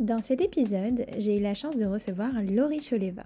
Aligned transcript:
Dans 0.00 0.22
cet 0.22 0.40
épisode, 0.40 1.04
j'ai 1.18 1.36
eu 1.36 1.42
la 1.42 1.52
chance 1.52 1.76
de 1.76 1.84
recevoir 1.84 2.30
Laurie 2.42 2.80
Choleva. 2.80 3.24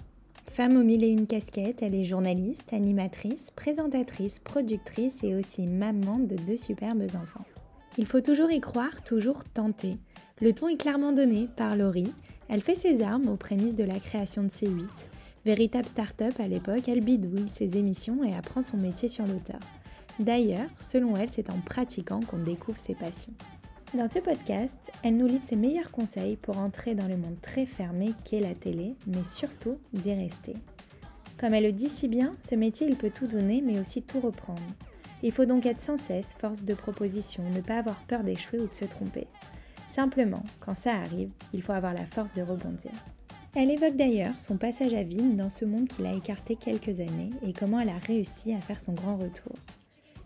Femme 0.50 0.76
aux 0.76 0.82
mille 0.82 1.04
et 1.04 1.08
une 1.08 1.28
casquettes, 1.28 1.84
elle 1.84 1.94
est 1.94 2.02
journaliste, 2.02 2.72
animatrice, 2.72 3.52
présentatrice, 3.52 4.40
productrice 4.40 5.22
et 5.22 5.36
aussi 5.36 5.68
maman 5.68 6.18
de 6.18 6.34
deux 6.34 6.56
superbes 6.56 7.06
enfants. 7.14 7.44
Il 7.96 8.06
faut 8.06 8.20
toujours 8.20 8.50
y 8.50 8.60
croire, 8.60 9.04
toujours 9.04 9.44
tenter. 9.44 9.98
Le 10.40 10.52
ton 10.52 10.66
est 10.66 10.76
clairement 10.76 11.12
donné 11.12 11.48
par 11.56 11.76
Laurie. 11.76 12.10
Elle 12.48 12.60
fait 12.60 12.74
ses 12.74 13.02
armes 13.02 13.28
aux 13.28 13.36
prémices 13.36 13.76
de 13.76 13.84
la 13.84 14.00
création 14.00 14.42
de 14.42 14.48
C8. 14.48 14.88
Véritable 15.44 15.86
start-up 15.86 16.34
à 16.40 16.48
l'époque, 16.48 16.88
elle 16.88 17.04
bidouille 17.04 17.46
ses 17.46 17.76
émissions 17.76 18.24
et 18.24 18.34
apprend 18.34 18.62
son 18.62 18.78
métier 18.78 19.08
sur 19.08 19.28
l'auteur. 19.28 19.60
D'ailleurs, 20.18 20.70
selon 20.80 21.16
elle, 21.16 21.30
c'est 21.30 21.50
en 21.50 21.60
pratiquant 21.60 22.18
qu'on 22.22 22.42
découvre 22.42 22.80
ses 22.80 22.96
passions. 22.96 23.34
Dans 23.94 24.08
ce 24.08 24.18
podcast, 24.18 24.74
elle 25.04 25.16
nous 25.16 25.28
livre 25.28 25.44
ses 25.48 25.54
meilleurs 25.54 25.92
conseils 25.92 26.34
pour 26.34 26.58
entrer 26.58 26.96
dans 26.96 27.06
le 27.06 27.16
monde 27.16 27.40
très 27.40 27.64
fermé 27.64 28.12
qu'est 28.24 28.40
la 28.40 28.52
télé, 28.52 28.96
mais 29.06 29.22
surtout 29.22 29.78
d'y 29.92 30.12
rester. 30.12 30.54
Comme 31.38 31.54
elle 31.54 31.62
le 31.62 31.72
dit 31.72 31.88
si 31.88 32.08
bien, 32.08 32.34
ce 32.40 32.56
métier 32.56 32.88
il 32.88 32.96
peut 32.96 33.12
tout 33.14 33.28
donner 33.28 33.62
mais 33.64 33.78
aussi 33.78 34.02
tout 34.02 34.18
reprendre. 34.18 34.60
Il 35.22 35.30
faut 35.30 35.44
donc 35.44 35.64
être 35.64 35.80
sans 35.80 35.96
cesse 35.96 36.34
force 36.40 36.64
de 36.64 36.74
proposition, 36.74 37.44
ne 37.48 37.60
pas 37.60 37.78
avoir 37.78 38.02
peur 38.08 38.24
d'échouer 38.24 38.58
ou 38.58 38.66
de 38.66 38.74
se 38.74 38.84
tromper. 38.84 39.28
Simplement, 39.94 40.42
quand 40.58 40.74
ça 40.74 40.94
arrive, 40.94 41.30
il 41.52 41.62
faut 41.62 41.72
avoir 41.72 41.94
la 41.94 42.06
force 42.06 42.34
de 42.34 42.42
rebondir. 42.42 42.90
Elle 43.54 43.70
évoque 43.70 43.94
d'ailleurs 43.94 44.40
son 44.40 44.56
passage 44.56 44.94
à 44.94 45.04
vide 45.04 45.36
dans 45.36 45.50
ce 45.50 45.64
monde 45.64 45.86
qui 45.86 46.02
l'a 46.02 46.14
écarté 46.14 46.56
quelques 46.56 46.98
années 46.98 47.30
et 47.46 47.52
comment 47.52 47.78
elle 47.78 47.90
a 47.90 47.98
réussi 47.98 48.54
à 48.54 48.60
faire 48.60 48.80
son 48.80 48.94
grand 48.94 49.16
retour. 49.16 49.54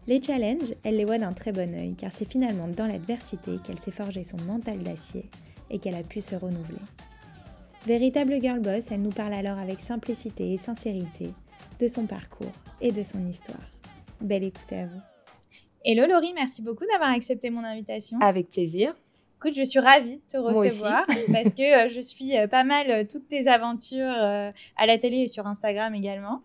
Les 0.08 0.22
challenges, 0.22 0.74
elle 0.84 0.96
les 0.96 1.04
voit 1.04 1.18
d'un 1.18 1.34
très 1.34 1.52
bon 1.52 1.74
œil, 1.74 1.94
car 1.94 2.10
c'est 2.10 2.24
finalement 2.24 2.66
dans 2.66 2.86
l'adversité 2.86 3.58
qu'elle 3.62 3.78
s'est 3.78 3.90
forgé 3.90 4.24
son 4.24 4.38
mental 4.38 4.78
d'acier 4.78 5.26
et 5.68 5.78
qu'elle 5.78 5.96
a 5.96 6.02
pu 6.02 6.22
se 6.22 6.34
renouveler. 6.34 6.80
Véritable 7.86 8.40
girl 8.40 8.58
boss, 8.58 8.90
elle 8.90 9.02
nous 9.02 9.10
parle 9.10 9.34
alors 9.34 9.58
avec 9.58 9.80
simplicité 9.80 10.54
et 10.54 10.56
sincérité 10.56 11.34
de 11.78 11.86
son 11.86 12.06
parcours 12.06 12.54
et 12.80 12.90
de 12.90 13.02
son 13.02 13.28
histoire. 13.28 13.70
Belle 14.22 14.44
écoute 14.44 14.72
à 14.72 14.86
vous. 14.86 15.00
Hello 15.84 16.06
Laurie, 16.08 16.32
merci 16.34 16.62
beaucoup 16.62 16.86
d'avoir 16.90 17.10
accepté 17.10 17.50
mon 17.50 17.62
invitation. 17.62 18.18
Avec 18.22 18.50
plaisir. 18.50 18.94
Écoute, 19.40 19.54
je 19.54 19.62
suis 19.62 19.78
ravie 19.78 20.16
de 20.16 20.32
te 20.32 20.36
recevoir 20.36 21.06
parce 21.32 21.52
que 21.52 21.84
euh, 21.84 21.88
je 21.88 22.00
suis 22.00 22.36
euh, 22.36 22.48
pas 22.48 22.64
mal 22.64 22.90
euh, 22.90 23.04
toutes 23.08 23.28
tes 23.28 23.46
aventures 23.46 24.10
à 24.10 24.86
la 24.86 24.98
télé 24.98 25.18
et 25.18 25.28
sur 25.28 25.46
Instagram 25.46 25.94
également. 25.94 26.42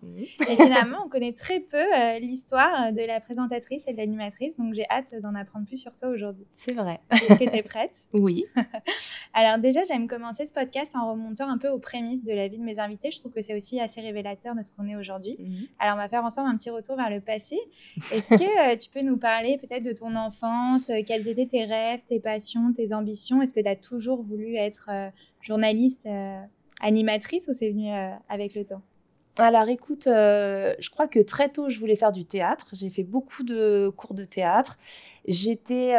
Et 0.48 0.56
finalement, 0.56 0.98
on 1.04 1.10
connaît 1.10 1.32
très 1.32 1.60
peu 1.60 1.84
l'histoire 2.20 2.94
de 2.94 3.02
la 3.02 3.20
présentatrice 3.20 3.88
et 3.88 3.94
de 3.94 3.98
l'animatrice, 3.98 4.56
donc 4.58 4.76
j'ai 4.76 4.86
hâte 4.92 5.16
d'en 5.24 5.34
apprendre 5.34 5.66
plus 5.66 5.78
sur 5.78 5.96
toi 5.96 6.10
aujourd'hui. 6.10 6.46
C'est 6.58 6.74
vrai. 6.74 7.00
Est-ce 7.12 7.34
que 7.34 7.50
tu 7.50 7.56
es 7.56 7.64
prête? 7.64 7.98
Oui. 8.14 8.46
Alors 9.34 9.58
déjà, 9.58 9.84
j'aime 9.86 10.08
commencer 10.08 10.46
ce 10.46 10.54
podcast 10.54 10.96
en 10.96 11.12
remontant 11.12 11.50
un 11.50 11.58
peu 11.58 11.70
aux 11.70 11.80
prémices 11.80 12.24
de 12.24 12.32
la 12.32 12.48
vie 12.48 12.58
de 12.58 12.64
mes 12.64 12.80
invités. 12.80 13.10
Je 13.10 13.20
trouve 13.20 13.32
que 13.32 13.42
c'est 13.42 13.56
aussi 13.56 13.80
assez 13.80 14.02
révélateur 14.02 14.56
de 14.56 14.62
ce 14.62 14.72
qu'on 14.72 14.88
est 14.88 14.96
aujourd'hui. 14.96 15.36
Mhm. 15.40 15.68
Alors 15.80 15.96
on 15.96 15.98
va 15.98 16.10
faire 16.10 16.24
ensemble 16.24 16.50
un 16.50 16.58
petit 16.58 16.70
retour 16.70 16.96
vers 16.96 17.10
le 17.10 17.22
passé. 17.22 17.58
Est-ce 18.12 18.36
que 18.36 18.76
tu 18.76 18.90
peux 18.92 19.02
nous 19.02 19.18
parler 19.18 19.58
peut-être 19.58 19.84
de 19.84 19.94
ton 19.94 20.16
enfance, 20.16 20.92
quels 21.08 21.28
étaient 21.28 21.48
tes 21.48 21.66
rêves, 21.66 22.02
tes 22.08 22.20
passions, 22.20 22.72
tes 22.74 22.83
ambitions? 22.92 23.42
Est-ce 23.42 23.54
que 23.54 23.62
tu 23.62 23.70
as 23.70 23.76
toujours 23.76 24.22
voulu 24.22 24.56
être 24.56 24.90
euh, 24.92 25.10
journaliste, 25.40 26.06
euh, 26.06 26.42
animatrice 26.82 27.48
ou 27.48 27.54
c'est 27.54 27.70
venu 27.70 27.90
euh, 27.90 28.10
avec 28.28 28.56
le 28.56 28.66
temps? 28.66 28.82
Alors 29.38 29.68
écoute, 29.70 30.04
je 30.06 30.90
crois 30.92 31.08
que 31.08 31.20
très 31.20 31.50
tôt 31.50 31.70
je 31.70 31.80
voulais 31.80 31.96
faire 31.96 32.12
du 32.12 32.24
théâtre. 32.24 32.68
J'ai 32.74 32.92
fait 32.92 33.04
beaucoup 33.04 33.44
de 33.44 33.92
cours 33.96 34.14
de 34.14 34.26
théâtre. 34.26 34.78
J'étais 35.28 35.96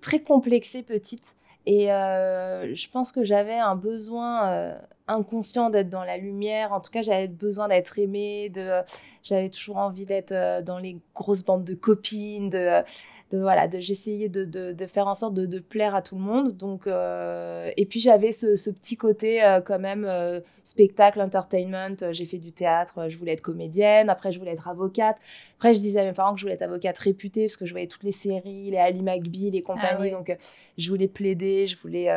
très 0.00 0.20
complexée 0.20 0.82
petite 0.82 1.36
et 1.66 1.88
je 1.88 2.90
pense 2.90 3.12
que 3.12 3.22
j'avais 3.22 3.58
un 3.58 3.76
besoin 3.76 4.78
inconscient 5.08 5.68
d'être 5.68 5.90
dans 5.90 6.04
la 6.04 6.16
lumière. 6.16 6.72
En 6.72 6.80
tout 6.80 6.90
cas, 6.90 7.02
j'avais 7.02 7.28
besoin 7.28 7.68
d'être 7.68 7.98
aimée. 7.98 8.48
De, 8.48 8.80
j'avais 9.24 9.50
toujours 9.50 9.76
envie 9.76 10.06
d'être 10.06 10.62
dans 10.62 10.78
les 10.78 11.00
grosses 11.14 11.44
bandes 11.44 11.64
de 11.64 11.74
copines, 11.74 12.48
de 12.48 12.82
de 13.30 13.38
voilà, 13.38 13.68
de 13.68 13.80
j'essayais 13.80 14.28
de, 14.28 14.44
de, 14.44 14.72
de, 14.72 14.86
faire 14.86 15.06
en 15.06 15.14
sorte 15.14 15.34
de, 15.34 15.46
de, 15.46 15.58
plaire 15.60 15.94
à 15.94 16.02
tout 16.02 16.16
le 16.16 16.20
monde. 16.20 16.56
Donc 16.56 16.86
euh, 16.86 17.70
et 17.76 17.86
puis 17.86 18.00
j'avais 18.00 18.32
ce, 18.32 18.56
ce, 18.56 18.70
petit 18.70 18.96
côté 18.96 19.42
euh, 19.44 19.60
quand 19.60 19.78
même 19.78 20.04
euh, 20.04 20.40
spectacle, 20.64 21.20
entertainment. 21.20 21.96
J'ai 22.10 22.26
fait 22.26 22.38
du 22.38 22.52
théâtre, 22.52 23.08
je 23.08 23.16
voulais 23.16 23.32
être 23.32 23.42
comédienne. 23.42 24.10
Après 24.10 24.32
je 24.32 24.38
voulais 24.38 24.52
être 24.52 24.68
avocate. 24.68 25.18
Après 25.58 25.74
je 25.74 25.80
disais 25.80 26.00
à 26.00 26.04
mes 26.04 26.12
parents 26.12 26.34
que 26.34 26.40
je 26.40 26.44
voulais 26.44 26.54
être 26.54 26.62
avocate 26.62 26.98
réputée 26.98 27.46
parce 27.46 27.56
que 27.56 27.66
je 27.66 27.72
voyais 27.72 27.86
toutes 27.86 28.02
les 28.02 28.12
séries, 28.12 28.70
les 28.70 28.78
Ali 28.78 29.02
McBeal 29.02 29.54
et 29.54 29.62
compagnie. 29.62 30.10
Ah 30.12 30.16
Donc 30.16 30.36
je 30.76 30.90
voulais 30.90 31.08
plaider, 31.08 31.66
je 31.68 31.76
voulais 31.80 32.08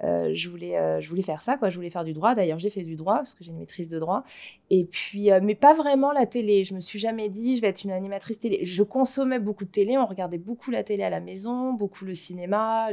je 0.00 0.48
voulais 0.48 1.00
je 1.00 1.08
voulais 1.08 1.22
faire 1.22 1.42
ça 1.42 1.56
quoi 1.56 1.70
je 1.70 1.76
voulais 1.76 1.90
faire 1.90 2.04
du 2.04 2.12
droit 2.12 2.34
d'ailleurs 2.34 2.58
j'ai 2.58 2.68
fait 2.68 2.82
du 2.82 2.96
droit 2.96 3.18
parce 3.18 3.34
que 3.34 3.44
j'ai 3.44 3.50
une 3.50 3.58
maîtrise 3.58 3.88
de 3.88 3.98
droit 3.98 4.24
et 4.68 4.84
puis 4.84 5.30
mais 5.42 5.54
pas 5.54 5.72
vraiment 5.72 6.12
la 6.12 6.26
télé 6.26 6.64
je 6.64 6.74
me 6.74 6.80
suis 6.80 6.98
jamais 6.98 7.30
dit 7.30 7.56
je 7.56 7.62
vais 7.62 7.68
être 7.68 7.82
une 7.82 7.90
animatrice 7.90 8.38
télé 8.38 8.64
je 8.64 8.82
consommais 8.82 9.38
beaucoup 9.38 9.64
de 9.64 9.70
télé 9.70 9.96
on 9.96 10.04
regardait 10.04 10.38
beaucoup 10.46 10.70
la 10.70 10.84
télé 10.84 11.02
à 11.02 11.10
la 11.10 11.20
maison 11.20 11.72
beaucoup 11.72 12.04
le 12.04 12.14
cinéma 12.14 12.88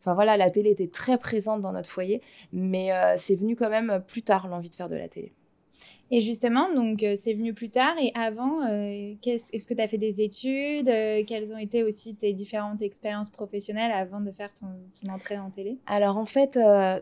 enfin 0.00 0.14
voilà 0.14 0.36
la 0.36 0.50
télé 0.50 0.70
était 0.70 0.88
très 0.88 1.18
présente 1.18 1.62
dans 1.62 1.72
notre 1.72 1.90
foyer 1.90 2.22
mais 2.52 2.90
c'est 3.16 3.36
venu 3.36 3.56
quand 3.56 3.70
même 3.70 4.02
plus 4.06 4.22
tard 4.22 4.46
l'envie 4.48 4.70
de 4.70 4.76
faire 4.76 4.88
de 4.88 4.96
la 4.96 5.08
télé 5.08 5.32
et 6.12 6.20
justement, 6.20 6.72
donc 6.74 7.02
euh, 7.02 7.14
c'est 7.16 7.34
venu 7.34 7.54
plus 7.54 7.70
tard. 7.70 7.94
Et 8.00 8.10
avant, 8.14 8.62
euh, 8.62 9.14
est-ce 9.24 9.66
que 9.66 9.74
tu 9.74 9.80
as 9.80 9.86
fait 9.86 9.98
des 9.98 10.22
études 10.22 10.88
euh, 10.88 11.22
Quelles 11.26 11.52
ont 11.52 11.58
été 11.58 11.84
aussi 11.84 12.16
tes 12.16 12.32
différentes 12.32 12.82
expériences 12.82 13.30
professionnelles 13.30 13.92
avant 13.92 14.20
de 14.20 14.32
faire 14.32 14.52
ton, 14.52 14.66
ton 15.00 15.12
entrée 15.12 15.38
en 15.38 15.50
télé? 15.50 15.78
Alors 15.86 16.16
en 16.16 16.26
fait, 16.26 16.58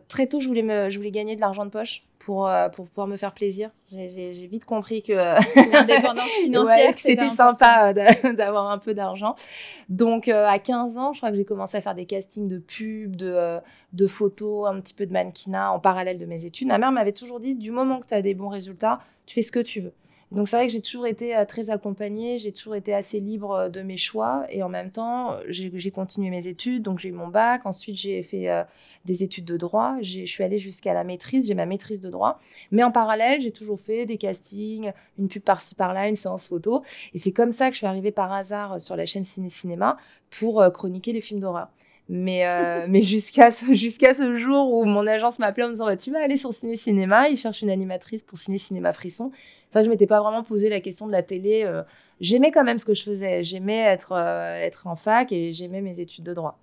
très 0.09 0.27
tôt, 0.27 0.41
je 0.41 0.49
voulais, 0.49 0.63
me, 0.63 0.91
je 0.91 0.99
voulais 0.99 1.11
gagner 1.11 1.37
de 1.37 1.41
l'argent 1.41 1.65
de 1.65 1.71
poche 1.71 2.05
pour, 2.19 2.51
pour 2.75 2.87
pouvoir 2.87 3.07
me 3.07 3.17
faire 3.17 3.33
plaisir. 3.33 3.71
J'ai 3.91 4.47
vite 4.51 4.65
compris 4.65 5.03
que 5.03 5.13
l'indépendance 5.13 6.31
financière, 6.43 6.95
c'était 6.97 7.31
sympa 7.31 7.93
d'avoir 8.35 8.71
un 8.71 8.79
peu 8.79 8.95
d'argent. 8.95 9.35
Donc 9.89 10.29
à 10.29 10.59
15 10.59 10.99
ans, 10.99 11.13
je 11.13 11.19
crois 11.19 11.31
que 11.31 11.37
j'ai 11.37 11.45
commencé 11.45 11.77
à 11.77 11.81
faire 11.81 11.95
des 11.95 12.07
castings 12.07 12.49
de 12.49 12.59
pubs, 12.59 13.17
de, 13.17 13.59
de 13.93 14.07
photos, 14.07 14.69
un 14.69 14.81
petit 14.81 14.95
peu 14.95 15.07
de 15.07 15.13
mannequinat 15.13 15.73
en 15.73 15.79
parallèle 15.79 16.19
de 16.19 16.27
mes 16.27 16.45
études. 16.45 16.69
Ma 16.69 16.79
mère 16.79 16.93
m'avait 16.93 17.13
toujours 17.13 17.41
dit, 17.41 17.55
du 17.55 17.71
moment 17.71 18.01
que 18.01 18.07
tu 18.07 18.15
as 18.15 18.23
des 18.23 18.35
bons 18.35 18.49
résultats, 18.49 19.01
tu 19.27 19.35
fais 19.35 19.43
ce 19.43 19.53
que 19.53 19.61
tu 19.61 19.81
veux. 19.81 19.93
Donc 20.31 20.47
c'est 20.47 20.57
vrai 20.57 20.67
que 20.67 20.73
j'ai 20.75 20.83
toujours 20.83 21.07
été 21.07 21.35
euh, 21.35 21.47
très 21.47 21.71
accompagnée, 21.71 22.39
j'ai 22.39 22.53
toujours 22.53 22.75
été 22.75 22.93
assez 22.93 23.19
libre 23.19 23.53
euh, 23.53 23.69
de 23.71 23.81
mes 23.81 23.97
choix 23.97 24.47
et 24.51 24.63
en 24.63 24.69
même 24.69 24.91
temps 24.91 25.39
j'ai 25.49 25.91
continué 25.91 26.29
mes 26.29 26.49
études, 26.49 26.83
donc 26.83 26.99
j'ai 26.99 27.09
eu 27.09 27.13
mon 27.13 27.29
bac, 27.29 27.65
ensuite 27.65 27.97
j'ai 27.97 28.23
fait 28.23 28.51
euh, 28.51 28.63
des 29.07 29.23
études 29.23 29.47
de 29.47 29.57
droit, 29.57 29.97
je 30.03 30.27
suis 30.27 30.45
allée 30.45 30.59
jusqu'à 30.59 30.93
la 30.93 31.03
maîtrise, 31.03 31.47
j'ai 31.47 31.55
ma 31.55 31.65
maîtrise 31.65 32.03
de 32.03 32.11
droit, 32.11 32.41
mais 32.73 32.83
en 32.83 32.93
parallèle 32.93 33.41
j'ai 33.41 33.53
toujours 33.53 33.81
fait 33.81 34.05
des 34.05 34.19
castings, 34.19 34.93
une 35.19 35.31
pub 35.31 35.43
par-ci 35.43 35.75
par-là, 35.75 36.09
une 36.09 36.17
séance 36.17 36.47
photo. 36.49 36.83
Et 37.15 37.19
c'est 37.19 37.33
comme 37.33 37.53
ça 37.53 37.69
que 37.69 37.73
je 37.73 37.79
suis 37.79 37.87
arrivée 37.87 38.13
par 38.13 38.31
hasard 38.31 38.81
sur 38.83 38.97
la 38.97 39.07
chaîne 39.07 39.25
Ciné 39.25 39.49
Cinéma 39.49 39.97
pour 40.31 40.63
chroniquer 40.75 41.15
les 41.15 41.23
films 41.23 41.41
d'horreur. 41.41 41.69
Mais, 42.09 42.47
euh, 42.47 42.87
mais 42.89 43.03
jusqu'à 43.03 43.51
ce, 43.51 44.39
jour 44.39 44.73
où 44.73 44.85
mon 44.87 45.07
agence 45.07 45.39
m'appelait 45.39 45.65
en 45.65 45.69
me 45.69 45.73
disant 45.75 45.87
bah, 45.87 45.97
Tu 45.97 46.11
vas 46.11 46.21
aller 46.21 46.39
sur 46.39 46.55
Ciné 46.55 46.77
Cinéma, 46.77 47.29
ils 47.29 47.37
cherchent 47.37 47.61
une 47.61 47.71
animatrice 47.71 48.25
pour 48.25 48.39
Ciné 48.39 48.57
Cinéma 48.57 48.95
Frisson. 48.95 49.31
Enfin, 49.69 49.85
je 49.85 49.91
m'étais 49.91 50.07
pas 50.07 50.23
vraiment 50.23 50.43
posé 50.43 50.71
la 50.71 50.81
question 50.81 51.07
de 51.07 51.13
la 51.13 51.23
télé. 51.23 51.65
Euh, 51.65 51.83
j'aimais 52.21 52.51
quand 52.51 52.65
même 52.65 52.79
ce 52.79 52.87
que 52.87 52.95
je 52.95 53.03
faisais. 53.03 53.45
J'aimais 53.45 53.81
être, 53.81 54.13
euh, 54.13 54.55
être 54.57 54.87
en 54.87 54.97
fac 54.97 55.33
et 55.33 55.53
j'aimais 55.53 55.83
mes 55.83 56.01
études 56.01 56.25
de 56.25 56.33
droit. 56.33 56.59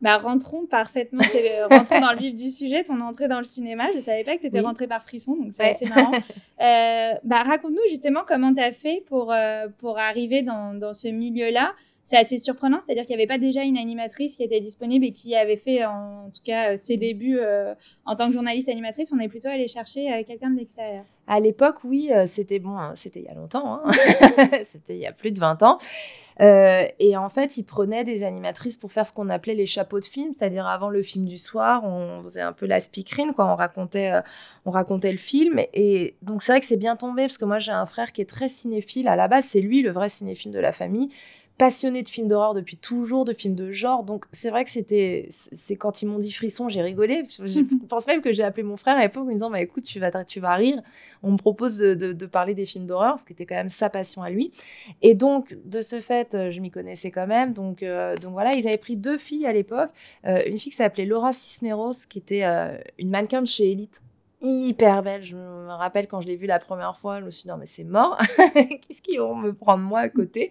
Bah, 0.00 0.16
rentrons 0.16 0.64
parfaitement, 0.64 1.22
rentrons 1.70 2.00
dans 2.00 2.12
le 2.12 2.18
vif 2.18 2.34
du 2.34 2.48
sujet, 2.48 2.84
ton 2.84 3.00
entrée 3.02 3.28
dans 3.28 3.38
le 3.38 3.44
cinéma. 3.44 3.88
Je 3.94 4.00
savais 4.00 4.24
pas 4.24 4.36
que 4.36 4.40
tu 4.40 4.46
étais 4.46 4.60
rentrée 4.60 4.86
par 4.86 5.02
Frisson, 5.02 5.36
donc 5.36 5.52
c'est 5.52 5.72
assez 5.72 5.86
marrant. 5.86 6.12
bah, 6.58 7.42
raconte-nous 7.42 7.86
justement 7.90 8.20
comment 8.26 8.54
tu 8.54 8.62
as 8.62 8.72
fait 8.72 9.04
pour, 9.08 9.34
pour 9.78 9.98
arriver 9.98 10.40
dans, 10.40 10.72
dans 10.72 10.94
ce 10.94 11.08
milieu-là. 11.08 11.74
C'est 12.04 12.16
assez 12.16 12.38
surprenant, 12.38 12.78
c'est-à-dire 12.84 13.06
qu'il 13.06 13.16
n'y 13.16 13.22
avait 13.22 13.28
pas 13.28 13.38
déjà 13.38 13.62
une 13.62 13.78
animatrice 13.78 14.36
qui 14.36 14.42
était 14.42 14.60
disponible 14.60 15.06
et 15.06 15.12
qui 15.12 15.34
avait 15.34 15.56
fait 15.56 15.84
en, 15.84 16.30
tout 16.32 16.42
cas 16.44 16.72
euh, 16.72 16.76
ses 16.76 16.96
débuts 16.96 17.38
euh, 17.40 17.74
en 18.04 18.14
tant 18.14 18.28
que 18.28 18.34
journaliste 18.34 18.68
animatrice. 18.68 19.12
On 19.12 19.18
est 19.18 19.28
plutôt 19.28 19.48
allé 19.48 19.66
chercher 19.68 20.12
euh, 20.12 20.22
quelqu'un 20.22 20.50
de 20.50 20.58
l'extérieur. 20.58 21.04
À 21.26 21.40
l'époque, 21.40 21.76
oui, 21.84 22.10
c'était 22.26 22.58
bon, 22.58 22.76
hein, 22.76 22.92
c'était 22.96 23.20
il 23.20 23.24
y 23.24 23.28
a 23.28 23.34
longtemps, 23.34 23.80
hein. 23.82 23.90
c'était 24.70 24.94
il 24.94 24.98
y 24.98 25.06
a 25.06 25.12
plus 25.12 25.32
de 25.32 25.40
20 25.40 25.62
ans. 25.62 25.78
Euh, 26.40 26.86
et 26.98 27.16
en 27.16 27.28
fait, 27.28 27.56
ils 27.56 27.62
prenaient 27.64 28.04
des 28.04 28.24
animatrices 28.24 28.76
pour 28.76 28.90
faire 28.90 29.06
ce 29.06 29.12
qu'on 29.12 29.28
appelait 29.28 29.54
les 29.54 29.66
chapeaux 29.66 30.00
de 30.00 30.04
film, 30.04 30.32
c'est-à-dire 30.36 30.66
avant 30.66 30.90
le 30.90 31.02
film 31.02 31.26
du 31.26 31.38
soir, 31.38 31.84
on 31.84 32.22
faisait 32.22 32.40
un 32.40 32.52
peu 32.52 32.66
la 32.66 32.80
speakerine, 32.80 33.34
quoi. 33.34 33.46
On 33.46 33.54
racontait, 33.54 34.12
euh, 34.12 34.20
on 34.64 34.70
racontait 34.70 35.12
le 35.12 35.18
film. 35.18 35.60
Et 35.74 36.16
donc 36.22 36.42
c'est 36.42 36.52
vrai 36.52 36.60
que 36.60 36.66
c'est 36.66 36.76
bien 36.76 36.96
tombé 36.96 37.22
parce 37.22 37.38
que 37.38 37.44
moi 37.44 37.58
j'ai 37.58 37.72
un 37.72 37.86
frère 37.86 38.12
qui 38.12 38.20
est 38.20 38.28
très 38.28 38.48
cinéphile. 38.48 39.08
À 39.08 39.16
la 39.16 39.28
base, 39.28 39.44
c'est 39.44 39.60
lui 39.60 39.82
le 39.82 39.92
vrai 39.92 40.08
cinéphile 40.08 40.52
de 40.52 40.58
la 40.58 40.72
famille 40.72 41.10
passionnée 41.56 42.02
de 42.02 42.08
films 42.08 42.28
d'horreur 42.28 42.52
depuis 42.52 42.76
toujours, 42.76 43.24
de 43.24 43.32
films 43.32 43.54
de 43.54 43.70
genre. 43.70 44.02
Donc 44.02 44.24
c'est 44.32 44.50
vrai 44.50 44.64
que 44.64 44.70
c'était, 44.70 45.28
c'est 45.30 45.76
quand 45.76 46.02
ils 46.02 46.06
m'ont 46.06 46.18
dit 46.18 46.32
frisson, 46.32 46.68
j'ai 46.68 46.82
rigolé. 46.82 47.22
Je 47.38 47.60
pense 47.88 48.06
même 48.06 48.22
que 48.22 48.32
j'ai 48.32 48.42
appelé 48.42 48.62
mon 48.64 48.76
frère 48.76 48.96
à 48.96 49.02
l'époque 49.02 49.24
en 49.24 49.26
me 49.26 49.32
disant, 49.32 49.50
bah 49.50 49.60
écoute, 49.60 49.84
tu 49.84 50.00
vas, 50.00 50.24
tu 50.24 50.40
vas 50.40 50.54
rire. 50.54 50.82
On 51.22 51.32
me 51.32 51.36
propose 51.36 51.78
de, 51.78 51.94
de, 51.94 52.26
parler 52.26 52.54
des 52.54 52.66
films 52.66 52.86
d'horreur, 52.86 53.18
ce 53.18 53.24
qui 53.24 53.32
était 53.32 53.46
quand 53.46 53.54
même 53.54 53.70
sa 53.70 53.88
passion 53.88 54.22
à 54.22 54.30
lui. 54.30 54.52
Et 55.02 55.14
donc 55.14 55.56
de 55.64 55.80
ce 55.80 56.00
fait, 56.00 56.36
je 56.50 56.60
m'y 56.60 56.70
connaissais 56.70 57.10
quand 57.10 57.26
même. 57.26 57.52
Donc 57.52 57.82
euh, 57.82 58.16
donc 58.16 58.32
voilà, 58.32 58.54
ils 58.54 58.66
avaient 58.66 58.76
pris 58.76 58.96
deux 58.96 59.18
filles 59.18 59.46
à 59.46 59.52
l'époque, 59.52 59.90
euh, 60.26 60.42
une 60.46 60.58
fille 60.58 60.72
qui 60.72 60.76
s'appelait 60.76 61.06
Laura 61.06 61.32
Cisneros, 61.32 62.06
qui 62.08 62.18
était 62.18 62.44
euh, 62.44 62.76
une 62.98 63.10
mannequin 63.10 63.42
de 63.42 63.46
chez 63.46 63.70
Elite 63.70 64.00
hyper 64.44 65.02
belle. 65.02 65.24
Je 65.24 65.36
me 65.36 65.70
rappelle 65.70 66.06
quand 66.06 66.20
je 66.20 66.26
l'ai 66.28 66.36
vue 66.36 66.46
la 66.46 66.58
première 66.58 66.96
fois, 66.96 67.20
je 67.20 67.24
me 67.24 67.30
suis 67.30 67.42
dit 67.42 67.48
non 67.48 67.56
mais 67.56 67.66
c'est 67.66 67.84
mort, 67.84 68.18
qu'est-ce 68.54 69.02
qu'ils 69.02 69.18
vont 69.18 69.34
me 69.34 69.52
prendre 69.52 69.82
moi 69.82 70.00
à 70.00 70.08
côté? 70.08 70.50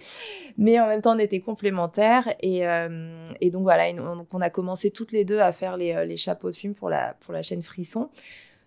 Mais 0.58 0.80
en 0.80 0.88
même 0.88 1.02
temps 1.02 1.16
on 1.16 1.20
était 1.20 1.40
complémentaires 1.40 2.34
et, 2.42 2.68
euh, 2.68 3.26
et 3.40 3.52
donc 3.52 3.64
voilà, 3.64 3.92
donc 3.94 4.28
on 4.34 4.42
a 4.42 4.50
commencé 4.50 4.92
toutes 4.92 5.12
les 5.12 5.26
deux 5.26 5.40
à 5.40 5.52
faire 5.52 5.78
les, 5.78 5.94
euh, 5.94 6.06
les 6.06 6.18
chapeaux 6.18 6.50
de 6.50 6.56
film 6.56 6.74
pour 6.74 6.90
la, 6.90 7.16
pour 7.22 7.34
la 7.34 7.44
chaîne 7.44 7.62
Frisson. 7.62 8.10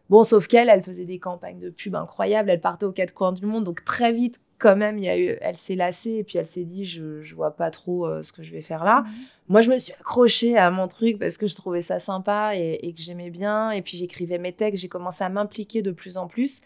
Bon, 0.08 0.22
sauf 0.22 0.46
qu'elle, 0.46 0.68
elle 0.68 0.84
faisait 0.84 1.04
des 1.04 1.18
campagnes 1.18 1.58
de 1.58 1.70
pub 1.70 1.96
incroyables, 1.96 2.50
elle 2.50 2.60
partait 2.60 2.86
aux 2.86 2.92
quatre 2.92 3.12
coins 3.12 3.32
du 3.32 3.44
monde, 3.44 3.64
donc 3.64 3.84
très 3.84 4.12
vite, 4.12 4.40
quand 4.58 4.76
même, 4.76 4.98
il 4.98 5.04
y 5.04 5.08
a 5.08 5.18
eu, 5.18 5.36
elle 5.40 5.56
s'est 5.56 5.74
lassée 5.74 6.12
et 6.12 6.24
puis 6.24 6.38
elle 6.38 6.46
s'est 6.46 6.64
dit, 6.64 6.84
je, 6.84 7.22
je 7.22 7.34
vois 7.34 7.56
pas 7.56 7.70
trop 7.70 8.06
euh, 8.06 8.22
ce 8.22 8.32
que 8.32 8.42
je 8.42 8.52
vais 8.52 8.62
faire 8.62 8.84
là. 8.84 9.02
Mhm. 9.02 9.12
Moi, 9.48 9.60
je 9.60 9.70
me 9.70 9.78
suis 9.78 9.92
accrochée 9.92 10.56
à 10.56 10.70
mon 10.70 10.88
truc 10.88 11.18
parce 11.18 11.38
que 11.38 11.46
je 11.46 11.54
trouvais 11.54 11.82
ça 11.82 11.98
sympa 11.98 12.56
et, 12.56 12.80
et 12.82 12.92
que 12.92 13.00
j'aimais 13.00 13.30
bien. 13.30 13.70
Et 13.70 13.82
puis 13.82 13.96
j'écrivais 13.96 14.38
mes 14.38 14.52
textes, 14.52 14.82
j'ai 14.82 14.88
commencé 14.88 15.22
à 15.22 15.28
m'impliquer 15.28 15.82
de 15.82 15.92
plus 15.92 16.16
en 16.16 16.26
plus. 16.26 16.60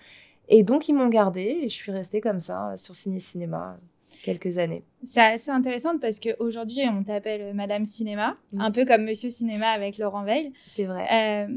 Et 0.48 0.62
donc, 0.62 0.88
ils 0.88 0.94
m'ont 0.94 1.08
gardée 1.08 1.60
et 1.62 1.68
je 1.68 1.74
suis 1.74 1.92
restée 1.92 2.20
comme 2.20 2.40
ça 2.40 2.74
sur 2.76 2.94
Ciné 2.94 3.20
Cinéma 3.20 3.78
quelques 4.22 4.58
années. 4.58 4.82
C'est 5.02 5.20
assez 5.20 5.50
intéressant 5.50 5.98
parce 5.98 6.20
qu'aujourd'hui, 6.20 6.82
on 6.90 7.02
t'appelle 7.02 7.54
Madame 7.54 7.86
Cinéma, 7.86 8.36
un 8.58 8.70
peu 8.70 8.84
comme 8.84 9.04
Monsieur 9.04 9.30
Cinéma 9.30 9.68
avec 9.68 9.98
Laurent 9.98 10.24
Veil. 10.24 10.52
C'est 10.66 10.84
vrai. 10.84 11.06
Euh, 11.12 11.56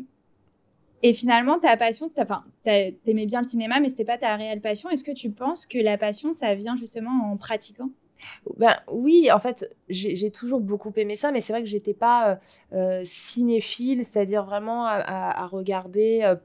et 1.04 1.12
finalement, 1.12 1.60
ta 1.60 1.76
passion, 1.76 2.10
enfin, 2.18 2.46
t'aimais 2.64 3.26
bien 3.26 3.42
le 3.42 3.48
cinéma, 3.48 3.82
mais 3.82 3.90
c'était 3.90 4.06
pas 4.06 4.18
ta 4.18 4.38
réelle 4.38 4.62
passion. 4.62 4.90
Est-ce 4.90 5.04
que 5.04 5.12
tu 5.12 5.30
penses 5.30 5.66
que 5.66 5.78
la 5.78 5.98
passion, 5.98 6.32
ça 6.32 6.56
vient 6.56 6.78
justement 6.78 7.32
en 7.32 7.36
pratiquant? 7.36 7.90
Ben, 8.56 8.78
oui, 8.90 9.30
en 9.30 9.40
fait, 9.40 9.76
j'ai 9.90 10.32
toujours 10.32 10.62
beaucoup 10.62 10.94
aimé 10.96 11.18
ça, 11.18 11.34
mais 11.34 11.42
c'est 11.42 11.52
vrai 11.52 11.62
que 11.62 11.68
j'étais 11.68 11.94
pas 11.94 12.30
euh, 12.30 12.36
euh, 12.74 13.02
cinéphile, 13.04 14.06
c'est-à-dire 14.06 14.46
vraiment 14.46 14.86
à, 14.86 15.46
regarder 15.48 16.22
euh, 16.24 16.36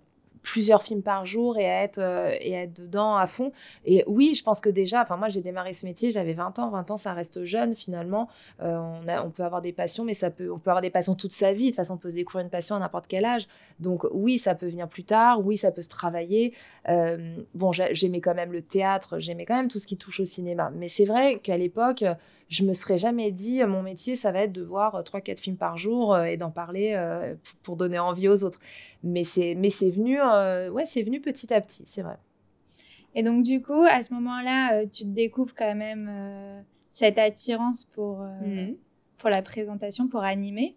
plusieurs 0.43 0.83
films 0.83 1.03
par 1.03 1.27
jour 1.27 1.59
et 1.59 1.69
à 1.69 1.83
être 1.83 1.99
euh, 1.99 2.35
et 2.41 2.53
être 2.53 2.75
dedans 2.75 3.17
à 3.17 3.27
fond. 3.27 3.53
Et 3.85 4.05
oui 4.07 4.35
je 4.35 4.43
pense 4.43 4.61
que 4.61 4.69
déjà 4.69 5.03
enfin 5.03 5.17
moi 5.17 5.29
j'ai 5.29 5.41
démarré 5.41 5.75
ce 5.75 5.87
métier 5.87 6.13
j'avais 6.13 6.33
20 6.33 6.59
ans 6.59 6.71
20 6.71 6.91
ans 6.91 6.97
ça 6.97 7.13
reste 7.13 7.45
jeune 7.45 7.75
finalement. 7.75 8.29
Euh, 8.63 8.77
on 8.77 9.09
a 9.09 9.25
on 9.25 9.31
peut 9.31 9.45
avoir 9.45 9.63
des 9.63 9.73
passions 9.73 10.05
mais 10.05 10.15
ça 10.15 10.31
peut 10.31 10.51
on 10.51 10.59
peut 10.59 10.71
avoir 10.71 10.83
des 10.83 10.91
passions 10.91 11.15
toute 11.15 11.33
sa 11.33 11.53
vie. 11.53 11.65
De 11.65 11.71
toute 11.71 11.77
façon 11.77 11.95
on 11.95 11.99
peut 11.99 12.11
se 12.11 12.17
découvrir 12.17 12.45
une 12.45 12.51
passion 12.51 12.77
à 12.77 12.79
n'importe 12.79 13.07
quel 13.09 13.25
âge. 13.25 13.47
Donc 13.81 14.05
oui 14.13 14.39
ça 14.39 14.55
peut 14.55 14.69
venir 14.69 14.89
plus 14.89 15.05
tard. 15.05 15.45
Oui 15.45 15.57
ça 15.57 15.71
peut 15.71 15.83
se 15.83 15.89
travailler. 15.89 16.55
Euh, 16.89 17.37
bon 17.55 17.73
j'aimais 17.73 18.21
quand 18.21 18.35
même 18.35 18.53
le 18.53 18.63
théâtre 18.63 19.19
j'aimais 19.19 19.45
quand 19.45 19.57
même 19.57 19.69
tout 19.69 19.79
ce 19.79 19.87
qui 19.87 19.97
touche 19.97 20.21
au 20.21 20.25
cinéma. 20.25 20.71
Mais 20.75 20.89
c'est 20.89 21.05
vrai 21.05 21.39
qu'à 21.39 21.57
l'époque 21.57 22.05
je 22.49 22.65
me 22.65 22.73
serais 22.73 22.99
jamais 22.99 23.31
dit 23.31 23.63
mon 23.65 23.83
métier 23.83 24.17
ça 24.17 24.33
va 24.33 24.41
être 24.41 24.53
de 24.53 24.63
voir 24.63 25.03
trois 25.05 25.21
quatre 25.21 25.41
films 25.41 25.57
par 25.57 25.77
jour 25.77 26.19
et 26.19 26.37
d'en 26.37 26.51
parler 26.51 26.97
pour 27.63 27.77
donner 27.77 27.99
envie 27.99 28.29
aux 28.29 28.45
autres. 28.45 28.61
Mais 29.03 29.25
c'est 29.25 29.55
mais 29.55 29.71
c'est 29.71 29.91
venu 29.91 30.21
euh, 30.21 30.71
ouais 30.71 30.85
c'est 30.85 31.03
venu 31.03 31.21
petit 31.21 31.53
à 31.53 31.61
petit 31.61 31.85
c'est 31.87 32.03
vrai. 32.03 32.17
Et 33.15 33.23
donc 33.23 33.43
du 33.43 33.63
coup 33.63 33.85
à 33.89 34.03
ce 34.03 34.13
moment-là 34.15 34.75
euh, 34.75 34.87
tu 34.87 35.05
te 35.05 35.09
découvres 35.09 35.55
quand 35.55 35.75
même 35.75 36.09
euh, 36.11 36.61
cette 36.91 37.19
attirance 37.19 37.85
pour 37.85 38.21
mhm. 38.43 38.77
pour 39.19 39.31
la 39.31 39.43
présentation 39.43 40.09
pour 40.09 40.23
animer. 40.23 40.75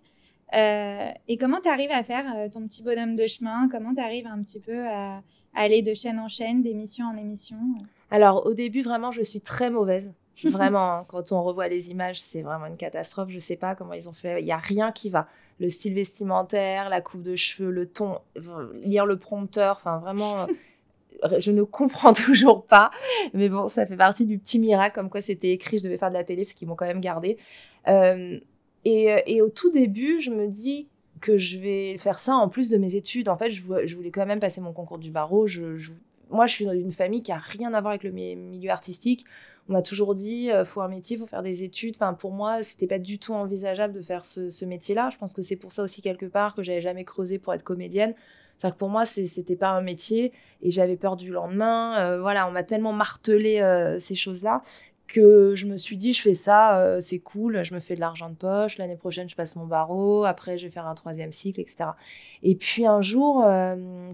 Et 0.53 1.37
comment 1.39 1.61
tu 1.61 1.69
arrives 1.69 1.91
à 1.91 2.03
faire 2.03 2.25
ton 2.51 2.67
petit 2.67 2.83
bonhomme 2.83 3.15
de 3.15 3.25
chemin? 3.25 3.69
Comment 3.69 3.95
tu 3.95 4.01
arrives 4.01 4.27
un 4.27 4.43
petit 4.43 4.59
peu 4.59 4.85
à, 4.85 5.23
aller 5.53 5.81
de 5.81 5.93
chaîne 5.93 6.19
en 6.19 6.27
chaîne 6.27 6.61
d'émission 6.61 7.05
en 7.05 7.15
émission? 7.15 7.57
Alors 8.09 8.45
au 8.45 8.53
début 8.53 8.81
vraiment 8.81 9.11
je 9.11 9.21
suis 9.21 9.39
très 9.39 9.69
mauvaise 9.69 10.11
Vraiment, 10.45 10.99
hein, 10.99 11.03
quand 11.07 11.31
on 11.31 11.43
revoit 11.43 11.67
les 11.67 11.91
images, 11.91 12.21
c'est 12.21 12.41
vraiment 12.41 12.65
une 12.65 12.77
catastrophe. 12.77 13.29
Je 13.29 13.39
sais 13.39 13.55
pas 13.55 13.75
comment 13.75 13.93
ils 13.93 14.09
ont 14.09 14.13
fait. 14.13 14.41
Il 14.41 14.45
n'y 14.45 14.51
a 14.51 14.57
rien 14.57 14.91
qui 14.91 15.09
va 15.09 15.27
le 15.59 15.69
style 15.69 15.93
vestimentaire, 15.93 16.89
la 16.89 17.01
coupe 17.01 17.21
de 17.21 17.35
cheveux, 17.35 17.69
le 17.69 17.87
ton, 17.87 18.19
lire 18.81 19.05
le 19.05 19.17
prompteur, 19.17 19.77
enfin 19.79 19.99
vraiment, 19.99 20.47
euh, 21.23 21.39
je 21.39 21.51
ne 21.51 21.61
comprends 21.61 22.13
toujours 22.25 22.65
pas. 22.65 22.91
Mais 23.33 23.47
bon, 23.47 23.67
ça 23.67 23.85
fait 23.85 23.95
partie 23.95 24.25
du 24.25 24.39
petit 24.39 24.59
miracle, 24.59 24.95
comme 24.95 25.09
quoi 25.09 25.21
c'était 25.21 25.51
écrit, 25.51 25.77
je 25.77 25.83
devais 25.83 25.97
faire 25.97 26.09
de 26.09 26.15
la 26.15 26.23
télé, 26.23 26.45
ce 26.45 26.55
qu'ils 26.55 26.67
m'ont 26.67 26.75
quand 26.75 26.87
même 26.87 27.01
gardé. 27.01 27.37
Euh, 27.87 28.39
et, 28.83 29.41
au 29.41 29.49
tout 29.49 29.71
début, 29.71 30.19
je 30.19 30.31
me 30.31 30.47
dis 30.47 30.87
que 31.19 31.37
je 31.37 31.59
vais 31.59 31.97
faire 31.99 32.17
ça 32.17 32.33
en 32.33 32.49
plus 32.49 32.69
de 32.71 32.77
mes 32.77 32.95
études. 32.95 33.29
En 33.29 33.37
fait, 33.37 33.51
je, 33.51 33.61
voulais 33.61 34.09
quand 34.11 34.25
même 34.25 34.39
passer 34.39 34.59
mon 34.59 34.73
concours 34.73 34.97
du 34.97 35.11
barreau. 35.11 35.45
moi, 36.31 36.47
je 36.47 36.53
suis 36.53 36.65
dans 36.65 36.71
une 36.71 36.91
famille 36.91 37.21
qui 37.21 37.31
a 37.31 37.37
rien 37.37 37.75
à 37.75 37.81
voir 37.81 37.91
avec 37.91 38.03
le 38.03 38.11
milieu 38.11 38.71
artistique 38.71 39.25
on 39.69 39.73
m'a 39.73 39.81
toujours 39.81 40.15
dit 40.15 40.45
il 40.45 40.51
euh, 40.51 40.65
faut 40.65 40.81
un 40.81 40.87
métier, 40.87 41.17
faut 41.17 41.27
faire 41.27 41.43
des 41.43 41.63
études. 41.63 41.95
Enfin, 41.95 42.13
pour 42.13 42.31
moi, 42.31 42.63
c'était 42.63 42.87
pas 42.87 42.99
du 42.99 43.19
tout 43.19 43.33
envisageable 43.33 43.93
de 43.93 44.01
faire 44.01 44.25
ce, 44.25 44.65
métier-là. 44.65 45.09
Je 45.11 45.17
pense 45.17 45.33
que 45.33 45.41
c'est 45.41 45.55
pour 45.55 45.71
ça 45.71 45.83
aussi 45.83 46.01
quelque 46.01 46.25
part 46.25 46.55
que 46.55 46.63
j'avais 46.63 46.81
jamais 46.81 47.05
creusé 47.05 47.39
pour 47.39 47.53
être 47.53 47.63
comédienne. 47.63 48.13
C'est-à-dire 48.57 48.75
que 48.75 48.79
pour 48.79 48.89
moi, 48.89 49.05
c'était 49.05 49.55
pas 49.55 49.69
un 49.69 49.81
métier 49.81 50.33
et 50.61 50.69
j'avais 50.69 50.95
peur 50.95 51.15
du 51.15 51.31
lendemain. 51.31 51.97
Euh, 51.99 52.21
voilà, 52.21 52.47
on 52.47 52.51
m'a 52.51 52.63
tellement 52.63 52.93
martelé 52.93 53.59
euh, 53.59 53.97
ces 53.99 54.15
choses-là 54.15 54.61
que 55.07 55.55
je 55.55 55.65
me 55.65 55.75
suis 55.75 55.97
dit 55.97 56.13
je 56.13 56.21
fais 56.21 56.35
ça, 56.35 56.97
c'est 57.01 57.19
cool, 57.19 57.65
je 57.65 57.73
me 57.73 57.81
fais 57.81 57.95
de 57.95 57.99
l'argent 57.99 58.29
de 58.29 58.35
poche. 58.35 58.77
L'année 58.77 58.95
prochaine, 58.95 59.29
je 59.29 59.35
passe 59.35 59.57
mon 59.57 59.65
barreau. 59.65 60.23
Après, 60.23 60.57
je 60.57 60.65
vais 60.65 60.71
faire 60.71 60.87
un 60.87 60.95
troisième 60.95 61.33
cycle, 61.33 61.59
etc. 61.59 61.89
Et 62.43 62.55
puis 62.55 62.85
un 62.85 63.01
jour, 63.01 63.45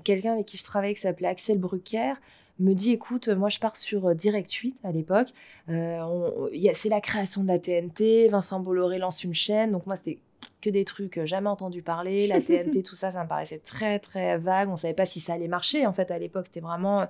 quelqu'un 0.04 0.34
avec 0.34 0.48
qui 0.48 0.58
je 0.58 0.64
travaillais 0.64 0.96
qui 0.96 1.02
s'appelait 1.02 1.28
Axel 1.28 1.60
Brucker 1.60 2.16
me 2.60 2.74
dit 2.74 2.92
écoute, 2.92 3.28
moi 3.30 3.50
je 3.50 3.60
pars 3.60 3.76
sur 3.78 4.08
euh, 4.08 4.14
Direct 4.14 4.52
8 4.52 4.78
à 4.84 4.92
l'époque. 4.92 5.30
Euh, 5.70 6.50
c'est 6.74 6.90
la 6.90 7.02
création 7.02 7.44
de 7.44 7.48
la 7.48 7.60
TNT. 7.60 8.30
Vincent 8.30 8.60
Bolloré 8.60 8.98
lance 8.98 9.24
une 9.24 9.34
chaîne. 9.34 9.72
Donc 9.72 9.86
moi 9.86 9.96
c'était 9.96 10.18
que 10.62 10.70
des 10.70 10.86
trucs 10.86 11.18
euh, 11.18 11.26
jamais 11.26 11.50
entendu 11.50 11.82
parler. 11.82 12.28
La 12.28 12.42
TNT, 12.42 12.84
tout 12.84 12.96
ça, 12.96 13.12
ça 13.12 13.24
me 13.24 13.30
paraissait 13.30 13.62
très 13.64 14.00
très 14.00 14.38
vague. 14.38 14.70
On 14.70 14.76
savait 14.76 14.94
pas 14.94 15.06
si 15.06 15.20
ça 15.20 15.34
allait 15.34 15.48
marcher. 15.48 15.86
En 15.86 15.94
fait, 15.94 16.12
à 16.12 16.18
l'époque, 16.18 16.46
c'était 16.48 16.62
vraiment 16.62 17.08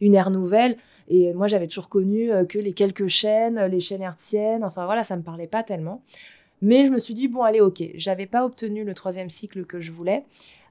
une 0.00 0.14
ère 0.14 0.30
nouvelle. 0.30 0.76
Et 1.08 1.32
moi, 1.34 1.46
j'avais 1.46 1.68
toujours 1.68 1.88
connu 1.88 2.30
que 2.48 2.58
les 2.58 2.72
quelques 2.72 3.06
chaînes, 3.06 3.64
les 3.66 3.80
chaînes 3.80 4.02
hertziennes. 4.02 4.64
Enfin 4.64 4.86
voilà, 4.86 5.04
ça 5.04 5.16
me 5.16 5.22
parlait 5.22 5.46
pas 5.46 5.62
tellement. 5.62 6.02
Mais 6.62 6.86
je 6.86 6.90
me 6.90 6.98
suis 6.98 7.14
dit 7.14 7.28
bon 7.28 7.42
allez 7.42 7.60
ok, 7.60 7.82
j'avais 7.94 8.26
pas 8.26 8.44
obtenu 8.44 8.82
le 8.82 8.94
troisième 8.94 9.30
cycle 9.30 9.64
que 9.66 9.78
je 9.78 9.92
voulais. 9.92 10.24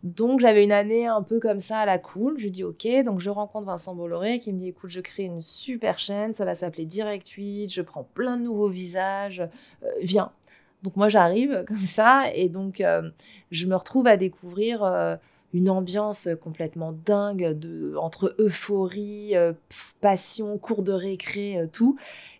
Donc 0.06 0.40
j'avais 0.40 0.64
une 0.64 0.72
année 0.72 1.08
un 1.08 1.24
peu 1.24 1.40
comme 1.40 1.60
ça 1.60 1.80
à 1.80 1.86
la 1.88 1.98
cool. 1.98 2.38
Je 2.38 2.48
dis 2.48 2.64
ok, 2.64 2.88
donc 3.04 3.20
je 3.20 3.32
rencontre 3.32 3.66
Vincent 3.66 3.96
Bolloré 3.96 4.38
qui 4.38 4.54
me 4.54 4.60
dit 4.60 4.68
écoute, 4.68 4.92
je 4.92 5.02
crée 5.02 5.24
une 5.24 5.42
super 5.42 5.98
chaîne, 5.98 6.32
ça 6.32 6.46
va 6.46 6.54
s'appeler 6.54 6.86
Direct 6.86 7.28
8, 7.28 7.70
je 7.70 7.82
prends 7.82 8.04
plein 8.14 8.38
de 8.38 8.44
nouveaux 8.44 8.70
visages, 8.70 9.42
euh, 9.84 9.88
viens. 10.04 10.32
Donc 10.84 10.96
moi 10.96 11.10
j'arrive 11.10 11.66
comme 11.68 11.78
ça 11.78 12.32
et 12.36 12.50
donc 12.50 12.82
euh, 12.82 13.10
je 13.50 13.66
me 13.66 13.76
retrouve 13.76 14.06
à 14.06 14.16
découvrir 14.16 14.84
euh, 14.84 15.16
une 15.54 15.72
ambiance 15.72 16.30
complètement 16.40 16.92
dingue 16.92 17.58
de 17.58 17.96
entre 17.96 18.36
euphorie, 18.38 19.34
passion, 20.02 20.60
cours 20.60 20.84
de 20.84 20.92
récré, 20.92 21.68
tout. 21.74 21.98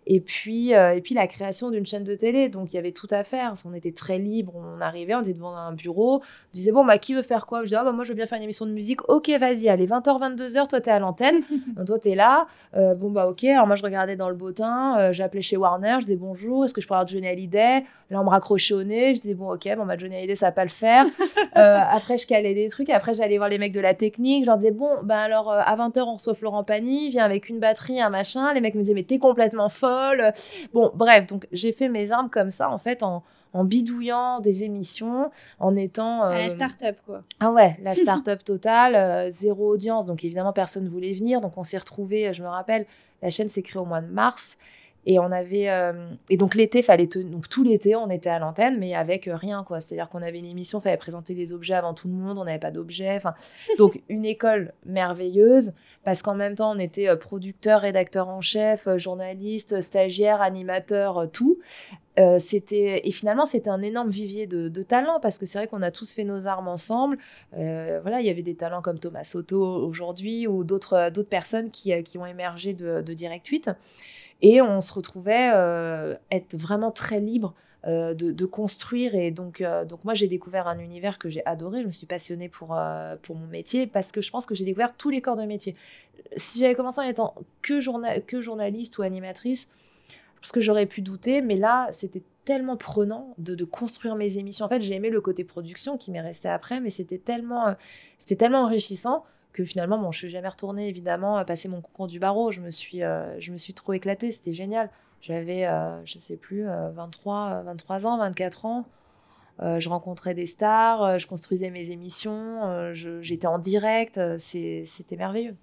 Et 0.08 0.20
puis, 0.20 0.72
euh, 0.72 0.94
et 0.94 1.00
puis 1.00 1.14
la 1.14 1.26
création 1.26 1.70
d'une 1.70 1.84
chaîne 1.84 2.04
de 2.04 2.14
télé. 2.14 2.48
Donc 2.48 2.72
il 2.72 2.76
y 2.76 2.78
avait 2.78 2.92
tout 2.92 3.08
à 3.10 3.24
faire. 3.24 3.54
On 3.64 3.74
était 3.74 3.90
très 3.90 4.18
libre. 4.18 4.52
On 4.54 4.80
arrivait, 4.80 5.16
on 5.16 5.22
était 5.22 5.32
devant 5.32 5.56
un 5.56 5.72
bureau. 5.72 6.22
On 6.54 6.56
disait, 6.56 6.70
bon, 6.70 6.84
bah, 6.84 6.98
qui 6.98 7.12
veut 7.12 7.22
faire 7.22 7.46
quoi? 7.46 7.60
Je 7.60 7.64
disais, 7.64 7.76
ah, 7.76 7.84
bah, 7.84 7.90
moi, 7.90 8.04
je 8.04 8.10
veux 8.10 8.14
bien 8.14 8.26
faire 8.26 8.38
une 8.38 8.44
émission 8.44 8.66
de 8.66 8.70
musique. 8.70 9.08
Ok, 9.08 9.28
vas-y, 9.30 9.68
allez, 9.68 9.86
20h, 9.86 10.36
22h, 10.36 10.68
toi, 10.68 10.80
t'es 10.80 10.90
à 10.90 11.00
l'antenne. 11.00 11.40
toi, 11.86 11.98
t'es 11.98 12.14
là. 12.14 12.46
Euh, 12.76 12.94
bon, 12.94 13.10
bah, 13.10 13.26
ok. 13.28 13.42
Alors, 13.44 13.66
moi, 13.66 13.74
je 13.74 13.82
regardais 13.82 14.16
dans 14.16 14.28
le 14.28 14.36
bottin. 14.36 14.96
Euh, 14.98 15.12
J'appelais 15.12 15.42
chez 15.42 15.56
Warner. 15.56 15.96
Je 16.00 16.06
disais, 16.06 16.16
bonjour, 16.16 16.64
est-ce 16.64 16.72
que 16.72 16.80
je 16.80 16.86
peux 16.86 16.94
avoir 16.94 17.08
Johnny 17.08 17.26
Hallyday? 17.26 17.84
Là, 18.10 18.20
on 18.20 18.24
me 18.24 18.30
raccrochait 18.30 18.74
au 18.74 18.84
nez. 18.84 19.16
Je 19.16 19.20
disais, 19.20 19.34
bon, 19.34 19.52
ok, 19.52 19.68
bon, 19.76 19.86
bah, 19.86 19.98
Johnny 19.98 20.14
Hallyday, 20.14 20.36
ça 20.36 20.46
va 20.46 20.52
pas 20.52 20.64
le 20.64 20.70
faire. 20.70 21.04
après, 21.54 22.16
je 22.16 22.28
calais 22.28 22.54
des 22.54 22.68
trucs. 22.68 22.90
Après, 22.90 23.14
j'allais 23.14 23.38
voir 23.38 23.48
les 23.48 23.58
mecs 23.58 23.72
de 23.72 23.80
la 23.80 23.94
technique. 23.94 24.44
Je 24.44 24.50
leur 24.50 24.58
disais, 24.58 24.70
bon, 24.70 25.02
bah, 25.02 25.18
alors, 25.18 25.50
à 25.50 25.76
20h, 25.76 26.02
on 26.02 26.14
reçoit 26.14 26.34
Florent 26.34 26.62
Pagny. 26.62 27.10
Vient 27.10 27.24
avec 27.24 27.48
une 27.48 27.58
batterie, 27.58 28.00
un 28.00 28.10
machin. 28.10 28.54
Les 28.54 28.60
mecs 28.60 28.76
me 28.76 28.82
disaient, 28.82 28.94
mais 28.94 29.02
t'es 29.02 29.18
complètement 29.18 29.68
fort 29.68 29.95
Bon, 30.72 30.90
bref, 30.94 31.26
donc 31.26 31.46
j'ai 31.52 31.72
fait 31.72 31.88
mes 31.88 32.12
armes 32.12 32.30
comme 32.30 32.50
ça, 32.50 32.70
en 32.70 32.78
fait, 32.78 33.02
en, 33.02 33.22
en 33.52 33.64
bidouillant 33.64 34.40
des 34.40 34.64
émissions, 34.64 35.30
en 35.58 35.76
étant... 35.76 36.22
À 36.22 36.38
la 36.38 36.48
start-up, 36.48 36.96
quoi. 37.06 37.22
Ah 37.40 37.50
ouais, 37.50 37.76
la 37.82 37.94
start-up 37.96 38.44
totale, 38.44 39.32
zéro 39.32 39.68
audience, 39.68 40.06
donc 40.06 40.24
évidemment, 40.24 40.52
personne 40.52 40.84
ne 40.84 40.90
voulait 40.90 41.14
venir. 41.14 41.40
Donc 41.40 41.56
on 41.56 41.64
s'est 41.64 41.78
retrouvés, 41.78 42.32
je 42.34 42.42
me 42.42 42.48
rappelle, 42.48 42.86
la 43.22 43.30
chaîne 43.30 43.48
s'est 43.48 43.62
créée 43.62 43.80
au 43.80 43.86
mois 43.86 44.00
de 44.00 44.10
mars. 44.10 44.56
Et 45.08 45.20
on 45.20 45.30
avait 45.30 45.70
euh, 45.70 45.92
et 46.28 46.36
donc 46.36 46.56
l'été 46.56 46.82
fallait 46.82 47.06
donc 47.06 47.48
tout 47.48 47.62
l'été 47.62 47.94
on 47.94 48.10
était 48.10 48.28
à 48.28 48.40
l'antenne 48.40 48.76
mais 48.78 48.94
avec 48.94 49.28
euh, 49.28 49.36
rien 49.36 49.62
quoi. 49.62 49.80
C'est-à-dire 49.80 50.08
qu'on 50.08 50.20
avait 50.20 50.40
une 50.40 50.46
émission, 50.46 50.80
fallait 50.80 50.96
présenter 50.96 51.34
des 51.34 51.52
objets 51.52 51.74
avant 51.74 51.94
tout 51.94 52.08
le 52.08 52.14
monde, 52.14 52.38
on 52.38 52.44
n'avait 52.44 52.58
pas 52.58 52.72
d'objets. 52.72 53.14
Enfin 53.14 53.34
donc 53.78 54.02
une 54.08 54.24
école 54.24 54.72
merveilleuse 54.84 55.72
parce 56.02 56.22
qu'en 56.22 56.34
même 56.34 56.56
temps 56.56 56.74
on 56.74 56.78
était 56.80 57.08
euh, 57.08 57.14
producteur, 57.14 57.82
rédacteur 57.82 58.28
en 58.28 58.40
chef, 58.40 58.88
journaliste, 58.96 59.80
stagiaire, 59.80 60.42
animateur, 60.42 61.30
tout. 61.32 61.60
c'était 62.40 63.06
et 63.06 63.12
finalement 63.12 63.46
c'était 63.46 63.70
un 63.70 63.82
énorme 63.82 64.10
vivier 64.10 64.48
de, 64.48 64.68
de 64.68 64.82
talents 64.82 65.20
parce 65.20 65.38
que 65.38 65.46
c'est 65.46 65.58
vrai 65.58 65.68
qu'on 65.68 65.82
a 65.82 65.92
tous 65.92 66.14
fait 66.14 66.24
nos 66.24 66.48
armes 66.48 66.66
ensemble. 66.66 67.18
voilà, 67.52 68.20
il 68.20 68.26
y 68.26 68.30
avait 68.30 68.42
des 68.42 68.56
talents 68.56 68.82
comme 68.82 68.98
Thomas 68.98 69.22
Soto 69.22 69.62
aujourd'hui 69.86 70.48
ou 70.48 70.64
d'autres 70.64 71.10
d'autres 71.10 71.28
personnes 71.28 71.70
qui, 71.70 71.92
qui 72.02 72.18
ont 72.18 72.26
émergé 72.26 72.72
de, 72.72 73.02
de 73.02 73.14
Direct 73.14 73.46
8. 73.46 73.70
Et 74.42 74.60
on 74.60 74.80
se 74.80 74.92
retrouvait 74.92 75.50
euh, 75.54 76.14
être 76.30 76.56
vraiment 76.56 76.90
très 76.90 77.20
libre 77.20 77.54
euh, 77.86 78.14
de, 78.14 78.44
construire. 78.44 79.14
Et 79.14 79.30
donc, 79.30 79.60
euh, 79.60 79.84
donc 79.84 80.04
moi, 80.04 80.14
j'ai 80.14 80.28
découvert 80.28 80.68
un 80.68 80.78
univers 80.78 81.18
que 81.18 81.28
j'ai 81.30 81.44
adoré. 81.46 81.82
Je 81.82 81.86
me 81.86 81.92
suis 81.92 82.06
passionnée 82.06 82.48
pour, 82.48 82.78
pour 83.22 83.36
mon 83.36 83.46
métier 83.46 83.86
parce 83.86 84.12
que 84.12 84.20
je 84.20 84.30
pense 84.30 84.46
que 84.46 84.54
j'ai 84.54 84.64
découvert 84.64 84.94
tous 84.96 85.10
les 85.10 85.20
corps 85.20 85.36
de 85.36 85.44
métier. 85.44 85.76
Si 86.36 86.60
j'avais 86.60 86.74
commencé 86.74 87.00
en 87.00 87.04
étant 87.04 87.34
que, 87.62 87.80
journaliste 87.80 88.98
ou 88.98 89.02
animatrice, 89.02 89.68
parce 90.40 90.52
que 90.52 90.60
j'aurais 90.60 90.86
pu 90.86 91.00
douter, 91.00 91.40
mais 91.40 91.56
là, 91.56 91.88
c'était 91.92 92.22
tellement 92.44 92.76
prenant 92.76 93.34
de, 93.38 93.54
de, 93.54 93.64
construire 93.64 94.14
mes 94.14 94.38
émissions. 94.38 94.66
En 94.66 94.68
fait, 94.68 94.80
j'ai 94.80 94.94
aimé 94.94 95.10
le 95.10 95.20
côté 95.20 95.42
production 95.42 95.96
qui 95.96 96.10
m'est 96.10 96.20
resté 96.20 96.48
après, 96.48 96.80
mais 96.80 96.90
c'était 96.90 97.18
tellement, 97.18 97.74
c'était 98.18 98.36
tellement 98.36 98.62
enrichissant 98.62 99.24
que 99.56 99.64
finalement, 99.64 99.98
bon, 99.98 100.12
je 100.12 100.18
suis 100.18 100.28
jamais 100.28 100.48
retournée 100.48 100.88
évidemment 100.88 101.42
passer 101.44 101.68
mon 101.68 101.80
concours 101.80 102.06
du 102.06 102.18
barreau. 102.18 102.52
Je 102.52 102.60
me 102.60 102.70
suis, 102.70 103.02
euh, 103.02 103.40
je 103.40 103.52
me 103.52 103.58
suis 103.58 103.72
trop 103.74 103.94
éclatée, 103.94 104.30
c'était 104.30 104.52
génial. 104.52 104.90
J'avais, 105.22 105.66
euh, 105.66 106.04
je 106.04 106.18
sais 106.18 106.36
plus, 106.36 106.64
23, 106.64 107.50
euh, 107.50 107.62
23 107.62 108.06
ans, 108.06 108.18
24 108.18 108.66
ans. 108.66 108.84
je 109.60 109.88
rencontrais 109.88 110.34
des 110.34 110.46
stars, 110.46 111.18
je 111.18 111.26
construisais 111.26 111.70
mes 111.70 111.90
émissions, 111.90 112.92
j'étais 112.92 113.46
en 113.46 113.58
direct, 113.58 114.20
c'était 114.38 115.16
merveilleux 115.16 115.56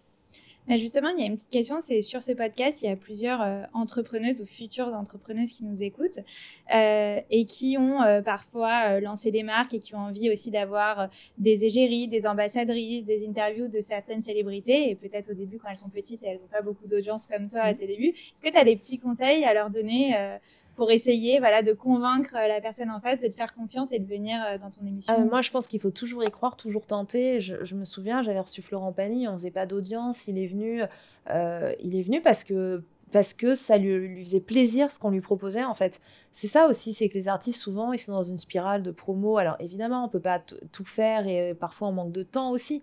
justement, 0.70 1.10
il 1.10 1.20
y 1.20 1.24
a 1.24 1.26
une 1.26 1.36
petite 1.36 1.50
question, 1.50 1.82
c'est 1.82 2.02
sur 2.02 2.24
ce 2.24 2.32
podcast, 2.32 2.82
il 2.82 2.90
y 2.90 2.92
a 2.92 2.96
plusieurs 2.96 3.42
euh, 3.42 3.64
entrepreneuses 3.74 4.42
ou 4.42 4.46
futures 4.46 4.88
entrepreneuses 4.88 5.52
qui 5.52 5.64
nous 5.66 5.82
écoutent 5.82 6.20
euh, 6.74 7.20
et 7.30 7.46
qui 7.46 7.78
ont 7.78 8.02
euh, 8.02 8.22
parfois 8.22 9.00
lancé 9.00 9.32
des 9.32 9.44
marques 9.44 9.74
et 9.74 9.80
qui 9.80 9.96
ont 9.96 10.00
envie 10.00 10.32
aussi 10.32 10.52
d'avoir 10.52 11.10
des 11.38 11.66
égéries, 11.66 12.08
des 12.08 12.26
ambassadrices, 12.26 13.06
des 13.06 13.28
interviews 13.28 13.68
de 13.68 13.82
certaines 13.82 14.24
célébrités 14.24 14.90
et 14.90 14.96
peut-être 14.96 15.32
au 15.32 15.36
début 15.36 15.58
quand 15.58 15.70
elles 15.70 15.78
sont 15.78 15.90
petites 15.90 16.24
et 16.24 16.28
elles 16.28 16.40
n'ont 16.42 16.48
pas 16.48 16.62
beaucoup 16.62 16.88
d'audience 16.88 17.28
comme 17.28 17.50
toi 17.50 17.62
à 17.62 17.74
tes 17.74 17.88
débuts. 17.88 18.14
Est-ce 18.16 18.42
que 18.42 18.50
tu 18.50 18.58
as 18.58 18.64
des 18.64 18.76
petits 18.76 19.00
conseils 19.00 19.44
à 19.44 19.54
leur 19.54 19.70
donner 19.70 20.16
pour 20.76 20.92
essayer 20.92 21.40
voilà, 21.40 21.62
de 21.62 21.74
convaincre 21.74 22.34
la 22.34 22.60
personne 22.62 22.90
en 22.90 23.00
face 23.00 23.20
de 23.20 23.28
te 23.28 23.36
faire 23.36 23.54
confiance 23.54 23.92
et 23.92 24.00
de 24.00 24.08
venir 24.08 24.40
dans 24.60 24.72
ton 24.72 24.86
émission 24.86 25.26
Moi, 25.26 25.42
je 25.42 25.52
pense 25.52 25.68
qu'il 25.68 25.80
faut 25.80 25.92
toujours 25.92 26.24
y 26.24 26.32
croire, 26.32 26.58
toujours 26.58 26.86
tenter. 26.86 27.42
Je, 27.42 27.64
je 27.64 27.76
me 27.76 27.86
souviens, 27.86 28.22
j'avais 28.22 28.40
reçu 28.40 28.62
Florent 28.62 28.92
Pagny, 28.92 29.28
on 29.28 29.34
faisait 29.34 29.52
pas 29.52 29.66
d'audience, 29.66 30.28
il 30.28 30.38
est 30.38 30.48
venu, 30.48 30.82
euh, 31.30 31.74
il 31.82 31.96
est 31.96 32.02
venu 32.04 32.22
parce 32.22 32.44
que 32.44 32.84
parce 33.12 33.36
que 33.36 33.54
ça 33.54 33.78
lui, 33.78 33.96
lui 34.08 34.26
faisait 34.26 34.40
plaisir 34.40 34.92
ce 34.92 34.98
qu'on 34.98 35.12
lui 35.12 35.22
proposait 35.22 35.64
en 35.64 35.76
fait. 35.76 36.02
C'est 36.32 36.48
ça 36.48 36.68
aussi, 36.68 36.94
c'est 36.94 37.10
que 37.10 37.18
les 37.18 37.28
artistes 37.28 37.62
souvent 37.62 37.94
ils 37.94 38.00
sont 38.00 38.14
dans 38.14 38.24
une 38.24 38.40
spirale 38.40 38.82
de 38.82 38.90
promo. 38.92 39.38
Alors 39.38 39.56
évidemment 39.60 40.04
on 40.04 40.10
peut 40.10 40.20
pas 40.20 40.40
tout 40.40 40.86
faire 40.86 41.28
et 41.28 41.52
euh, 41.52 41.54
parfois 41.54 41.90
on 41.90 41.92
manque 41.92 42.12
de 42.12 42.24
temps 42.24 42.50
aussi. 42.50 42.82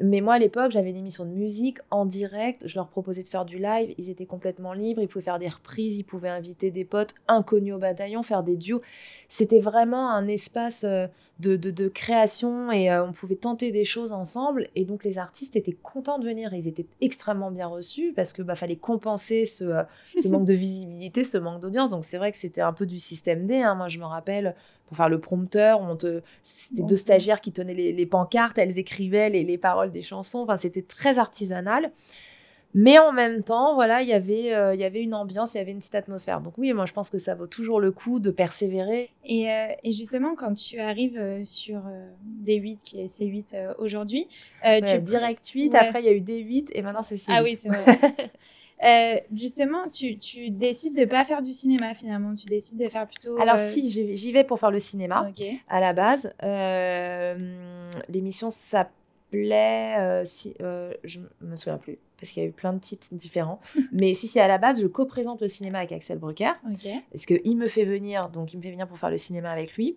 Mais 0.00 0.20
moi 0.22 0.34
à 0.34 0.38
l'époque 0.38 0.72
j'avais 0.72 0.90
une 0.90 0.96
émission 0.96 1.24
de 1.24 1.30
musique 1.30 1.78
en 1.90 2.06
direct, 2.06 2.66
je 2.66 2.76
leur 2.76 2.88
proposais 2.88 3.22
de 3.22 3.28
faire 3.28 3.44
du 3.44 3.58
live, 3.58 3.94
ils 3.98 4.08
étaient 4.08 4.26
complètement 4.26 4.72
libres, 4.72 5.02
ils 5.02 5.08
pouvaient 5.08 5.24
faire 5.24 5.38
des 5.38 5.48
reprises, 5.48 5.98
ils 5.98 6.04
pouvaient 6.04 6.30
inviter 6.30 6.70
des 6.70 6.86
potes 6.86 7.14
inconnus 7.28 7.74
au 7.74 7.78
bataillon, 7.78 8.22
faire 8.22 8.42
des 8.42 8.56
duos. 8.56 8.80
C'était 9.28 9.60
vraiment 9.60 10.10
un 10.10 10.26
espace 10.26 10.86
euh, 11.46 11.58
de, 11.58 11.88
création 11.88 12.70
et 12.72 12.90
euh, 12.90 13.04
on 13.04 13.12
pouvait 13.12 13.36
tenter 13.36 13.72
des 13.72 13.84
choses 13.84 14.12
ensemble. 14.12 14.68
Et 14.76 14.84
donc 14.84 15.04
les 15.04 15.18
artistes 15.18 15.56
étaient 15.56 15.76
contents 15.82 16.18
de 16.18 16.24
venir. 16.24 16.52
Ils 16.54 16.68
étaient 16.68 16.86
extrêmement 17.00 17.50
bien 17.50 17.66
reçus 17.66 18.12
parce 18.14 18.32
que 18.32 18.42
bah, 18.42 18.54
fallait 18.54 18.76
compenser 18.76 19.46
ce, 19.46 19.64
euh, 19.64 19.82
manque 20.28 20.46
de 20.46 20.54
visibilité, 20.54 21.24
ce 21.24 21.38
manque 21.38 21.60
d'audience. 21.60 21.90
Donc 21.90 22.04
c'est 22.04 22.18
vrai 22.18 22.32
que 22.32 22.38
c'était 22.38 22.60
un 22.60 22.72
peu 22.72 22.86
du 22.86 22.98
système 22.98 23.46
D. 23.46 23.56
Hein. 23.56 23.74
Moi 23.74 23.88
je 23.88 23.98
me 23.98 24.04
rappelle 24.04 24.54
pour 24.86 24.96
faire 24.96 25.08
le 25.08 25.20
prompteur, 25.20 25.80
on 25.80 25.94
te... 25.94 26.20
c'était 26.42 26.82
deux 26.82 26.96
stagiaires 26.96 27.40
qui 27.40 27.52
tenaient 27.52 27.74
les, 27.74 28.06
pancartes, 28.06 28.58
elles 28.58 28.76
écrivaient 28.76 29.30
les, 29.30 29.44
les 29.44 29.56
paroles 29.56 29.92
des 29.92 30.02
chansons. 30.02 30.40
Enfin 30.40 30.58
c'était 30.58 30.82
très 30.82 31.18
artisanal. 31.18 31.92
Mais 32.72 32.98
en 32.98 33.12
même 33.12 33.42
temps, 33.42 33.74
voilà, 33.74 34.02
il 34.02 34.08
y 34.08 34.12
avait, 34.12 34.54
euh, 34.54 34.74
il 34.74 34.80
y 34.80 34.84
avait 34.84 35.02
une 35.02 35.14
ambiance, 35.14 35.54
il 35.54 35.58
y 35.58 35.60
avait 35.60 35.72
une 35.72 35.78
petite 35.78 35.96
atmosphère. 35.96 36.40
Donc 36.40 36.56
oui, 36.56 36.72
moi 36.72 36.86
je 36.86 36.92
pense 36.92 37.10
que 37.10 37.18
ça 37.18 37.34
vaut 37.34 37.48
toujours 37.48 37.80
le 37.80 37.90
coup 37.90 38.20
de 38.20 38.30
persévérer. 38.30 39.10
Et, 39.24 39.50
euh, 39.50 39.66
et 39.82 39.90
justement, 39.90 40.36
quand 40.36 40.54
tu 40.54 40.78
arrives 40.78 41.18
euh, 41.18 41.42
sur 41.42 41.82
D8, 42.44 42.78
qui 42.84 43.00
est 43.00 43.06
C8 43.06 43.74
aujourd'hui, 43.78 44.28
tu 44.62 44.98
direct 45.00 45.46
8, 45.48 45.74
après 45.74 46.00
il 46.00 46.06
y 46.06 46.08
a 46.08 46.12
eu 46.12 46.20
D8 46.20 46.68
et 46.72 46.82
maintenant 46.82 47.02
c'est 47.02 47.16
C8. 47.16 47.24
Ah 47.28 47.42
oui, 47.42 47.56
c'est 47.56 47.70
vrai. 47.70 49.24
justement, 49.32 49.88
tu, 49.88 50.18
tu, 50.18 50.50
décides 50.50 50.96
de 50.96 51.04
pas 51.04 51.24
faire 51.24 51.42
du 51.42 51.52
cinéma 51.52 51.94
finalement, 51.94 52.36
tu 52.36 52.46
décides 52.46 52.78
de 52.78 52.88
faire 52.88 53.08
plutôt. 53.08 53.36
Alors 53.40 53.58
si, 53.58 53.90
j'y 53.90 54.32
vais 54.32 54.44
pour 54.44 54.60
faire 54.60 54.70
le 54.70 54.78
cinéma 54.78 55.28
à 55.68 55.80
la 55.80 55.92
base. 55.92 56.32
L'émission 58.08 58.50
s'appelait, 59.30 60.24
si, 60.24 60.54
je 61.04 61.20
me 61.40 61.56
souviens 61.56 61.78
plus 61.78 61.98
parce 62.20 62.32
qu'il 62.32 62.42
y 62.42 62.46
a 62.46 62.48
eu 62.48 62.52
plein 62.52 62.72
de 62.72 62.78
titres 62.78 63.06
différents. 63.12 63.60
Mais 63.92 64.14
si 64.14 64.28
c'est 64.28 64.40
à 64.40 64.48
la 64.48 64.58
base, 64.58 64.80
je 64.80 64.86
co-présente 64.86 65.40
le 65.40 65.48
cinéma 65.48 65.78
avec 65.78 65.92
Axel 65.92 66.18
Brucker. 66.18 66.52
Parce 67.10 67.26
qu'il 67.26 67.56
me 67.56 67.66
fait 67.66 67.84
venir, 67.84 68.28
donc 68.28 68.52
il 68.52 68.58
me 68.58 68.62
fait 68.62 68.70
venir 68.70 68.86
pour 68.86 68.98
faire 68.98 69.10
le 69.10 69.16
cinéma 69.16 69.50
avec 69.50 69.74
lui. 69.74 69.96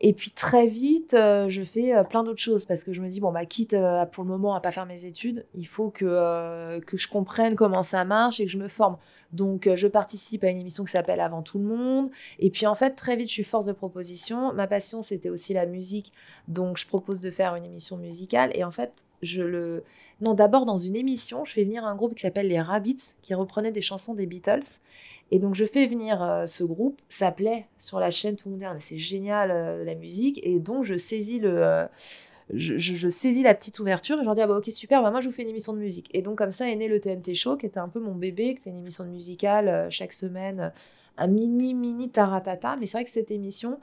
Et 0.00 0.12
puis 0.12 0.30
très 0.30 0.66
vite, 0.66 1.14
euh, 1.14 1.48
je 1.48 1.62
fais 1.62 1.94
euh, 1.94 2.04
plein 2.04 2.22
d'autres 2.22 2.40
choses 2.40 2.66
parce 2.66 2.84
que 2.84 2.92
je 2.92 3.00
me 3.00 3.08
dis, 3.08 3.20
bon, 3.20 3.32
bah, 3.32 3.46
quitte 3.46 3.72
euh, 3.72 4.04
pour 4.04 4.24
le 4.24 4.30
moment 4.30 4.54
à 4.54 4.60
pas 4.60 4.70
faire 4.70 4.84
mes 4.84 5.06
études, 5.06 5.46
il 5.54 5.66
faut 5.66 5.88
que, 5.88 6.78
que 6.80 6.96
je 6.98 7.08
comprenne 7.08 7.54
comment 7.54 7.82
ça 7.82 8.04
marche 8.04 8.38
et 8.38 8.44
que 8.44 8.50
je 8.50 8.58
me 8.58 8.68
forme. 8.68 8.98
Donc, 9.32 9.68
je 9.74 9.86
participe 9.86 10.44
à 10.44 10.50
une 10.50 10.58
émission 10.58 10.84
qui 10.84 10.92
s'appelle 10.92 11.20
Avant 11.20 11.42
tout 11.42 11.58
le 11.58 11.64
monde. 11.64 12.10
Et 12.38 12.50
puis, 12.50 12.66
en 12.66 12.74
fait, 12.74 12.92
très 12.92 13.16
vite, 13.16 13.28
je 13.28 13.34
suis 13.34 13.44
force 13.44 13.66
de 13.66 13.72
proposition. 13.72 14.52
Ma 14.52 14.66
passion, 14.66 15.02
c'était 15.02 15.30
aussi 15.30 15.52
la 15.54 15.66
musique. 15.66 16.12
Donc, 16.48 16.78
je 16.78 16.86
propose 16.86 17.20
de 17.20 17.30
faire 17.30 17.54
une 17.56 17.64
émission 17.64 17.96
musicale. 17.96 18.50
Et 18.54 18.64
en 18.64 18.70
fait, 18.70 18.92
je 19.22 19.42
le. 19.42 19.84
Non, 20.20 20.34
d'abord, 20.34 20.64
dans 20.64 20.76
une 20.76 20.96
émission, 20.96 21.44
je 21.44 21.52
fais 21.52 21.64
venir 21.64 21.84
un 21.84 21.94
groupe 21.94 22.14
qui 22.14 22.22
s'appelle 22.22 22.48
les 22.48 22.60
Rabbits, 22.60 23.14
qui 23.22 23.34
reprenait 23.34 23.72
des 23.72 23.82
chansons 23.82 24.14
des 24.14 24.26
Beatles. 24.26 24.78
Et 25.30 25.38
donc, 25.38 25.54
je 25.54 25.64
fais 25.64 25.86
venir 25.86 26.22
euh, 26.22 26.46
ce 26.46 26.64
groupe, 26.64 27.00
ça 27.08 27.32
plaît 27.32 27.66
sur 27.78 27.98
la 27.98 28.10
chaîne, 28.10 28.36
tout 28.36 28.56
ah, 28.62 28.76
c'est 28.78 28.98
génial 28.98 29.50
euh, 29.50 29.84
la 29.84 29.94
musique. 29.94 30.40
Et 30.44 30.58
donc, 30.58 30.84
je 30.84 30.96
saisis 30.96 31.38
le. 31.38 31.64
Euh, 31.64 31.86
je, 32.52 33.08
saisis 33.08 33.42
la 33.42 33.54
petite 33.54 33.78
ouverture 33.80 34.16
et 34.16 34.20
je 34.20 34.24
leur 34.24 34.34
dis 34.34 34.40
ah 34.40 34.46
bah 34.46 34.56
ok 34.58 34.70
super 34.70 35.02
bah 35.02 35.10
moi 35.10 35.20
je 35.20 35.28
vous 35.28 35.34
fais 35.34 35.42
une 35.42 35.48
émission 35.48 35.72
de 35.72 35.78
musique 35.78 36.08
et 36.12 36.22
donc 36.22 36.38
comme 36.38 36.52
ça 36.52 36.70
est 36.70 36.76
né 36.76 36.88
le 36.88 37.00
TNT 37.00 37.34
Show 37.34 37.56
qui 37.56 37.66
était 37.66 37.80
un 37.80 37.88
peu 37.88 37.98
mon 37.98 38.14
bébé 38.14 38.54
qui 38.54 38.60
était 38.60 38.70
une 38.70 38.78
émission 38.78 39.04
de 39.04 39.10
musicale 39.10 39.88
chaque 39.90 40.12
semaine 40.12 40.72
un 41.18 41.26
mini 41.26 41.74
mini 41.74 42.08
taratata 42.08 42.76
mais 42.76 42.86
c'est 42.86 42.98
vrai 42.98 43.04
que 43.04 43.10
cette 43.10 43.30
émission 43.30 43.78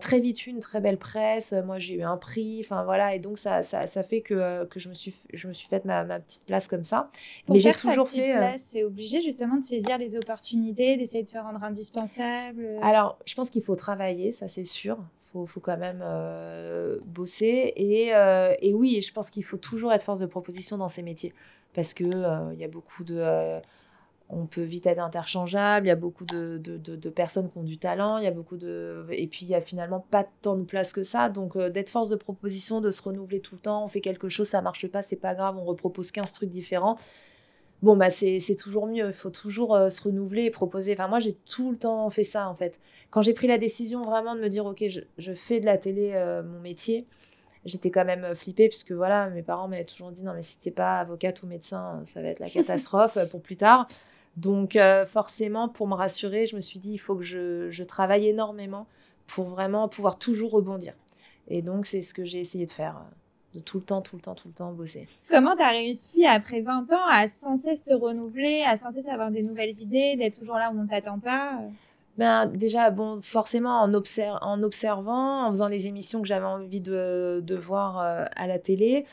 très 0.00 0.20
vite 0.20 0.46
une 0.46 0.60
très 0.60 0.80
belle 0.80 0.98
presse. 0.98 1.52
Moi, 1.64 1.78
j'ai 1.78 1.94
eu 1.94 2.02
un 2.02 2.16
prix. 2.16 2.60
Enfin, 2.60 2.84
voilà. 2.84 3.14
Et 3.14 3.18
donc, 3.18 3.38
ça, 3.38 3.62
ça, 3.62 3.86
ça 3.86 4.02
fait 4.02 4.20
que, 4.20 4.34
euh, 4.34 4.64
que 4.66 4.78
je, 4.78 4.88
me 4.88 4.94
suis, 4.94 5.14
je 5.32 5.48
me 5.48 5.52
suis 5.52 5.68
faite 5.68 5.84
ma, 5.84 6.04
ma 6.04 6.20
petite 6.20 6.44
place 6.44 6.68
comme 6.68 6.84
ça. 6.84 7.10
Mais 7.48 7.58
j'ai 7.58 7.72
toujours 7.72 8.08
fait. 8.08 8.36
Euh, 8.36 8.54
c'est 8.58 8.84
obligé 8.84 9.20
justement 9.20 9.56
de 9.56 9.64
saisir 9.64 9.98
les 9.98 10.16
opportunités, 10.16 10.96
d'essayer 10.96 11.24
de 11.24 11.28
se 11.28 11.38
rendre 11.38 11.62
indispensable. 11.64 12.78
Alors, 12.82 13.18
je 13.26 13.34
pense 13.34 13.50
qu'il 13.50 13.62
faut 13.62 13.76
travailler, 13.76 14.32
ça 14.32 14.48
c'est 14.48 14.64
sûr. 14.64 14.98
Faut, 15.32 15.46
faut, 15.46 15.60
quand 15.60 15.78
même 15.78 16.00
euh, 16.02 16.98
bosser. 17.04 17.72
Et, 17.76 18.08
et 18.08 18.74
oui, 18.74 19.00
je 19.02 19.12
pense 19.12 19.30
qu'il 19.30 19.44
faut 19.44 19.56
toujours 19.56 19.92
être 19.92 20.02
force 20.02 20.20
de 20.20 20.26
proposition 20.26 20.76
dans 20.76 20.88
ces 20.88 21.02
métiers. 21.02 21.34
Parce 21.74 21.94
qu'il 21.94 22.28
il 22.52 22.58
y 22.58 22.64
a 22.64 22.68
beaucoup 22.68 23.04
de 23.04 23.60
on 24.32 24.46
peut 24.46 24.62
vite 24.62 24.86
être 24.86 24.98
interchangeable, 24.98 25.86
il 25.86 25.88
y 25.90 25.92
a 25.92 25.96
beaucoup 25.96 26.24
de, 26.24 26.58
personnes 27.14 27.50
qui 27.50 27.58
ont 27.58 27.62
du 27.62 27.78
talent, 27.78 28.16
il 28.16 28.24
y 28.24 28.26
a 28.26 28.30
beaucoup 28.30 28.56
de... 28.56 29.06
Et 29.10 29.26
puis 29.26 29.44
il 29.44 29.48
y 29.48 29.54
a 29.54 29.60
finalement 29.60 30.00
pas 30.10 30.24
tant 30.40 30.56
de 30.56 30.64
place 30.64 30.92
que 30.92 31.02
ça, 31.02 31.28
donc 31.28 31.54
euh, 31.54 31.68
d'être 31.68 31.90
force 31.90 32.08
de 32.08 32.16
proposition, 32.16 32.80
de 32.80 32.90
se 32.90 33.02
renouveler 33.02 33.40
tout 33.40 33.56
le 33.56 33.60
temps, 33.60 33.84
on 33.84 33.88
fait 33.88 34.00
quelque 34.00 34.30
chose, 34.30 34.48
ça 34.48 34.62
marche 34.62 34.86
pas, 34.88 35.02
c'est 35.02 35.16
pas 35.16 35.34
grave, 35.34 35.58
on 35.58 35.64
repropose 35.64 36.10
15 36.10 36.32
trucs 36.32 36.50
différents. 36.50 36.96
Bon, 37.82 37.96
bah 37.96 38.10
c'est 38.10 38.56
toujours 38.56 38.86
mieux, 38.86 39.08
il 39.08 39.12
faut 39.12 39.30
toujours 39.30 39.74
euh, 39.74 39.88
se 39.88 40.02
renouveler 40.02 40.44
et 40.44 40.50
proposer. 40.50 40.92
Enfin, 40.92 41.08
moi 41.08 41.18
j'ai 41.18 41.34
tout 41.34 41.72
le 41.72 41.76
temps 41.76 42.08
fait 42.10 42.24
ça 42.24 42.48
en 42.48 42.54
fait. 42.54 42.78
Quand 43.10 43.22
j'ai 43.22 43.34
pris 43.34 43.48
la 43.48 43.58
décision 43.58 44.02
vraiment 44.02 44.36
de 44.36 44.40
me 44.40 44.48
dire, 44.48 44.64
ok, 44.66 44.84
je, 45.18 45.32
fais 45.34 45.58
de 45.58 45.66
la 45.66 45.78
télé 45.78 46.12
euh, 46.14 46.44
mon 46.44 46.60
métier, 46.60 47.06
j'étais 47.64 47.90
quand 47.90 48.04
même 48.04 48.34
flippée 48.36 48.68
puisque 48.68 48.92
voilà, 48.92 49.28
mes 49.30 49.42
parents 49.42 49.66
m'avaient 49.66 49.84
toujours 49.84 50.12
dit, 50.12 50.22
non 50.22 50.32
mais 50.32 50.44
si 50.44 50.58
t'es 50.58 50.70
pas 50.70 51.00
avocate 51.00 51.42
ou 51.42 51.46
médecin, 51.48 52.02
ça 52.06 52.22
va 52.22 52.28
être 52.28 52.38
la 52.40 52.48
catastrophe 52.50 53.18
pour 53.30 53.42
plus 53.42 53.56
tard. 53.56 53.88
Donc 54.36 54.78
forcément, 55.06 55.68
pour 55.68 55.88
me 55.88 55.94
rassurer, 55.94 56.46
je 56.46 56.56
me 56.56 56.60
suis 56.60 56.78
dit, 56.78 56.92
il 56.92 56.98
faut 56.98 57.16
que 57.16 57.24
je, 57.24 57.68
je 57.70 57.84
travaille 57.84 58.28
énormément 58.28 58.86
pour 59.26 59.48
vraiment 59.48 59.88
pouvoir 59.88 60.18
toujours 60.18 60.52
rebondir. 60.52 60.94
Et 61.48 61.62
donc, 61.62 61.86
c'est 61.86 62.02
ce 62.02 62.14
que 62.14 62.24
j'ai 62.24 62.40
essayé 62.40 62.66
de 62.66 62.72
faire 62.72 63.02
de 63.54 63.60
tout 63.60 63.78
le 63.78 63.84
temps, 63.84 64.00
tout 64.00 64.16
le 64.16 64.22
temps, 64.22 64.34
tout 64.34 64.48
le 64.48 64.54
temps 64.54 64.72
bosser. 64.72 65.08
Comment 65.28 65.56
tu 65.56 65.62
as 65.62 65.70
réussi 65.70 66.26
après 66.26 66.60
20 66.60 66.92
ans 66.92 67.06
à 67.10 67.28
sans 67.28 67.56
cesse 67.56 67.84
te 67.84 67.92
renouveler, 67.92 68.64
à 68.66 68.76
sans 68.76 68.92
cesse 68.92 69.08
avoir 69.08 69.30
des 69.30 69.42
nouvelles 69.42 69.78
idées, 69.80 70.16
d'être 70.16 70.38
toujours 70.38 70.56
là 70.56 70.70
où 70.72 70.80
on 70.80 70.86
t'attend 70.86 71.18
pas 71.18 71.60
ben, 72.18 72.46
déjà, 72.46 72.90
bon, 72.90 73.22
forcément, 73.22 73.80
en, 73.80 73.94
en 73.94 74.62
observant, 74.62 75.46
en 75.46 75.50
faisant 75.50 75.68
les 75.68 75.86
émissions 75.86 76.20
que 76.20 76.28
j'avais 76.28 76.44
envie 76.44 76.80
de, 76.80 77.40
de 77.42 77.56
voir 77.56 78.00
euh, 78.00 78.24
à 78.36 78.46
la 78.46 78.58
télé. 78.58 79.04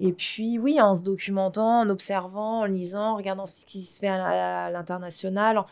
Et 0.00 0.12
puis, 0.12 0.58
oui, 0.58 0.80
en 0.80 0.94
se 0.94 1.02
documentant, 1.04 1.80
en 1.80 1.88
observant, 1.88 2.60
en 2.60 2.64
lisant, 2.64 3.12
en 3.12 3.16
regardant 3.16 3.46
ce 3.46 3.64
qui 3.64 3.82
se 3.82 4.00
fait 4.00 4.08
à 4.08 4.70
l'international, 4.70 5.64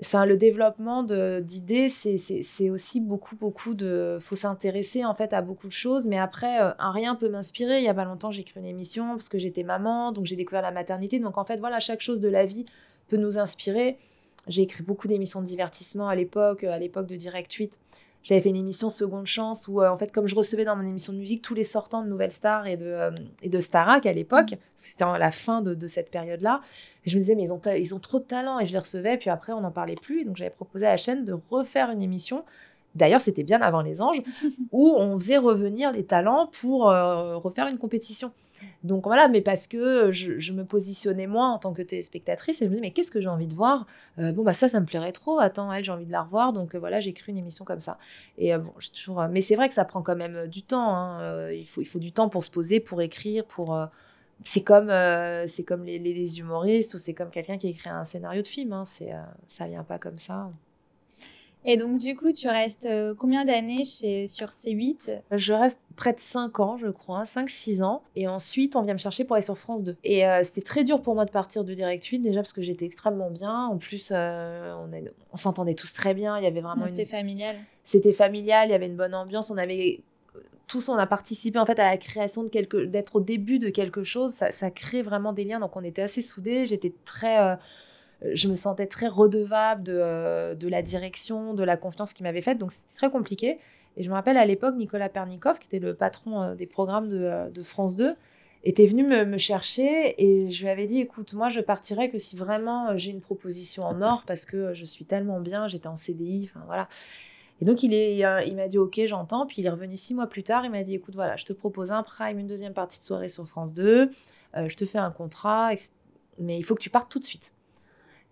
Enfin, 0.00 0.26
le 0.26 0.36
développement 0.36 1.02
d'idées, 1.02 1.88
c'est 1.88 2.70
aussi 2.70 3.00
beaucoup, 3.00 3.34
beaucoup 3.34 3.74
de. 3.74 4.18
faut 4.20 4.36
s'intéresser 4.36 5.04
en 5.04 5.14
fait 5.14 5.32
à 5.32 5.42
beaucoup 5.42 5.66
de 5.66 5.72
choses, 5.72 6.06
mais 6.06 6.18
après, 6.18 6.62
euh, 6.62 6.70
un 6.78 6.92
rien 6.92 7.16
peut 7.16 7.28
m'inspirer. 7.28 7.78
Il 7.78 7.84
y 7.84 7.88
a 7.88 7.94
pas 7.94 8.04
longtemps, 8.04 8.30
j'ai 8.30 8.42
écrit 8.42 8.60
une 8.60 8.66
émission 8.66 9.10
parce 9.14 9.28
que 9.28 9.38
j'étais 9.38 9.64
maman, 9.64 10.12
donc 10.12 10.26
j'ai 10.26 10.36
découvert 10.36 10.62
la 10.62 10.70
maternité. 10.70 11.18
Donc 11.18 11.36
en 11.36 11.44
fait, 11.44 11.56
voilà, 11.58 11.80
chaque 11.80 12.00
chose 12.00 12.20
de 12.20 12.28
la 12.28 12.46
vie 12.46 12.64
peut 13.08 13.16
nous 13.16 13.38
inspirer. 13.38 13.98
J'ai 14.46 14.62
écrit 14.62 14.84
beaucoup 14.84 15.08
d'émissions 15.08 15.40
de 15.40 15.46
divertissement 15.46 16.08
à 16.08 16.14
l'époque, 16.14 16.62
à 16.62 16.78
l'époque 16.78 17.06
de 17.08 17.16
Direct 17.16 17.52
8 17.52 17.80
j'avais 18.22 18.40
fait 18.40 18.48
une 18.50 18.56
émission 18.56 18.90
Seconde 18.90 19.26
Chance 19.26 19.68
où, 19.68 19.80
euh, 19.80 19.88
en 19.88 19.96
fait, 19.96 20.12
comme 20.12 20.26
je 20.26 20.34
recevais 20.34 20.64
dans 20.64 20.76
mon 20.76 20.86
émission 20.86 21.12
de 21.12 21.18
musique 21.18 21.42
tous 21.42 21.54
les 21.54 21.64
sortants 21.64 22.02
de 22.02 22.08
Nouvelle 22.08 22.32
Star 22.32 22.66
et 22.66 22.76
de, 22.76 22.86
euh, 22.86 23.10
et 23.42 23.48
de 23.48 23.60
Starac 23.60 24.04
à 24.06 24.12
l'époque, 24.12 24.52
mm. 24.52 24.58
c'était 24.76 25.04
à 25.04 25.18
la 25.18 25.30
fin 25.30 25.62
de, 25.62 25.74
de 25.74 25.86
cette 25.86 26.10
période-là, 26.10 26.60
je 27.06 27.16
me 27.16 27.20
disais, 27.20 27.34
mais 27.34 27.44
ils 27.44 27.52
ont, 27.52 27.60
ils 27.76 27.94
ont 27.94 27.98
trop 27.98 28.18
de 28.18 28.24
talent 28.24 28.58
et 28.60 28.66
je 28.66 28.72
les 28.72 28.78
recevais, 28.78 29.16
puis 29.16 29.30
après, 29.30 29.52
on 29.52 29.60
n'en 29.60 29.70
parlait 29.70 29.94
plus. 29.94 30.24
donc, 30.24 30.36
j'avais 30.36 30.50
proposé 30.50 30.86
à 30.86 30.90
la 30.90 30.96
chaîne 30.96 31.24
de 31.24 31.36
refaire 31.50 31.90
une 31.90 32.02
émission. 32.02 32.44
D'ailleurs, 32.94 33.20
c'était 33.20 33.44
bien 33.44 33.60
avant 33.60 33.82
les 33.82 34.02
anges, 34.02 34.22
où 34.72 34.94
on 34.96 35.18
faisait 35.18 35.38
revenir 35.38 35.92
les 35.92 36.04
talents 36.04 36.48
pour 36.60 36.90
euh, 36.90 37.36
refaire 37.36 37.68
une 37.68 37.78
compétition. 37.78 38.32
Donc 38.84 39.04
voilà, 39.04 39.28
mais 39.28 39.40
parce 39.40 39.66
que 39.66 40.12
je, 40.12 40.52
me 40.52 40.64
positionnais 40.64 41.26
moi 41.26 41.46
en 41.46 41.58
tant 41.58 41.72
que 41.72 41.82
téléspectatrice 41.82 42.62
et 42.62 42.66
je 42.66 42.70
me 42.70 42.76
disais, 42.76 42.80
mais 42.80 42.92
qu'est-ce 42.92 43.10
que 43.10 43.20
j'ai 43.20 43.28
envie 43.28 43.46
de 43.46 43.54
voir? 43.54 43.86
Euh, 44.18 44.32
Bon, 44.32 44.42
bah 44.42 44.54
ça, 44.54 44.68
ça 44.68 44.80
me 44.80 44.86
plairait 44.86 45.12
trop. 45.12 45.38
Attends, 45.38 45.72
elle, 45.72 45.84
j'ai 45.84 45.92
envie 45.92 46.06
de 46.06 46.12
la 46.12 46.22
revoir. 46.22 46.52
Donc 46.52 46.74
euh, 46.74 46.78
voilà, 46.78 47.00
j'ai 47.00 47.14
une 47.28 47.38
émission 47.38 47.64
comme 47.64 47.80
ça. 47.80 47.98
Et 48.38 48.54
euh, 48.54 48.58
bon, 48.58 48.72
j'ai 48.78 48.90
toujours. 48.90 49.22
mais 49.28 49.40
c'est 49.40 49.56
vrai 49.56 49.68
que 49.68 49.74
ça 49.74 49.84
prend 49.84 50.02
quand 50.02 50.16
même 50.16 50.46
du 50.48 50.62
temps. 50.62 50.94
Hein. 50.94 51.50
il, 51.50 51.66
faut, 51.66 51.80
il 51.80 51.86
faut 51.86 51.98
du 51.98 52.12
temps 52.12 52.28
pour 52.28 52.44
se 52.44 52.50
poser, 52.50 52.80
pour 52.80 53.02
écrire, 53.02 53.44
pour. 53.44 53.78
c'est 54.44 54.62
comme, 54.62 54.92
c'est 55.48 55.64
comme 55.64 55.84
les, 55.84 55.98
les, 55.98 56.38
humoristes 56.40 56.94
ou 56.94 56.98
c'est 56.98 57.14
comme 57.14 57.30
quelqu'un 57.30 57.58
qui 57.58 57.68
écrit 57.68 57.90
un 57.90 58.04
scénario 58.04 58.42
de 58.42 58.46
film. 58.46 58.72
Hein. 58.72 58.84
C'est, 58.84 59.10
ça 59.48 59.66
vient 59.66 59.84
pas 59.84 59.98
comme 59.98 60.18
ça. 60.18 60.50
Et 61.64 61.76
donc, 61.76 61.98
du 61.98 62.16
coup, 62.16 62.32
tu 62.32 62.48
restes 62.48 62.86
euh, 62.86 63.14
combien 63.16 63.44
d'années 63.44 63.84
chez, 63.84 64.26
sur 64.26 64.48
C8 64.48 65.20
Je 65.32 65.52
reste 65.52 65.80
près 65.96 66.12
de 66.12 66.20
5 66.20 66.60
ans, 66.60 66.78
je 66.78 66.88
crois, 66.88 67.24
5-6 67.24 67.82
ans. 67.82 68.02
Et 68.16 68.28
ensuite, 68.28 68.76
on 68.76 68.82
vient 68.82 68.94
me 68.94 68.98
chercher 68.98 69.24
pour 69.24 69.34
aller 69.34 69.44
sur 69.44 69.58
France 69.58 69.82
2. 69.82 69.96
Et 70.04 70.26
euh, 70.26 70.42
c'était 70.44 70.62
très 70.62 70.84
dur 70.84 71.02
pour 71.02 71.14
moi 71.14 71.24
de 71.24 71.30
partir 71.30 71.64
de 71.64 71.74
Direct 71.74 72.04
8, 72.04 72.20
déjà 72.20 72.40
parce 72.40 72.52
que 72.52 72.62
j'étais 72.62 72.86
extrêmement 72.86 73.30
bien. 73.30 73.66
En 73.66 73.76
plus, 73.76 74.12
euh, 74.14 74.74
on, 75.32 75.36
s'entendait 75.36 75.74
tous 75.74 75.92
très 75.92 76.14
bien. 76.14 76.38
Il 76.38 76.44
y 76.44 76.46
avait 76.46 76.60
vraiment. 76.60 76.86
C'était 76.86 77.06
familial. 77.06 77.56
C'était 77.84 78.12
familial, 78.12 78.68
il 78.68 78.72
y 78.72 78.74
avait 78.74 78.86
une 78.86 78.96
bonne 78.96 79.14
ambiance. 79.14 79.50
On 79.50 79.58
avait 79.58 80.00
tous 80.68 80.90
on 80.90 80.96
a 80.96 81.06
participé 81.06 81.58
en 81.58 81.64
fait 81.64 81.78
à 81.78 81.88
la 81.88 81.96
création 81.96 82.42
de 82.42 82.48
quelque 82.48 82.76
d'être 82.76 83.16
au 83.16 83.20
début 83.20 83.58
de 83.58 83.70
quelque 83.70 84.04
chose 84.04 84.34
ça, 84.34 84.52
ça 84.52 84.70
crée 84.70 85.00
vraiment 85.00 85.32
des 85.32 85.44
liens 85.44 85.60
donc 85.60 85.74
on 85.76 85.82
était 85.82 86.02
assez 86.02 86.20
soudés 86.20 86.66
j'étais 86.66 86.92
très 87.06 87.56
je 88.24 88.48
me 88.48 88.56
sentais 88.56 88.86
très 88.86 89.08
redevable 89.08 89.84
euh, 89.88 90.54
de, 90.54 90.68
la 90.68 90.82
direction, 90.82 91.54
de 91.54 91.62
la 91.62 91.76
confiance 91.76 92.12
qu'il 92.12 92.24
m'avait 92.24 92.42
faite. 92.42 92.58
Donc 92.58 92.72
c'était 92.72 92.94
très 92.96 93.10
compliqué. 93.10 93.58
Et 93.96 94.02
je 94.02 94.08
me 94.08 94.14
rappelle 94.14 94.36
à 94.36 94.46
l'époque, 94.46 94.74
Nicolas 94.76 95.08
Pernikov, 95.08 95.58
qui 95.58 95.66
était 95.66 95.84
le 95.84 95.94
patron 95.94 96.42
euh, 96.42 96.54
des 96.54 96.66
programmes 96.66 97.10
euh, 97.12 97.48
de, 97.50 97.62
France 97.62 97.96
2, 97.96 98.14
était 98.64 98.86
venu 98.86 99.04
me, 99.04 99.38
chercher 99.38 100.14
et 100.18 100.50
je 100.50 100.62
lui 100.62 100.68
avais 100.68 100.88
dit 100.88 101.00
écoute, 101.00 101.32
moi 101.32 101.48
je 101.48 101.60
partirais 101.60 102.10
que 102.10 102.18
si 102.18 102.36
vraiment 102.36 102.96
j'ai 102.98 103.12
une 103.12 103.20
proposition 103.20 103.84
en 103.84 104.02
or 104.02 104.24
parce 104.26 104.44
que 104.44 104.74
je 104.74 104.84
suis 104.84 105.04
tellement 105.04 105.40
bien, 105.40 105.68
j'étais 105.68 105.86
en 105.86 105.94
CDI, 105.94 106.50
enfin 106.50 106.64
voilà. 106.66 106.88
Et 107.60 107.64
donc 107.64 107.84
il, 107.84 107.92
il 107.92 108.56
m'a 108.56 108.66
dit 108.66 108.78
ok, 108.78 109.00
j'entends. 109.06 109.46
Puis 109.46 109.62
il 109.62 109.66
est 109.66 109.70
revenu 109.70 109.96
six 109.96 110.12
mois 110.12 110.26
plus 110.26 110.42
tard, 110.42 110.64
il 110.64 110.72
m'a 110.72 110.82
dit 110.82 110.96
écoute, 110.96 111.14
voilà, 111.14 111.36
je 111.36 111.44
te 111.44 111.52
propose 111.52 111.92
un 111.92 112.02
prime, 112.02 112.40
une 112.40 112.48
deuxième 112.48 112.74
partie 112.74 112.98
de 112.98 113.04
soirée 113.04 113.28
sur 113.28 113.46
France 113.46 113.74
2, 113.74 114.10
je 114.56 114.74
te 114.74 114.84
fais 114.84 114.98
un 114.98 115.12
contrat, 115.12 115.70
mais 116.40 116.58
il 116.58 116.62
faut 116.64 116.74
que 116.74 116.82
tu 116.82 116.90
partes 116.90 117.10
tout 117.12 117.20
de 117.20 117.24
suite. 117.24 117.52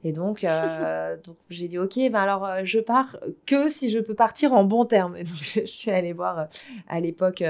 Et 0.05 0.13
donc, 0.13 0.45
euh, 0.45 1.17
donc 1.25 1.37
j'ai 1.51 1.69
dit, 1.69 1.79
ok, 1.79 1.97
ben 1.97 2.15
alors 2.15 2.45
euh, 2.45 2.61
je 2.65 2.79
pars 2.79 3.17
que 3.47 3.69
si 3.69 3.91
je 3.91 3.99
peux 3.99 4.15
partir 4.15 4.53
en 4.53 4.65
bon 4.65 4.85
terme. 4.85 5.17
Et 5.17 5.25
donc, 5.25 5.37
je, 5.43 5.65
suis 5.65 5.91
allée 5.91 6.13
voir 6.13 6.39
euh, 6.39 6.45
à 6.89 7.01
l'époque, 7.01 7.43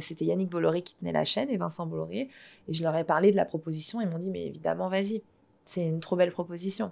c'était 0.00 0.24
Yannick 0.24 0.50
Bolloré 0.50 0.82
qui 0.82 0.94
tenait 0.96 1.12
la 1.12 1.24
chaîne 1.24 1.50
et 1.50 1.56
Vincent 1.56 1.86
Bolloré. 1.86 2.28
Et 2.68 2.72
je 2.72 2.82
leur 2.82 2.96
ai 2.96 3.04
parlé 3.04 3.30
de 3.30 3.36
la 3.36 3.44
proposition. 3.44 4.00
Ils 4.00 4.08
m'ont 4.08 4.18
dit, 4.18 4.30
mais 4.30 4.46
évidemment, 4.46 4.88
vas-y, 4.88 5.22
c'est 5.64 5.86
une 5.86 6.00
trop 6.00 6.16
belle 6.16 6.32
proposition. 6.32 6.90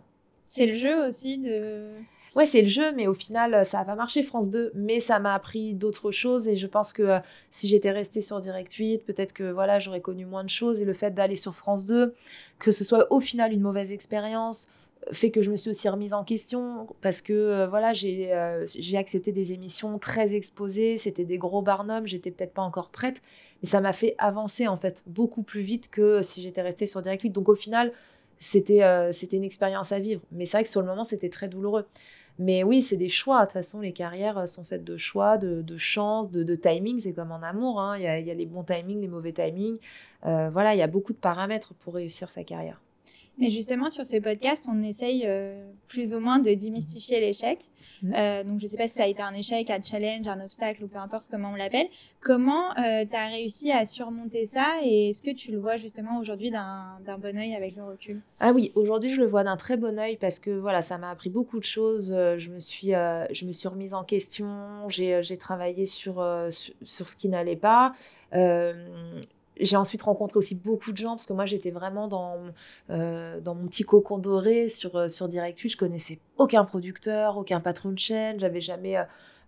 C'est 0.48 0.66
le 0.66 0.74
jeu 0.74 1.06
aussi 1.06 1.38
de. 1.38 1.90
Ouais, 2.36 2.46
c'est 2.46 2.62
le 2.62 2.68
jeu, 2.68 2.92
mais 2.96 3.06
au 3.06 3.14
final, 3.14 3.64
ça 3.64 3.78
n'a 3.78 3.84
pas 3.84 3.94
marché 3.94 4.24
France 4.24 4.50
2, 4.50 4.72
mais 4.74 4.98
ça 4.98 5.20
m'a 5.20 5.34
appris 5.34 5.72
d'autres 5.72 6.10
choses 6.10 6.48
et 6.48 6.56
je 6.56 6.66
pense 6.66 6.92
que 6.92 7.20
si 7.52 7.68
j'étais 7.68 7.92
restée 7.92 8.22
sur 8.22 8.40
Direct 8.40 8.72
8, 8.72 9.04
peut-être 9.04 9.32
que 9.32 9.52
voilà, 9.52 9.78
j'aurais 9.78 10.00
connu 10.00 10.26
moins 10.26 10.42
de 10.42 10.50
choses 10.50 10.82
et 10.82 10.84
le 10.84 10.94
fait 10.94 11.12
d'aller 11.12 11.36
sur 11.36 11.54
France 11.54 11.84
2, 11.86 12.12
que 12.58 12.72
ce 12.72 12.82
soit 12.82 13.12
au 13.12 13.20
final 13.20 13.52
une 13.52 13.60
mauvaise 13.60 13.92
expérience, 13.92 14.68
fait 15.12 15.30
que 15.30 15.42
je 15.42 15.50
me 15.50 15.56
suis 15.56 15.70
aussi 15.70 15.88
remise 15.88 16.14
en 16.14 16.24
question 16.24 16.86
parce 17.00 17.20
que 17.20 17.32
euh, 17.32 17.66
voilà 17.66 17.92
euh, 18.04 18.66
j'ai 18.66 18.96
accepté 18.96 19.32
des 19.32 19.52
émissions 19.52 19.98
très 19.98 20.34
exposées 20.34 20.98
c'était 20.98 21.24
des 21.24 21.38
gros 21.38 21.62
barnums 21.62 22.06
j'étais 22.06 22.30
peut-être 22.30 22.54
pas 22.54 22.62
encore 22.62 22.90
prête 22.90 23.20
mais 23.62 23.68
ça 23.68 23.80
m'a 23.80 23.92
fait 23.92 24.14
avancer 24.18 24.66
en 24.66 24.76
fait 24.76 25.02
beaucoup 25.06 25.42
plus 25.42 25.62
vite 25.62 25.90
que 25.90 26.22
si 26.22 26.42
j'étais 26.42 26.62
restée 26.62 26.86
sur 26.86 27.02
Direct 27.02 27.22
8 27.22 27.30
donc 27.30 27.48
au 27.48 27.54
final 27.54 27.92
c'était 28.38 28.82
euh, 28.82 29.12
c'était 29.12 29.36
une 29.36 29.44
expérience 29.44 29.92
à 29.92 29.98
vivre. 29.98 30.20
Mais 30.32 30.46
c'est 30.46 30.58
vrai 30.58 30.64
que 30.64 30.68
sur 30.70 30.80
le 30.80 30.86
moment 30.86 31.04
c'était 31.04 31.30
très 31.30 31.48
douloureux. 31.48 31.86
Mais 32.38 32.62
oui 32.64 32.82
c'est 32.82 32.96
des 32.96 33.08
choix. 33.08 33.40
De 33.40 33.44
toute 33.44 33.52
façon 33.52 33.80
les 33.80 33.92
carrières 33.92 34.48
sont 34.48 34.64
faites 34.64 34.84
de 34.84 34.96
choix 34.96 35.38
de, 35.38 35.62
de 35.62 35.76
chance 35.76 36.30
de, 36.30 36.42
de 36.42 36.56
timing. 36.56 37.00
C'est 37.00 37.12
comme 37.14 37.32
en 37.32 37.42
amour 37.42 37.80
hein. 37.80 37.96
il, 37.96 38.02
y 38.02 38.06
a, 38.06 38.18
il 38.18 38.26
y, 38.26 38.30
a, 38.30 38.34
les 38.34 38.46
bons 38.46 38.64
timings 38.64 39.00
les 39.00 39.08
mauvais 39.08 39.32
timings. 39.32 39.78
Voilà 40.22 40.74
il 40.74 40.78
y 40.78 40.82
a 40.82 40.86
beaucoup 40.86 41.12
de 41.12 41.18
paramètres 41.18 41.74
pour 41.74 41.94
réussir 41.94 42.30
sa 42.30 42.44
carrière 42.44 42.80
mais 43.38 43.50
justement, 43.50 43.90
sur 43.90 44.06
ce 44.06 44.16
podcast, 44.18 44.66
on 44.70 44.82
essaye 44.82 45.24
euh, 45.26 45.64
plus 45.88 46.14
ou 46.14 46.20
moins 46.20 46.38
de 46.38 46.54
démystifier 46.54 47.20
l'échec. 47.20 47.58
Mm. 48.02 48.12
Euh, 48.14 48.44
donc, 48.44 48.60
je 48.60 48.66
ne 48.66 48.70
sais 48.70 48.76
pas 48.76 48.86
si 48.86 48.94
ça 48.94 49.04
a 49.04 49.06
été 49.06 49.22
un 49.22 49.34
échec, 49.34 49.70
un 49.70 49.82
challenge, 49.82 50.28
un 50.28 50.44
obstacle 50.44 50.84
ou 50.84 50.88
peu 50.88 50.98
importe 50.98 51.28
comment 51.30 51.50
on 51.50 51.56
l'appelle. 51.56 51.86
Comment 52.20 52.70
euh, 52.78 53.04
tu 53.04 53.16
as 53.16 53.26
réussi 53.28 53.72
à 53.72 53.86
surmonter 53.86 54.46
ça 54.46 54.76
et 54.82 55.08
est-ce 55.08 55.22
que 55.22 55.30
tu 55.30 55.50
le 55.50 55.58
vois 55.58 55.76
justement 55.76 56.18
aujourd'hui 56.18 56.50
d'un 56.50 57.18
bon 57.18 57.36
oeil 57.36 57.54
avec 57.54 57.76
le 57.76 57.84
recul? 57.84 58.20
Ah 58.40 58.52
oui, 58.52 58.72
aujourd'hui, 58.74 59.10
je 59.10 59.20
le 59.20 59.26
vois 59.26 59.42
d'un 59.42 59.56
très 59.56 59.76
bon 59.76 59.98
oeil 59.98 60.16
parce 60.16 60.38
que 60.38 60.50
voilà, 60.50 60.82
ça 60.82 60.98
m'a 60.98 61.10
appris 61.10 61.30
beaucoup 61.30 61.58
de 61.58 61.64
choses. 61.64 62.12
Euh, 62.12 62.38
je 62.38 62.50
me 62.50 62.60
suis, 62.60 62.88
je 62.90 63.44
me 63.46 63.52
suis 63.52 63.68
remise 63.68 63.94
en 63.94 64.04
question. 64.04 64.88
J'ai 64.88 65.36
travaillé 65.38 65.86
sur, 65.86 66.14
sur, 66.50 66.74
sur, 66.82 67.08
ce 67.08 67.16
qui 67.16 67.28
n'allait 67.28 67.56
pas 67.56 67.94
j'ai 69.58 69.76
ensuite 69.76 70.02
rencontré 70.02 70.36
aussi 70.36 70.54
beaucoup 70.54 70.92
de 70.92 70.96
gens 70.96 71.10
parce 71.10 71.26
que 71.26 71.32
moi 71.32 71.46
j'étais 71.46 71.70
vraiment 71.70 72.08
dans, 72.08 72.36
euh, 72.90 73.40
mon 73.44 73.66
petit 73.66 73.84
cocon 73.84 74.18
doré 74.18 74.68
sur, 74.68 74.96
euh, 74.96 75.08
sur 75.08 75.28
Direct 75.28 75.58
8. 75.58 75.70
Je 75.70 75.76
connaissais 75.76 76.18
aucun 76.38 76.64
producteur, 76.64 77.36
aucun 77.36 77.60
patron 77.60 77.92
de 77.92 77.98
chaîne, 77.98 78.40
j'avais 78.40 78.60
jamais 78.60 78.96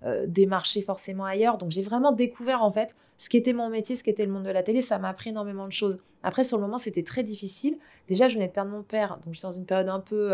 euh, 0.04 0.26
démarché 0.26 0.82
forcément 0.82 1.24
ailleurs. 1.24 1.58
Donc 1.58 1.70
j'ai 1.70 1.82
vraiment 1.82 2.12
découvert 2.12 2.62
en 2.62 2.72
fait 2.72 2.94
ce 3.18 3.28
qu'était 3.28 3.52
mon 3.52 3.68
métier, 3.68 3.96
ce 3.96 4.04
qu'était 4.04 4.26
le 4.26 4.32
monde 4.32 4.44
de 4.44 4.50
la 4.50 4.62
télé. 4.62 4.82
Ça 4.82 4.98
m'a 4.98 5.08
appris 5.08 5.30
énormément 5.30 5.66
de 5.66 5.72
choses. 5.72 5.98
Après, 6.22 6.44
sur 6.44 6.58
le 6.58 6.62
moment, 6.62 6.78
c'était 6.78 7.04
très 7.04 7.22
difficile. 7.22 7.78
Déjà, 8.08 8.28
je 8.28 8.34
venais 8.34 8.48
de 8.48 8.52
perdre 8.52 8.70
mon 8.70 8.82
père, 8.82 9.18
donc 9.24 9.34
j'étais 9.34 9.46
dans 9.46 9.52
une 9.52 9.64
période 9.64 9.88
un 9.88 10.00
peu 10.00 10.32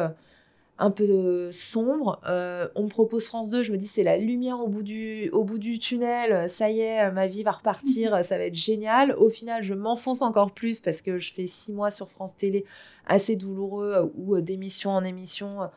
un 0.79 0.91
peu 0.91 1.51
sombre. 1.53 2.21
Euh, 2.27 2.69
on 2.75 2.85
me 2.85 2.89
propose 2.89 3.27
France 3.27 3.51
2, 3.51 3.63
je 3.63 3.73
me 3.73 3.79
dis 3.79 3.87
c'est 3.87 4.03
la 4.03 4.17
lumière 4.17 4.61
au 4.61 4.69
bout, 4.69 4.83
du, 4.83 5.29
au 5.31 5.45
bout 5.45 5.59
du 5.59 5.79
tunnel, 5.79 6.49
ça 6.49 6.71
y 6.71 6.81
est, 6.81 7.11
ma 7.11 7.27
vie 7.27 7.43
va 7.43 7.53
repartir, 7.53 8.25
ça 8.25 8.39
va 8.39 8.45
être 8.45 8.55
génial. 8.55 9.13
Au 9.13 9.29
final, 9.29 9.63
je 9.63 9.75
m'enfonce 9.75 10.23
encore 10.23 10.53
plus 10.53 10.81
parce 10.81 11.03
que 11.03 11.19
je 11.19 11.33
fais 11.33 11.47
six 11.47 11.73
mois 11.73 11.91
sur 11.91 12.11
France 12.11 12.37
Télé 12.37 12.65
assez 13.07 13.37
douloureux 13.37 14.13
ou 14.17 14.37
euh, 14.37 14.41
d'émission 14.41 14.91
en 14.91 15.05
émission. 15.05 15.71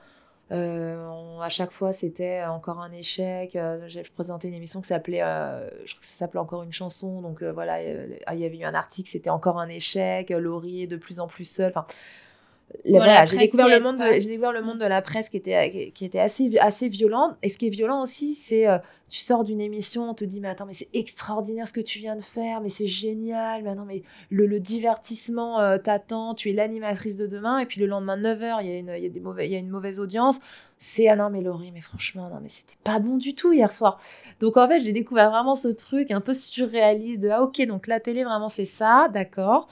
Euh, 0.52 1.40
à 1.40 1.50
chaque 1.50 1.72
fois, 1.72 1.92
c'était 1.92 2.44
encore 2.44 2.80
un 2.80 2.92
échec. 2.92 3.58
J'ai 3.88 4.04
présenté 4.04 4.48
une 4.48 4.54
émission 4.54 4.80
qui 4.80 4.88
s'appelait, 4.88 5.20
je 5.20 5.92
crois 5.92 6.02
que 6.02 6.06
ça 6.06 6.16
s'appelait 6.18 6.40
encore 6.40 6.64
une 6.64 6.72
chanson. 6.72 7.22
Donc 7.22 7.44
voilà, 7.44 7.82
il 7.84 8.40
y 8.40 8.46
avait 8.46 8.58
eu 8.58 8.64
un 8.64 8.76
article, 8.76 9.10
c'était 9.10 9.32
encore 9.32 9.60
un 9.60 9.70
échec. 9.70 10.30
Laurie 10.30 10.84
est 10.84 10.88
de 10.88 10.98
plus 10.98 11.20
en 11.20 11.28
plus 11.28 11.46
seule. 11.46 11.72
Enfin, 11.76 11.88
j'ai 12.84 13.38
découvert 13.38 13.68
le 13.68 13.80
monde 13.80 13.98
de, 13.98 14.20
j'ai 14.20 14.30
découvert 14.30 14.52
le 14.52 14.62
monde 14.62 14.80
de 14.80 14.86
la 14.86 15.02
presse 15.02 15.30
qui 15.30 15.38
était 15.38 15.92
qui 15.94 16.06
était 16.06 16.20
assez 16.20 16.58
assez 16.60 16.90
violent 16.90 17.36
et 17.44 17.50
ce 17.50 17.58
qui 17.58 17.68
est 17.68 17.72
violent 17.72 18.02
aussi 18.02 18.36
c'est 18.36 18.68
euh, 18.68 18.78
tu 19.10 19.20
sors 19.20 19.44
d'une 19.44 19.62
émission 19.62 20.10
on 20.10 20.14
te 20.14 20.26
dit 20.26 20.40
mais 20.40 20.50
attends 20.50 20.66
mais 20.66 20.74
c'est 20.74 20.90
extraordinaire 20.94 21.68
ce 21.68 21.74
que 21.74 21.82
tu 21.82 22.00
viens 22.00 22.16
de 22.16 22.24
faire 22.24 22.62
mais 22.62 22.70
c'est 22.70 22.88
génial 22.88 23.64
mais 23.64 23.76
non 23.76 23.86
mais 23.86 24.04
le, 24.30 24.46
le 24.48 24.60
divertissement 24.60 25.60
euh, 25.60 25.78
t'attend 25.78 26.34
tu 26.34 26.50
es 26.50 26.54
l'animatrice 26.54 27.18
de 27.18 27.28
demain 27.28 27.60
et 27.60 27.66
puis 27.66 27.80
le 27.80 27.88
lendemain 27.88 28.18
9h 28.18 28.58
il 28.62 28.68
y 28.68 28.72
a 28.72 28.78
une 28.78 28.94
il 28.98 29.04
y 29.04 29.08
a 29.08 29.10
des 29.10 29.20
mauvais 29.20 29.48
il 29.48 29.52
y 29.52 29.56
a 29.56 29.60
une 29.60 29.70
mauvaise 29.70 30.00
audience. 30.00 30.40
C'est 30.78 31.08
ah 31.08 31.16
non 31.16 31.30
mais 31.30 31.42
Laurie 31.42 31.72
mais 31.72 31.82
franchement 31.82 32.30
non 32.30 32.40
mais 32.42 32.50
c'était 32.50 32.76
pas 32.84 33.00
bon 33.00 33.18
du 33.18 33.34
tout 33.36 33.54
hier 33.54 33.72
soir. 33.72 34.00
Donc 34.42 34.58
en 34.58 34.68
fait 34.68 34.82
j'ai 34.82 34.92
découvert 34.92 35.30
vraiment 35.30 35.56
ce 35.56 35.70
truc 35.70 36.12
un 36.12 36.20
peu 36.22 36.34
surréaliste 36.34 37.22
de 37.22 37.30
ah 37.30 37.44
ok 37.44 37.66
donc 37.68 37.88
la 37.88 38.00
télé 38.00 38.24
vraiment 38.24 38.50
c'est 38.50 38.66
ça 38.66 39.08
d'accord 39.14 39.68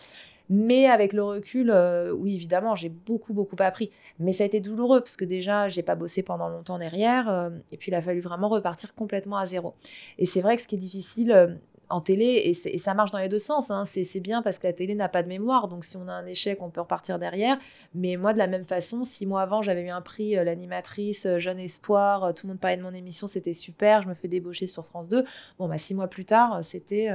mais 0.49 0.87
avec 0.87 1.13
le 1.13 1.23
recul, 1.23 1.69
euh, 1.69 2.11
oui, 2.11 2.35
évidemment, 2.35 2.75
j'ai 2.75 2.89
beaucoup, 2.89 3.33
beaucoup 3.33 3.55
appris. 3.59 3.91
Mais 4.19 4.33
ça 4.33 4.43
a 4.43 4.47
été 4.47 4.59
douloureux 4.59 4.99
parce 4.99 5.15
que 5.15 5.25
déjà, 5.25 5.69
j'ai 5.69 5.83
pas 5.83 5.95
bossé 5.95 6.23
pendant 6.23 6.49
longtemps 6.49 6.77
derrière. 6.77 7.29
Euh, 7.29 7.49
et 7.71 7.77
puis, 7.77 7.91
il 7.91 7.95
a 7.95 8.01
fallu 8.01 8.19
vraiment 8.19 8.49
repartir 8.49 8.93
complètement 8.95 9.37
à 9.37 9.45
zéro. 9.45 9.73
Et 10.17 10.25
c'est 10.25 10.41
vrai 10.41 10.57
que 10.57 10.63
ce 10.63 10.67
qui 10.67 10.75
est 10.75 10.79
difficile, 10.79 11.31
euh, 11.31 11.47
en 11.93 12.01
télé, 12.01 12.41
et, 12.45 12.77
ça 12.79 12.93
marche 12.95 13.11
dans 13.11 13.19
les 13.19 13.29
deux 13.29 13.39
sens. 13.39 13.69
Hein. 13.69 13.85
C'est 13.85 14.19
bien 14.19 14.41
parce 14.41 14.57
que 14.57 14.65
la 14.65 14.73
télé 14.73 14.95
n'a 14.95 15.09
pas 15.09 15.21
de 15.21 15.27
mémoire, 15.27 15.67
donc 15.67 15.85
si 15.85 15.95
on 15.95 16.07
a 16.07 16.11
un 16.11 16.25
échec, 16.25 16.61
on 16.61 16.69
peut 16.69 16.81
repartir 16.81 17.19
derrière. 17.19 17.57
Mais 17.93 18.17
moi, 18.17 18.33
de 18.33 18.39
la 18.39 18.47
même 18.47 18.65
façon, 18.65 19.03
six 19.03 19.25
mois 19.27 19.43
avant, 19.43 19.61
j'avais 19.61 19.83
eu 19.83 19.89
un 19.89 20.01
prix, 20.01 20.35
euh, 20.35 20.43
l'animatrice 20.43 21.27
euh, 21.27 21.37
Jeune 21.37 21.59
Espoir, 21.59 22.23
euh, 22.23 22.31
tout 22.33 22.47
le 22.47 22.53
monde 22.53 22.59
parlait 22.59 22.77
de 22.77 22.81
mon 22.81 22.93
émission, 22.93 23.27
c'était 23.27 23.53
super, 23.53 24.01
je 24.01 24.07
me 24.07 24.15
fais 24.15 24.27
débaucher 24.27 24.65
sur 24.65 24.85
France 24.85 25.07
2. 25.07 25.23
Bon, 25.59 25.67
bah, 25.67 25.77
six 25.77 25.93
mois 25.93 26.07
plus 26.07 26.25
tard, 26.25 26.63
c'était 26.63 27.09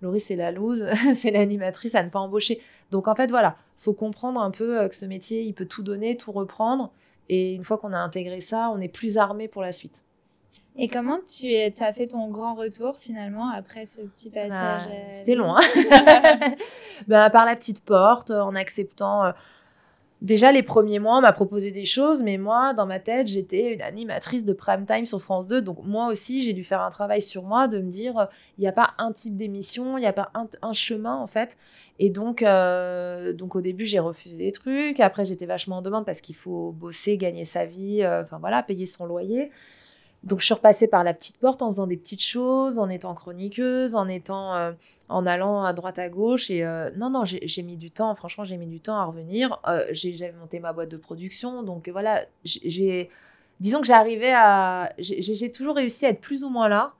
Laurie, 0.00 0.20
c'est 0.20 0.36
la 0.36 0.52
loose, 0.52 0.86
c'est 1.14 1.32
l'animatrice 1.32 1.94
à 1.96 2.04
ne 2.04 2.08
pas 2.08 2.20
embaucher. 2.20 2.60
Donc 2.92 3.08
en 3.08 3.16
fait, 3.16 3.30
voilà, 3.30 3.56
faut 3.76 3.94
comprendre 3.94 4.40
un 4.40 4.52
peu 4.52 4.88
que 4.88 4.94
ce 4.94 5.06
métier, 5.06 5.42
il 5.42 5.54
peut 5.54 5.66
tout 5.66 5.82
donner, 5.82 6.16
tout 6.16 6.30
reprendre. 6.30 6.92
Et 7.28 7.52
une 7.54 7.64
fois 7.64 7.78
qu'on 7.78 7.92
a 7.92 7.98
intégré 7.98 8.40
ça, 8.40 8.70
on 8.72 8.80
est 8.80 8.88
plus 8.88 9.18
armé 9.18 9.48
pour 9.48 9.62
la 9.62 9.72
suite. 9.72 10.04
Et 10.76 10.88
comment 10.88 11.18
tu, 11.20 11.54
as 11.54 11.92
fait 11.92 12.06
ton 12.06 12.28
grand 12.28 12.54
retour 12.54 12.96
finalement 12.96 13.50
après 13.50 13.84
ce 13.84 14.00
petit 14.00 14.30
bah, 14.30 14.48
passage 14.48 14.90
C'était 15.12 15.34
long, 15.34 15.54
hein 15.54 15.60
bah, 17.08 17.28
Par 17.28 17.44
la 17.44 17.56
petite 17.56 17.84
porte, 17.84 18.30
en 18.30 18.54
acceptant. 18.54 19.24
Euh, 19.24 19.32
déjà, 20.22 20.50
les 20.50 20.62
premiers 20.62 20.98
mois, 20.98 21.18
on 21.18 21.20
m'a 21.20 21.34
proposé 21.34 21.72
des 21.72 21.84
choses, 21.84 22.22
mais 22.22 22.38
moi, 22.38 22.72
dans 22.72 22.86
ma 22.86 23.00
tête, 23.00 23.26
j'étais 23.26 23.74
une 23.74 23.82
animatrice 23.82 24.44
de 24.44 24.54
prime 24.54 24.86
time 24.86 25.04
sur 25.04 25.20
France 25.20 25.46
2. 25.46 25.60
Donc, 25.60 25.84
moi 25.84 26.06
aussi, 26.06 26.42
j'ai 26.42 26.54
dû 26.54 26.64
faire 26.64 26.80
un 26.80 26.90
travail 26.90 27.20
sur 27.20 27.42
moi 27.42 27.68
de 27.68 27.78
me 27.78 27.90
dire 27.90 28.28
il 28.56 28.62
n'y 28.62 28.68
a 28.68 28.72
pas 28.72 28.94
un 28.96 29.12
type 29.12 29.36
d'émission, 29.36 29.98
il 29.98 30.00
n'y 30.00 30.06
a 30.06 30.14
pas 30.14 30.32
un, 30.62 30.72
chemin, 30.72 31.16
en 31.16 31.26
fait. 31.26 31.58
Et 31.98 32.08
donc, 32.08 32.42
euh, 32.42 33.34
donc 33.34 33.56
au 33.56 33.60
début, 33.60 33.84
j'ai 33.84 33.98
refusé 33.98 34.38
des 34.38 34.52
trucs. 34.52 35.00
Après, 35.00 35.26
j'étais 35.26 35.46
vachement 35.46 35.78
en 35.78 35.82
demande 35.82 36.06
parce 36.06 36.22
qu'il 36.22 36.36
faut 36.36 36.72
bosser, 36.72 37.18
gagner 37.18 37.44
sa 37.44 37.66
vie, 37.66 38.02
euh, 38.02 38.22
enfin 38.22 38.38
voilà, 38.38 38.62
payer 38.62 38.86
son 38.86 39.04
loyer. 39.04 39.50
Donc 40.24 40.38
je 40.38 40.44
suis 40.44 40.54
repassée 40.54 40.86
par 40.86 41.02
la 41.02 41.14
petite 41.14 41.36
porte 41.38 41.62
en 41.62 41.68
faisant 41.68 41.88
des 41.88 41.96
petites 41.96 42.22
choses, 42.22 42.78
en 42.78 42.88
étant 42.88 43.14
chroniqueuse, 43.14 43.96
en 43.96 44.06
étant, 44.06 44.54
euh, 44.54 44.72
en 45.08 45.26
allant 45.26 45.64
à 45.64 45.72
droite 45.72 45.98
à 45.98 46.08
gauche. 46.08 46.48
Et 46.50 46.64
euh, 46.64 46.90
non, 46.96 47.10
non, 47.10 47.24
j'ai 47.24 47.62
mis 47.62 47.76
du 47.76 47.90
temps. 47.90 48.14
Franchement, 48.14 48.44
j'ai 48.44 48.56
mis 48.56 48.66
du 48.66 48.78
temps 48.78 48.96
à 48.96 49.04
revenir. 49.04 49.58
Euh, 49.66 49.84
j'ai 49.90 50.32
monté 50.40 50.60
ma 50.60 50.72
boîte 50.72 50.90
de 50.90 50.96
production, 50.96 51.62
donc 51.64 51.88
voilà, 51.88 52.24
j'ai, 52.44 53.10
disons 53.58 53.80
que 53.80 53.86
j'arrivais 53.86 54.32
à, 54.32 54.92
j'ai 54.98 55.50
toujours 55.50 55.74
réussi 55.74 56.06
à 56.06 56.10
être 56.10 56.20
plus 56.20 56.44
ou 56.44 56.50
moins 56.50 56.68
là. 56.68 56.92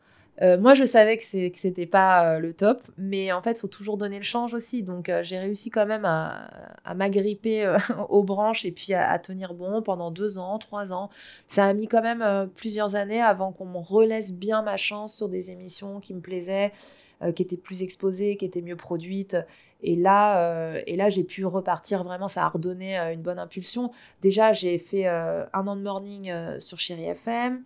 Euh, 0.42 0.58
moi, 0.58 0.74
je 0.74 0.84
savais 0.84 1.18
que 1.18 1.24
c'était 1.24 1.86
pas 1.86 2.34
euh, 2.34 2.38
le 2.40 2.52
top, 2.52 2.82
mais 2.98 3.30
en 3.30 3.42
fait, 3.42 3.58
faut 3.58 3.68
toujours 3.68 3.96
donner 3.96 4.16
le 4.16 4.24
change 4.24 4.54
aussi. 4.54 4.82
Donc, 4.82 5.08
euh, 5.08 5.22
j'ai 5.22 5.38
réussi 5.38 5.70
quand 5.70 5.86
même 5.86 6.04
à, 6.04 6.94
m'agripper 6.96 7.76
aux 8.08 8.24
branches 8.24 8.64
et 8.64 8.72
puis 8.72 8.92
à, 8.92 9.16
tenir 9.20 9.54
bon 9.54 9.82
pendant 9.82 10.10
deux 10.10 10.38
ans, 10.38 10.58
trois 10.58 10.92
ans. 10.92 11.10
Ça 11.46 11.66
a 11.66 11.72
mis 11.74 11.86
quand 11.86 12.02
même 12.02 12.50
plusieurs 12.56 12.96
années 12.96 13.22
avant 13.22 13.52
qu'on 13.52 13.66
me 13.66 13.78
relaisse 13.78 14.32
bien 14.32 14.62
ma 14.62 14.76
chance 14.76 15.16
sur 15.16 15.28
des 15.28 15.50
émissions 15.50 16.00
qui 16.00 16.12
me 16.12 16.20
plaisaient, 16.20 16.72
qui 17.36 17.42
étaient 17.42 17.56
plus 17.56 17.82
exposées, 17.82 18.36
qui 18.36 18.44
étaient 18.44 18.62
mieux 18.62 18.76
produites. 18.76 19.36
Et 19.82 19.96
là, 19.96 20.74
et 20.86 20.96
là 20.96 21.08
j'ai 21.08 21.24
pu 21.24 21.44
repartir 21.44 22.04
vraiment, 22.04 22.28
ça 22.28 22.44
a 22.44 22.48
redonné 22.48 22.96
une 22.96 23.22
bonne 23.22 23.38
impulsion. 23.38 23.92
Déjà, 24.22 24.52
j'ai 24.52 24.78
fait 24.78 25.06
un 25.06 25.66
an 25.66 25.76
de 25.76 25.82
morning 25.82 26.32
sur 26.58 26.78
Chéri 26.78 27.04
FM. 27.04 27.62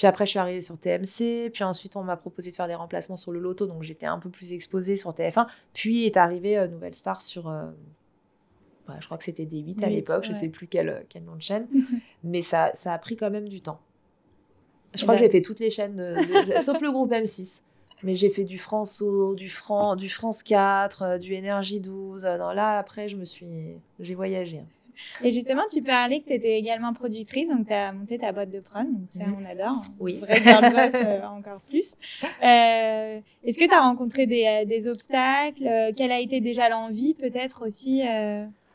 Puis 0.00 0.06
après, 0.06 0.24
je 0.24 0.30
suis 0.30 0.38
arrivée 0.38 0.62
sur 0.62 0.78
TMC. 0.78 1.50
Puis 1.52 1.62
ensuite, 1.62 1.94
on 1.94 2.02
m'a 2.02 2.16
proposé 2.16 2.50
de 2.50 2.56
faire 2.56 2.66
des 2.66 2.74
remplacements 2.74 3.18
sur 3.18 3.32
le 3.32 3.38
loto. 3.38 3.66
Donc, 3.66 3.82
j'étais 3.82 4.06
un 4.06 4.18
peu 4.18 4.30
plus 4.30 4.54
exposée 4.54 4.96
sur 4.96 5.10
TF1. 5.10 5.46
Puis 5.74 6.06
est 6.06 6.16
arrivée 6.16 6.56
euh, 6.56 6.68
Nouvelle 6.68 6.94
Star 6.94 7.20
sur. 7.20 7.50
Euh, 7.50 7.66
je 8.98 9.04
crois 9.04 9.18
que 9.18 9.24
c'était 9.24 9.44
D8 9.44 9.84
à 9.84 9.90
l'époque. 9.90 10.24
Je 10.24 10.32
ne 10.32 10.38
sais 10.38 10.48
plus 10.48 10.68
quel, 10.68 11.04
quel, 11.10 11.24
nom 11.24 11.36
de 11.36 11.42
chaîne. 11.42 11.68
Mais 12.24 12.40
ça, 12.40 12.70
ça 12.76 12.94
a 12.94 12.98
pris 12.98 13.18
quand 13.18 13.30
même 13.30 13.46
du 13.46 13.60
temps. 13.60 13.78
Je 14.94 15.02
crois 15.02 15.16
que 15.16 15.20
j'ai 15.20 15.28
fait 15.28 15.42
toutes 15.42 15.60
les 15.60 15.68
chaînes, 15.68 16.16
sauf 16.64 16.80
le 16.80 16.90
groupe 16.90 17.12
M6. 17.12 17.60
Mais 18.02 18.14
j'ai 18.14 18.30
fait 18.30 18.44
du 18.44 18.56
François, 18.56 19.34
du, 19.34 19.50
Fran, 19.50 19.96
du 19.96 20.08
France 20.08 20.42
4, 20.42 21.02
euh, 21.02 21.18
du 21.18 21.34
Énergie 21.34 21.80
12. 21.80 22.24
Non, 22.24 22.52
là, 22.52 22.78
après, 22.78 23.10
je 23.10 23.16
me 23.16 23.26
suis. 23.26 23.46
J'ai 23.98 24.14
voyagé. 24.14 24.60
Hein. 24.60 24.66
Et 25.22 25.30
justement, 25.30 25.62
tu 25.70 25.82
parlais 25.82 26.20
que 26.20 26.26
tu 26.26 26.34
étais 26.34 26.58
également 26.58 26.92
productrice, 26.92 27.48
donc 27.48 27.66
tu 27.66 27.72
as 27.72 27.92
monté 27.92 28.18
ta 28.18 28.32
boîte 28.32 28.50
de 28.50 28.60
prod, 28.60 28.86
donc 28.86 29.08
ça, 29.08 29.26
mhm. 29.26 29.36
on 29.40 29.44
adore. 29.44 29.82
Oui. 29.98 30.18
Vrai 30.18 30.42
girl 30.42 30.72
boss 30.72 30.94
euh, 30.94 31.22
encore 31.26 31.60
plus. 31.68 31.94
Euh, 32.42 33.20
Est-ce 33.44 33.58
que 33.58 33.66
tu 33.66 33.74
as 33.74 33.80
rencontré 33.80 34.26
des, 34.26 34.44
euh, 34.46 34.64
des 34.64 34.88
obstacles? 34.88 35.66
Euh, 35.66 35.92
Quelle 35.96 36.12
a 36.12 36.20
été 36.20 36.40
déjà 36.40 36.68
l'envie, 36.68 37.14
peut-être 37.14 37.64
aussi 37.66 38.02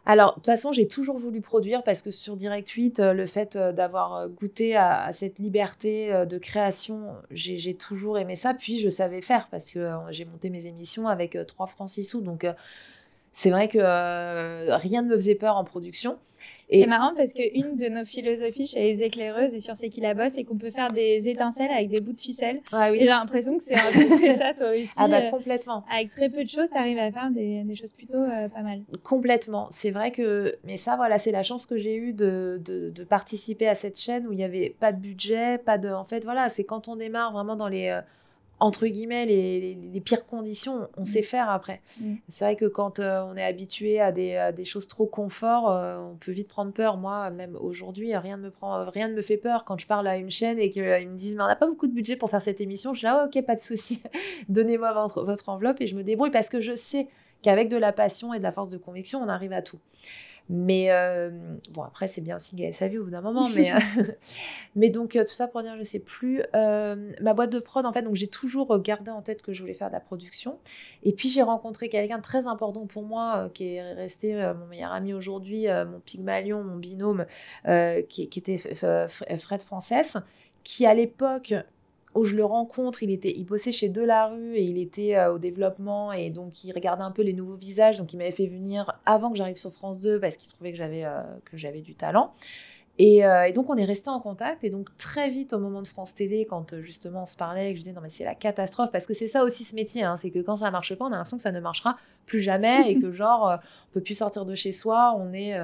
alors, 0.08 0.34
de 0.34 0.36
toute 0.36 0.46
façon, 0.46 0.72
j'ai 0.72 0.88
toujours 0.88 1.18
voulu 1.18 1.42
produire 1.42 1.82
parce 1.82 2.04
que 2.04 2.12
sur 2.12 2.36
Direct 2.38 2.70
8, 2.70 3.00
le 3.00 3.26
fait 3.26 3.58
d'avoir 3.58 4.30
goûté 4.30 4.76
à, 4.76 5.10
cette 5.14 5.40
liberté 5.40 6.12
de 6.30 6.38
création, 6.38 7.08
j'ai 7.32 7.74
toujours 7.74 8.20
aimé 8.20 8.36
ça. 8.36 8.54
Puis, 8.54 8.80
je 8.80 8.90
savais 8.90 9.22
faire 9.22 9.48
parce 9.50 9.72
que 9.72 9.90
j'ai 10.12 10.26
monté 10.26 10.52
mes 10.52 10.68
émissions 10.68 11.08
avec 11.08 11.36
3 11.48 11.66
francs 11.66 11.90
6 11.90 12.04
sous. 12.04 12.22
Donc, 12.22 12.46
c'est 13.36 13.50
vrai 13.50 13.68
que 13.68 13.78
euh, 13.78 14.78
rien 14.78 15.02
ne 15.02 15.10
me 15.10 15.16
faisait 15.16 15.36
peur 15.36 15.58
en 15.58 15.66
production. 15.66 16.18
C'est 16.72 16.88
marrant 16.88 17.14
parce 17.16 17.34
qu'une 17.34 17.76
de 17.76 17.90
nos 17.90 18.06
philosophies 18.06 18.66
chez 18.66 18.94
les 18.94 19.04
éclaireuses 19.04 19.54
et 19.54 19.60
sur 19.60 19.76
C'est 19.76 19.90
qui 19.90 20.02
la 20.02 20.14
bosse, 20.14 20.34
c'est 20.34 20.46
qu'on 20.46 20.58
peut 20.58 20.72
faire 20.72 20.92
des 20.92 21.28
étincelles 21.28 21.70
avec 21.70 21.90
des 21.90 22.00
bouts 22.00 22.14
de 22.14 22.20
ficelle. 22.20 22.62
Ah 22.72 22.92
et 22.92 23.00
j'ai 23.00 23.06
l'impression 23.06 23.58
que 23.58 23.62
c'est 23.62 23.76
un 23.76 23.92
peu 23.92 24.32
ça 24.32 24.54
toi 24.54 24.72
aussi. 24.72 24.90
Ah 24.98 25.08
bah 25.08 25.20
euh, 25.22 25.30
complètement. 25.30 25.84
avec 25.92 26.10
très 26.10 26.30
peu 26.30 26.44
de 26.44 26.50
choses, 26.50 26.70
tu 26.72 26.78
arrives 26.78 26.98
à 26.98 27.12
faire 27.12 27.30
des, 27.30 27.64
des 27.64 27.76
choses 27.76 27.94
plutôt 27.94 28.18
euh, 28.18 28.48
pas 28.48 28.62
mal. 28.62 28.82
Complètement. 29.04 29.68
C'est 29.74 29.92
vrai 29.92 30.12
que, 30.12 30.56
mais 30.64 30.78
ça 30.78 30.96
voilà, 30.96 31.20
c'est 31.20 31.32
la 31.32 31.44
chance 31.44 31.66
que 31.66 31.78
j'ai 31.78 31.98
eue 31.98 32.14
de, 32.14 32.60
de, 32.64 32.90
de, 32.90 33.04
participer 33.04 33.68
à 33.68 33.76
cette 33.76 34.00
chaîne 34.00 34.26
où 34.26 34.32
il 34.32 34.38
n'y 34.38 34.44
avait 34.46 34.76
pas 34.80 34.92
de 34.94 35.00
budget, 35.00 35.60
pas 35.60 35.78
de, 35.78 35.90
en 35.90 36.06
fait 36.06 36.24
voilà, 36.24 36.50
c'est 36.50 36.64
quand 36.64 36.88
on 36.88 36.96
démarre 36.96 37.34
vraiment 37.34 37.58
dans 37.58 37.68
les 37.68 38.00
entre 38.60 38.88
guillemets 38.88 39.26
les, 39.26 39.76
les, 39.76 40.02
pires 40.02 40.26
conditions, 40.26 40.88
on 40.98 41.02
mm. 41.02 41.06
sait 41.06 41.24
faire 41.24 41.50
après. 41.50 41.82
Mm. 42.00 42.16
C'est 42.30 42.46
vrai 42.46 42.56
que 42.56 42.66
quand 42.66 43.00
euh, 43.00 43.22
on 43.22 43.36
est 43.36 43.44
habitué 43.44 44.00
à 44.00 44.12
des, 44.12 44.52
des 44.56 44.64
choses 44.64 44.88
trop 44.88 45.06
confort, 45.06 45.70
euh, 45.70 45.98
on 45.98 46.16
peut 46.16 46.32
vite 46.32 46.48
prendre 46.48 46.72
peur. 46.72 46.98
Moi, 46.98 47.30
même 47.32 47.58
aujourd'hui, 47.60 48.16
rien 48.16 48.38
ne 48.38 48.44
me 48.44 48.50
prend, 48.52 48.90
rien 48.90 49.10
ne 49.10 49.14
me 49.14 49.22
fait 49.22 49.38
peur 49.38 49.66
quand 49.66 49.80
je 49.80 49.88
parle 49.88 50.08
à 50.08 50.18
une 50.18 50.32
chaîne 50.32 50.58
et 50.60 50.70
qu'ils 50.70 50.84
me 50.84 51.18
disent 51.18 51.36
mais 51.36 51.44
on 51.44 51.48
n'a 51.48 51.56
pas 51.56 51.68
beaucoup 51.68 51.88
de 51.88 51.94
budget 51.94 52.16
pour 52.16 52.30
faire 52.30 52.42
cette 52.42 52.62
émission. 52.62 52.94
Je 52.94 53.00
dis 53.00 53.06
là 53.06 53.26
ok 53.26 53.46
pas 53.46 53.56
de 53.56 53.62
souci, 53.62 54.02
donnez-moi 54.50 54.94
votre, 54.94 55.24
votre 55.24 55.50
enveloppe 55.50 55.82
et 55.82 55.88
je 55.88 55.96
me 55.96 56.04
débrouille 56.04 56.32
parce 56.32 56.50
que 56.50 56.62
je 56.62 56.76
sais 56.76 57.08
qu'avec 57.42 57.70
de 57.70 57.78
la 57.78 57.92
passion 57.92 58.34
et 58.34 58.40
de 58.40 58.44
la 58.44 58.52
force 58.52 58.70
de 58.70 58.78
conviction, 58.78 59.22
on 59.22 59.28
arrive 59.28 59.54
à 59.54 59.62
tout. 59.62 59.80
Mais 60.48 60.92
euh, 60.92 61.32
bon, 61.72 61.82
après, 61.82 62.08
c'est 62.08 62.22
bien 62.22 62.36
aussi 62.36 62.56
sa 62.74 62.88
vie 62.88 63.00
au 63.00 63.06
bout 63.06 63.10
d'un 63.10 63.22
moment. 63.22 63.50
Mais, 63.56 63.74
euh, 63.98 64.04
mais 64.76 64.90
donc, 64.90 65.16
euh, 65.16 65.24
tout 65.24 65.34
ça 65.34 65.48
pour 65.48 65.64
dire, 65.64 65.76
je 65.78 65.84
sais 65.84 66.00
plus. 66.00 66.44
ma 66.54 67.34
boîte 67.34 67.52
de 67.52 67.60
prod, 67.60 67.86
en 67.86 67.94
fait, 67.94 68.04
donc 68.04 68.16
j'ai 68.16 68.28
toujours 68.28 68.80
gardé 68.80 69.12
en 69.12 69.22
tête 69.22 69.42
que 69.42 69.54
je 69.54 69.62
voulais 69.62 69.74
faire 69.74 69.88
de 69.88 69.94
la 69.94 70.00
production. 70.00 70.60
Et 71.04 71.14
puis, 71.14 71.30
j'ai 71.30 71.42
rencontré 71.42 71.90
quelqu'un 71.90 72.18
de 72.18 72.24
très 72.24 72.46
important 72.46 72.86
pour 72.86 73.04
moi, 73.04 73.50
qui 73.54 73.76
est 73.76 73.94
resté 73.94 74.36
mon 74.60 74.68
meilleur 74.68 74.92
ami 74.92 75.14
aujourd'hui, 75.14 75.68
mon 75.68 76.00
Pygmalion, 76.00 76.64
mon 76.64 76.78
binôme, 76.78 77.26
qui, 78.10 78.30
qui, 78.30 78.40
était 78.40 78.58
Fred 78.58 79.64
Frances, 79.64 80.18
qui 80.64 80.86
à 80.86 80.94
l'époque 80.94 81.54
où 82.16 82.24
je 82.24 82.36
le 82.36 82.46
rencontre, 82.46 83.04
il 83.04 83.12
était, 83.12 83.34
il 83.36 83.46
bossait 83.46 83.72
chez 83.72 83.90
Delarue 83.90 84.56
et 84.56 84.64
il 84.64 84.78
était 84.78 85.16
euh, 85.16 85.34
au 85.34 85.38
développement 85.38 86.14
et 86.14 86.30
donc 86.30 86.64
il 86.64 86.72
regardait 86.74 87.04
un 87.04 87.12
peu 87.12 87.22
les 87.22 87.34
nouveaux 87.34 87.56
visages. 87.56 87.98
Donc 87.98 88.14
il 88.14 88.18
m'avait 88.18 88.32
fait 88.32 88.48
venir 88.48 88.92
avant 89.06 89.32
que 89.32 89.38
j'arrive 89.38 89.58
sur 89.58 89.74
France 89.74 90.00
2 90.00 90.20
parce 90.20 90.38
qu'il 90.38 90.52
trouvait 90.52 90.72
que 90.72 90.78
j'avais 90.78 91.04
euh, 91.04 91.22
que 91.44 91.58
j'avais 91.58 91.82
du 91.82 91.94
talent. 91.94 92.34
Euh, 93.02 93.44
et, 93.44 93.52
donc 93.52 93.70
on 93.70 93.76
est 93.76 93.86
resté 93.86 94.10
en 94.10 94.22
contact 94.22 94.64
et 94.64 94.70
donc 94.70 94.88
très 94.98 95.30
vite 95.30 95.52
au 95.52 95.60
moment 95.60 95.82
de 95.82 95.88
France 95.88 96.16
Télé 96.16 96.48
quand 96.50 96.80
justement 96.80 97.24
on 97.24 97.26
se 97.26 97.36
parlait 97.36 97.72
que 97.72 97.80
je 97.80 97.84
disais 97.84 97.94
non 97.94 98.00
mais 98.02 98.10
c'est 98.10 98.24
la 98.24 98.36
catastrophe 98.36 98.90
parce 98.94 99.06
que 99.06 99.14
c'est 99.14 99.28
ça 99.28 99.44
aussi 99.44 99.66
ce 99.66 99.76
métier 99.76 100.04
hein, 100.04 100.16
c'est 100.16 100.32
que 100.32 100.40
quand 100.40 100.56
ça 100.56 100.72
marche 100.72 100.96
pas 100.96 101.04
on 101.04 101.08
a 101.08 101.18
l'impression 101.18 101.36
que 101.36 101.44
ça 101.44 101.52
ne 101.52 101.60
marchera 101.60 101.98
plus 102.26 102.40
jamais 102.40 102.84
et 102.90 102.98
que 102.98 103.12
genre 103.12 103.60
on 103.90 103.94
peut 103.94 104.02
plus 104.02 104.16
sortir 104.16 104.46
de 104.46 104.56
chez 104.56 104.72
soi 104.72 105.14
on 105.20 105.34
est 105.34 105.60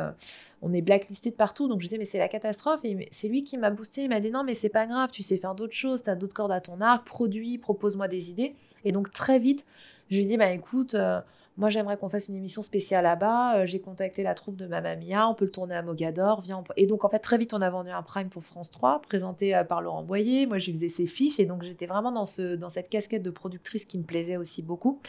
on 0.62 0.74
est 0.74 0.82
blacklisté 0.82 1.32
de 1.32 1.36
partout. 1.36 1.68
Donc 1.68 1.82
je 1.82 1.88
disais, 1.88 1.98
mais 1.98 2.06
c'est 2.06 2.20
la 2.20 2.28
catastrophe. 2.28 2.80
Et 2.84 3.10
c'est 3.12 3.28
lui 3.28 3.44
qui 3.44 3.58
m'a 3.58 3.70
boosté. 3.70 4.04
Il 4.04 4.10
m'a 4.10 4.20
dit, 4.20 4.32
non, 4.32 4.44
mais 4.44 4.54
c'est 4.54 4.70
pas 4.70 4.86
grave, 4.86 5.10
tu 5.12 5.24
sais 5.24 5.38
faire 5.38 5.56
d'autres 5.56 5.74
choses, 5.74 6.04
tu 6.04 6.10
as 6.10 6.16
d'autres 6.16 6.34
cordes 6.34 6.52
à 6.52 6.62
ton 6.62 6.82
arc, 6.82 7.06
produis, 7.06 7.58
propose-moi 7.58 8.08
des 8.08 8.30
idées. 8.30 8.54
Et 8.86 8.92
donc 8.92 9.12
très 9.12 9.40
vite, 9.40 9.66
je 10.10 10.18
lui 10.18 10.26
dit, 10.26 10.38
bah 10.38 10.52
écoute, 10.52 10.96
euh, 10.96 11.20
moi 11.58 11.70
j'aimerais 11.70 11.98
qu'on 11.98 12.10
fasse 12.10 12.30
une 12.30 12.36
émission 12.36 12.64
spéciale 12.64 13.04
là-bas. 13.04 13.58
Euh, 13.58 13.66
j'ai 13.66 13.80
contacté 13.80 14.24
la 14.24 14.34
troupe 14.34 14.56
de 14.56 14.66
Mamma 14.66 14.96
Mia, 14.96 15.28
on 15.28 15.36
peut 15.36 15.46
le 15.46 15.52
tourner 15.52 15.76
à 15.76 15.82
Mogador. 15.82 16.44
Et 16.78 16.88
donc 16.88 17.04
en 17.04 17.10
fait 17.10 17.20
très 17.20 17.38
vite 17.38 17.54
on 17.54 17.62
a 17.62 17.70
vendu 17.70 17.90
un 17.90 18.02
prime 18.02 18.30
pour 18.30 18.44
France 18.44 18.72
3, 18.72 19.02
présenté 19.02 19.56
euh, 19.56 19.64
par 19.64 19.82
Laurent 19.82 20.04
Boyer. 20.04 20.46
Moi 20.46 20.58
je 20.60 20.72
faisais 20.72 20.90
ses 20.90 21.08
fiches 21.08 21.40
et 21.40 21.46
donc 21.46 21.64
j'étais 21.64 21.86
vraiment 21.86 22.12
dans, 22.12 22.26
ce, 22.26 22.56
dans 22.56 22.70
cette 22.70 22.90
casquette 22.90 23.24
de 23.24 23.32
productrice 23.32 23.86
qui 23.86 23.98
me 23.98 24.04
plaisait 24.04 24.38
aussi 24.38 24.62
beaucoup. 24.62 25.00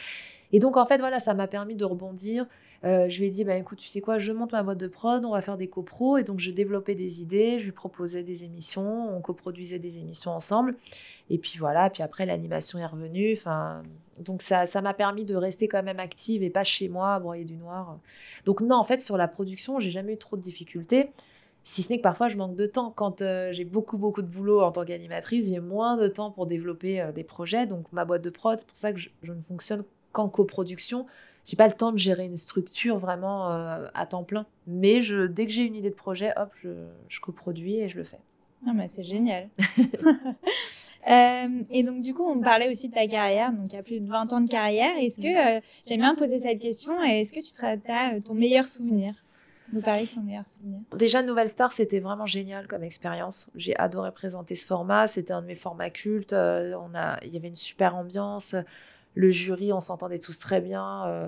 Et 0.51 0.59
donc 0.59 0.77
en 0.77 0.85
fait 0.85 0.97
voilà, 0.97 1.19
ça 1.19 1.33
m'a 1.33 1.47
permis 1.47 1.75
de 1.75 1.85
rebondir. 1.85 2.45
Euh, 2.85 3.07
je 3.07 3.19
lui 3.19 3.27
ai 3.27 3.29
dit, 3.29 3.43
bah, 3.45 3.55
écoute, 3.55 3.77
tu 3.77 3.87
sais 3.87 4.01
quoi, 4.01 4.19
je 4.19 4.33
monte 4.33 4.51
ma 4.51 4.61
boîte 4.61 4.77
de 4.77 4.87
prod, 4.87 5.23
on 5.23 5.31
va 5.31 5.41
faire 5.41 5.57
des 5.57 5.67
copros. 5.67 6.17
Et 6.17 6.23
donc, 6.23 6.39
je 6.39 6.51
développais 6.51 6.95
des 6.95 7.21
idées, 7.21 7.59
je 7.59 7.65
lui 7.65 7.71
proposais 7.71 8.23
des 8.23 8.43
émissions, 8.43 9.15
on 9.15 9.21
coproduisait 9.21 9.79
des 9.79 9.97
émissions 9.97 10.31
ensemble. 10.31 10.75
Et 11.29 11.37
puis 11.37 11.57
voilà, 11.57 11.89
puis 11.89 12.03
après, 12.03 12.25
l'animation 12.25 12.79
est 12.79 12.85
revenue. 12.85 13.33
Enfin, 13.37 13.83
donc, 14.19 14.41
ça 14.41 14.67
m'a 14.81 14.93
permis 14.93 15.23
de 15.23 15.35
rester 15.35 15.67
quand 15.69 15.83
même 15.83 15.99
active 15.99 16.43
et 16.43 16.49
pas 16.49 16.65
chez 16.65 16.89
moi 16.89 17.15
à 17.15 17.19
broyer 17.19 17.45
du 17.45 17.55
noir. 17.55 17.97
Donc, 18.45 18.61
non, 18.61 18.75
en 18.75 18.83
fait, 18.83 19.01
sur 19.01 19.15
la 19.17 19.29
production, 19.29 19.79
j'ai 19.79 19.91
jamais 19.91 20.13
eu 20.13 20.17
trop 20.17 20.35
de 20.35 20.41
difficultés. 20.41 21.09
Si 21.65 21.81
ce 21.81 21.89
n'est 21.89 21.97
que 21.97 22.03
parfois 22.03 22.27
je 22.27 22.35
manque 22.35 22.55
de 22.55 22.65
temps. 22.65 22.91
Quand 22.91 23.21
euh, 23.21 23.53
j'ai 23.53 23.63
beaucoup 23.63 23.97
beaucoup 23.97 24.21
de 24.21 24.27
boulot 24.27 24.61
en 24.61 24.73
tant 24.73 24.83
qu'animatrice, 24.83 25.47
j'ai 25.47 25.61
moins 25.61 25.95
de 25.95 26.09
temps 26.09 26.29
pour 26.29 26.45
développer 26.45 26.99
euh, 26.99 27.11
des 27.13 27.23
projets. 27.23 27.67
Donc 27.67 27.85
ma 27.93 28.03
boîte 28.03 28.21
de 28.21 28.29
prod, 28.29 28.59
c'est 28.59 28.67
pour 28.67 28.75
ça 28.75 28.91
que 28.91 28.99
je, 28.99 29.09
je 29.23 29.31
ne 29.31 29.41
fonctionne 29.43 29.85
qu'en 30.11 30.27
coproduction 30.27 31.05
j'ai 31.45 31.57
pas 31.57 31.67
le 31.67 31.73
temps 31.73 31.91
de 31.91 31.97
gérer 31.97 32.25
une 32.25 32.37
structure 32.37 32.97
vraiment 32.99 33.51
euh, 33.51 33.87
à 33.93 34.05
temps 34.05 34.23
plein. 34.23 34.45
Mais 34.67 35.01
je, 35.01 35.27
dès 35.27 35.45
que 35.45 35.51
j'ai 35.51 35.63
une 35.63 35.75
idée 35.75 35.89
de 35.89 35.95
projet, 35.95 36.31
hop, 36.37 36.51
je, 36.61 36.69
je 37.09 37.19
coproduis 37.19 37.77
et 37.77 37.89
je 37.89 37.97
le 37.97 38.03
fais. 38.03 38.19
Ah 38.65 38.71
bah 38.73 38.83
c'est 38.87 39.03
génial. 39.03 39.49
euh, 41.09 41.47
et 41.71 41.83
donc 41.83 42.01
du 42.01 42.13
coup, 42.13 42.23
on 42.23 42.39
parlait 42.39 42.69
aussi 42.69 42.89
de 42.89 42.93
ta 42.93 43.07
carrière, 43.07 43.51
donc 43.51 43.73
il 43.73 43.75
y 43.75 43.79
a 43.79 43.83
plus 43.83 43.99
de 43.99 44.07
20 44.07 44.33
ans 44.33 44.41
de 44.41 44.49
carrière. 44.49 44.91
Est-ce 44.97 45.19
que, 45.19 45.57
euh, 45.57 45.61
j'aime 45.87 45.99
bien 45.99 46.15
poser 46.15 46.39
cette 46.39 46.59
question, 46.59 47.01
est-ce 47.03 47.33
que 47.33 47.39
tu 47.39 47.51
te 47.51 47.65
as 47.65 48.13
euh, 48.13 48.19
ton 48.21 48.33
meilleur 48.33 48.67
souvenir? 48.67 49.15
Nous 49.71 49.81
parler 49.81 50.05
de 50.05 50.11
ton 50.11 50.21
meilleur 50.21 50.47
souvenir. 50.47 50.79
Déjà, 50.95 51.23
Nouvelle 51.23 51.49
Star, 51.49 51.71
c'était 51.71 51.99
vraiment 51.99 52.27
génial 52.27 52.67
comme 52.67 52.83
expérience. 52.83 53.49
J'ai 53.55 53.75
adoré 53.77 54.11
présenter 54.11 54.55
ce 54.55 54.67
format. 54.67 55.07
C'était 55.07 55.33
un 55.33 55.41
de 55.41 55.47
mes 55.47 55.55
formats 55.55 55.89
cultes. 55.89 56.33
on 56.33 56.93
a, 56.93 57.17
il 57.23 57.33
y 57.33 57.37
avait 57.37 57.47
une 57.47 57.55
super 57.55 57.95
ambiance 57.95 58.55
le 59.15 59.31
jury, 59.31 59.73
on 59.73 59.79
s'entendait 59.79 60.19
tous 60.19 60.39
très 60.39 60.61
bien. 60.61 61.05
Euh, 61.07 61.27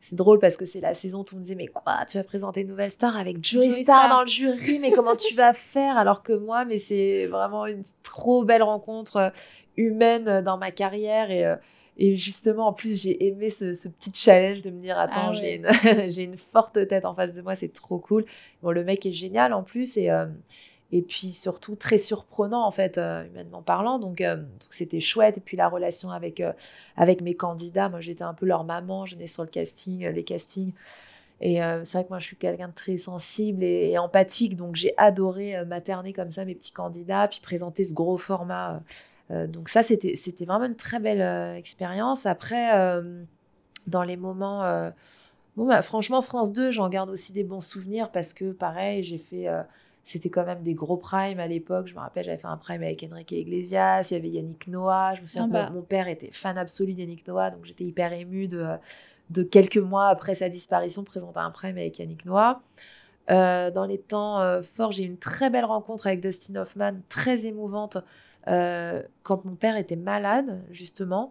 c'est 0.00 0.16
drôle 0.16 0.38
parce 0.38 0.56
que 0.56 0.66
c'est 0.66 0.80
la 0.80 0.94
saison 0.94 1.20
où 1.20 1.34
on 1.34 1.36
me 1.36 1.42
disait 1.42 1.54
mais 1.54 1.66
quoi 1.66 2.04
tu 2.06 2.18
vas 2.18 2.24
présenter 2.24 2.60
une 2.60 2.68
nouvelle 2.68 2.90
star 2.90 3.16
avec 3.16 3.42
Joey, 3.42 3.84
Star, 3.84 4.10
dans 4.10 4.20
le 4.20 4.26
jury 4.26 4.78
mais 4.78 4.90
comment 4.92 5.16
tu 5.16 5.34
vas 5.34 5.54
faire? 5.54 5.96
Alors 5.96 6.22
que 6.22 6.34
moi 6.34 6.66
mais 6.66 6.76
c'est 6.76 7.26
vraiment 7.26 7.64
une 7.64 7.82
trop 8.02 8.44
belle 8.44 8.62
rencontre 8.62 9.16
euh, 9.16 9.30
humaine 9.78 10.42
dans 10.42 10.58
ma 10.58 10.72
carrière 10.72 11.30
et, 11.30 11.46
euh, 11.46 11.56
et 11.96 12.16
justement 12.16 12.66
en 12.66 12.72
plus 12.74 13.00
j'ai 13.00 13.26
aimé 13.26 13.48
ce, 13.48 13.88
petit 13.88 14.10
challenge 14.12 14.60
de 14.60 14.70
me 14.70 14.82
dire 14.82 14.98
attends 14.98 15.30
ah 15.30 15.32
j'ai 15.32 15.56
une, 15.56 15.68
une 16.18 16.36
forte 16.36 16.86
tête 16.86 17.06
en 17.06 17.14
face 17.14 17.32
de 17.32 17.40
moi 17.40 17.54
c'est 17.54 17.72
trop 17.72 17.98
cool. 17.98 18.26
Bon 18.62 18.72
le 18.72 18.84
mec 18.84 19.06
est 19.06 19.12
génial 19.12 19.54
en 19.54 19.62
plus 19.62 19.96
et 19.96 20.10
et 20.94 21.02
puis 21.02 21.32
surtout 21.32 21.74
très 21.74 21.98
surprenant 21.98 22.64
en 22.64 22.70
fait 22.70 22.98
euh, 22.98 23.26
humainement 23.26 23.62
parlant. 23.62 23.98
Donc 23.98 24.20
euh, 24.20 24.36
donc 24.36 24.70
c'était 24.70 25.00
chouette. 25.00 25.36
Et 25.38 25.40
puis 25.40 25.56
la 25.56 25.68
relation 25.68 26.10
avec 26.10 26.38
euh, 26.38 26.52
avec 26.96 27.20
mes 27.20 27.34
candidats. 27.34 27.88
Moi 27.88 28.00
j'étais 28.00 28.22
un 28.22 28.32
peu 28.32 28.46
leur 28.46 28.62
maman. 28.62 29.04
Je 29.04 29.16
venais 29.16 29.26
sur 29.26 29.42
le 29.42 29.48
casting 29.48 30.06
les 30.06 30.22
castings. 30.22 30.72
Et 31.40 31.56
c'est 31.56 31.98
vrai 31.98 32.04
que 32.04 32.10
moi 32.10 32.20
je 32.20 32.26
suis 32.26 32.36
quelqu'un 32.36 32.68
de 32.68 32.74
très 32.74 32.96
sensible 32.96 33.64
et, 33.64 33.98
empathique. 33.98 34.56
Donc 34.56 34.76
j'ai 34.76 34.94
adoré 34.96 35.64
materner 35.64 36.12
comme 36.12 36.30
ça 36.30 36.44
mes 36.44 36.54
petits 36.54 36.72
candidats 36.72 37.26
puis 37.26 37.40
présenter 37.42 37.84
ce 37.84 37.92
gros 37.92 38.16
format 38.16 38.80
donc 39.30 39.68
ça 39.68 39.82
c'était 39.82 40.14
c'était 40.14 40.44
vraiment 40.44 40.66
une 40.66 40.76
très 40.76 41.00
belle 41.00 41.56
expérience. 41.56 42.24
Après 42.24 42.70
dans 43.88 44.04
les 44.04 44.16
moments 44.16 44.62
bon 45.56 45.66
bah, 45.66 45.82
franchement 45.82 46.22
France 46.22 46.52
2 46.52 46.70
j'en 46.70 46.88
garde 46.88 47.10
aussi 47.10 47.32
des 47.32 47.44
bons 47.44 47.60
souvenirs 47.60 48.12
parce 48.12 48.32
que 48.32 48.52
pareil 48.52 49.02
j'ai 49.02 49.18
fait 49.18 49.48
c'était 50.04 50.28
quand 50.28 50.44
même 50.44 50.62
des 50.62 50.74
gros 50.74 50.96
primes 50.96 51.40
à 51.40 51.46
l'époque. 51.46 51.86
Je 51.86 51.94
me 51.94 52.00
rappelle, 52.00 52.24
j'avais 52.24 52.36
fait 52.36 52.46
un 52.46 52.56
prime 52.56 52.82
avec 52.82 53.06
Enrique 53.10 53.32
Iglesias, 53.32 54.08
il 54.10 54.14
y 54.14 54.16
avait 54.16 54.28
Yannick 54.28 54.68
Noah. 54.68 55.14
Je 55.14 55.22
me 55.22 55.26
souviens 55.26 55.50
ah 55.52 55.66
que 55.66 55.72
mon, 55.72 55.80
bah. 55.80 55.86
père 55.88 56.08
était 56.08 56.30
fan 56.30 56.58
absolu 56.58 56.92
d'Yannick 56.92 57.26
Noah, 57.26 57.50
donc 57.50 57.64
j'étais 57.64 57.84
hyper 57.84 58.12
émue 58.12 58.46
de, 58.46 58.66
de 59.30 59.42
quelques 59.42 59.78
mois 59.78 60.08
après 60.08 60.34
sa 60.34 60.48
disparition 60.48 61.04
présenter 61.04 61.38
un 61.38 61.50
prime 61.50 61.78
avec 61.78 61.98
Yannick 61.98 62.24
Noah. 62.24 62.60
Euh, 63.30 63.70
dans 63.70 63.86
les 63.86 63.98
temps 63.98 64.40
euh, 64.40 64.62
forts, 64.62 64.92
j'ai 64.92 65.04
eu 65.04 65.06
une 65.06 65.18
très 65.18 65.48
belle 65.48 65.64
rencontre 65.64 66.06
avec 66.06 66.20
Dustin 66.20 66.56
Hoffman, 66.56 66.92
très 67.08 67.46
émouvante, 67.46 67.96
euh, 68.48 69.02
quand 69.22 69.44
mon 69.46 69.54
père 69.54 69.76
était 69.76 69.96
malade, 69.96 70.62
justement, 70.70 71.30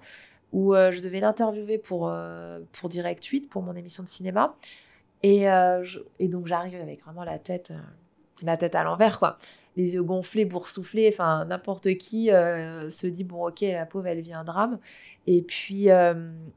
où 0.52 0.76
je 0.76 1.02
devais 1.02 1.20
l'interviewer 1.20 1.80
pour, 1.80 2.14
pour 2.74 2.90
Direct 2.90 3.26
8, 3.26 3.50
pour 3.50 3.64
mon 3.64 3.76
émission 3.76 4.04
de 4.04 4.08
cinéma. 4.08 4.56
Et, 5.24 5.46
et 6.20 6.28
donc 6.28 6.46
j'arrive 6.46 6.80
avec 6.80 7.04
vraiment 7.04 7.24
la 7.24 7.40
tête 7.40 7.74
la 8.42 8.58
tête 8.58 8.76
à 8.76 8.84
l'envers, 8.84 9.20
quoi. 9.20 9.38
Les 9.76 9.96
yeux 9.96 10.04
gonflés, 10.04 10.46
boursouflés, 10.46 11.10
enfin, 11.12 11.46
n'importe 11.46 11.96
qui 11.98 12.32
euh, 12.32 12.90
se 12.90 13.08
dit, 13.08 13.24
bon, 13.24 13.48
ok, 13.48 13.62
la 13.62 13.86
pauvre, 13.86 14.08
elle 14.08 14.22
vit 14.22 14.34
un 14.34 14.44
drame. 14.44 14.80
Et 15.26 15.42
puis, 15.42 15.90
euh, 15.90 16.14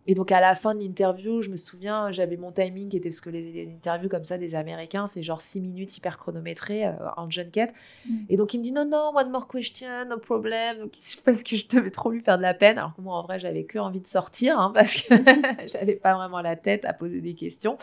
et 0.08 0.14
donc 0.14 0.32
à 0.32 0.40
la 0.40 0.56
fin 0.56 0.74
de 0.74 0.80
l'interview, 0.80 1.40
je 1.40 1.50
me 1.50 1.56
souviens, 1.56 2.10
j'avais 2.10 2.36
mon 2.36 2.50
timing 2.50 2.88
qui 2.88 2.96
était 2.96 3.10
parce 3.10 3.20
que 3.20 3.30
les, 3.30 3.68
interviews 3.72 4.08
comme 4.08 4.24
ça 4.24 4.38
des 4.38 4.56
Américains, 4.56 5.06
c'est 5.06 5.22
genre 5.22 5.40
6 5.40 5.60
minutes 5.60 5.96
hyper 5.96 6.18
chronométrées 6.18 6.84
euh, 6.84 6.92
en 7.16 7.30
junket. 7.30 7.72
Mm. 8.06 8.16
Et 8.28 8.36
donc 8.36 8.54
il 8.54 8.58
me 8.58 8.64
dit 8.64 8.72
non, 8.72 8.84
non, 8.84 9.12
one 9.14 9.30
more 9.30 9.46
question, 9.46 10.04
no 10.08 10.18
problem. 10.18 10.80
Donc 10.80 10.96
parce 11.24 11.44
que 11.44 11.54
je 11.54 11.68
devais 11.68 11.92
trop 11.92 12.10
lui 12.10 12.22
faire 12.22 12.38
de 12.38 12.42
la 12.42 12.54
peine. 12.54 12.78
Alors 12.78 12.96
que 12.96 13.02
moi 13.02 13.14
en 13.14 13.22
vrai, 13.22 13.38
j'avais 13.38 13.62
que 13.62 13.78
envie 13.78 14.00
de 14.00 14.08
sortir 14.08 14.58
hein, 14.58 14.72
parce 14.74 15.02
que 15.02 15.14
j'avais 15.68 15.94
pas 15.94 16.16
vraiment 16.16 16.40
la 16.40 16.56
tête 16.56 16.84
à 16.86 16.92
poser 16.92 17.20
des 17.20 17.34
questions. 17.34 17.78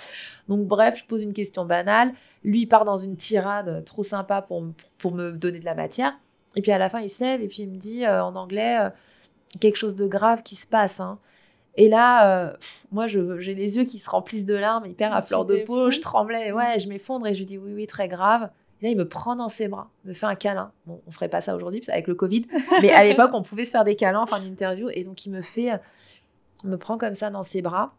Donc 0.49 0.67
bref, 0.67 0.99
je 0.99 1.05
pose 1.05 1.23
une 1.23 1.33
question 1.33 1.63
banale. 1.63 2.11
Lui, 2.43 2.63
il 2.63 2.65
part 2.65 2.83
dans 2.83 2.97
une 2.97 3.15
tirade 3.15 3.85
trop 3.85 4.03
sympa 4.03 4.41
pour, 4.41 4.65
pour 5.03 5.13
me 5.13 5.33
donner 5.33 5.59
de 5.59 5.65
la 5.65 5.75
matière. 5.75 6.17
Et 6.55 6.61
puis 6.61 6.71
à 6.71 6.77
la 6.77 6.87
fin, 6.87 7.01
il 7.01 7.09
se 7.09 7.21
lève 7.21 7.41
et 7.41 7.47
puis 7.47 7.63
il 7.63 7.69
me 7.69 7.75
dit 7.75 8.07
en 8.07 8.35
anglais 8.35 8.89
quelque 9.59 9.75
chose 9.75 9.95
de 9.95 10.07
grave 10.07 10.43
qui 10.43 10.55
se 10.55 10.65
passe. 10.65 10.99
Hein. 10.99 11.19
Et 11.75 11.89
là, 11.89 12.45
euh, 12.45 12.53
moi, 12.91 13.07
j'ai 13.07 13.55
les 13.55 13.77
yeux 13.77 13.83
qui 13.83 13.99
se 13.99 14.09
remplissent 14.09 14.45
de 14.45 14.55
larmes, 14.55 14.85
hyper 14.85 15.13
à 15.13 15.21
fleur 15.21 15.45
de 15.45 15.57
peau, 15.57 15.91
je 15.91 15.99
tremblais, 15.99 16.51
ouais, 16.51 16.79
je 16.79 16.87
m'effondre 16.87 17.27
et 17.27 17.33
je 17.33 17.39
lui 17.39 17.45
dis 17.45 17.57
oui, 17.57 17.73
oui, 17.73 17.87
très 17.87 18.07
grave. 18.07 18.49
Et 18.79 18.85
là, 18.85 18.91
il 18.91 18.97
me 18.97 19.07
prend 19.07 19.35
dans 19.35 19.49
ses 19.49 19.67
bras, 19.67 19.89
me 20.05 20.13
fait 20.13 20.25
un 20.25 20.35
câlin. 20.35 20.71
Bon, 20.85 21.01
on 21.07 21.11
ferait 21.11 21.29
pas 21.29 21.41
ça 21.41 21.55
aujourd'hui, 21.55 21.81
avec 21.87 22.07
le 22.07 22.15
Covid, 22.15 22.47
mais 22.81 22.91
à 22.91 23.03
l'époque, 23.03 23.31
on 23.33 23.41
pouvait 23.41 23.65
se 23.65 23.71
faire 23.71 23.85
des 23.85 23.95
câlins 23.95 24.21
en 24.21 24.25
fin 24.25 24.39
d'interview. 24.39 24.89
Et 24.93 25.03
donc, 25.03 25.25
il 25.25 25.31
me 25.31 25.41
fait, 25.41 25.71
me 26.63 26.77
prend 26.77 26.97
comme 26.97 27.15
ça 27.15 27.29
dans 27.29 27.43
ses 27.43 27.61
bras. 27.61 27.93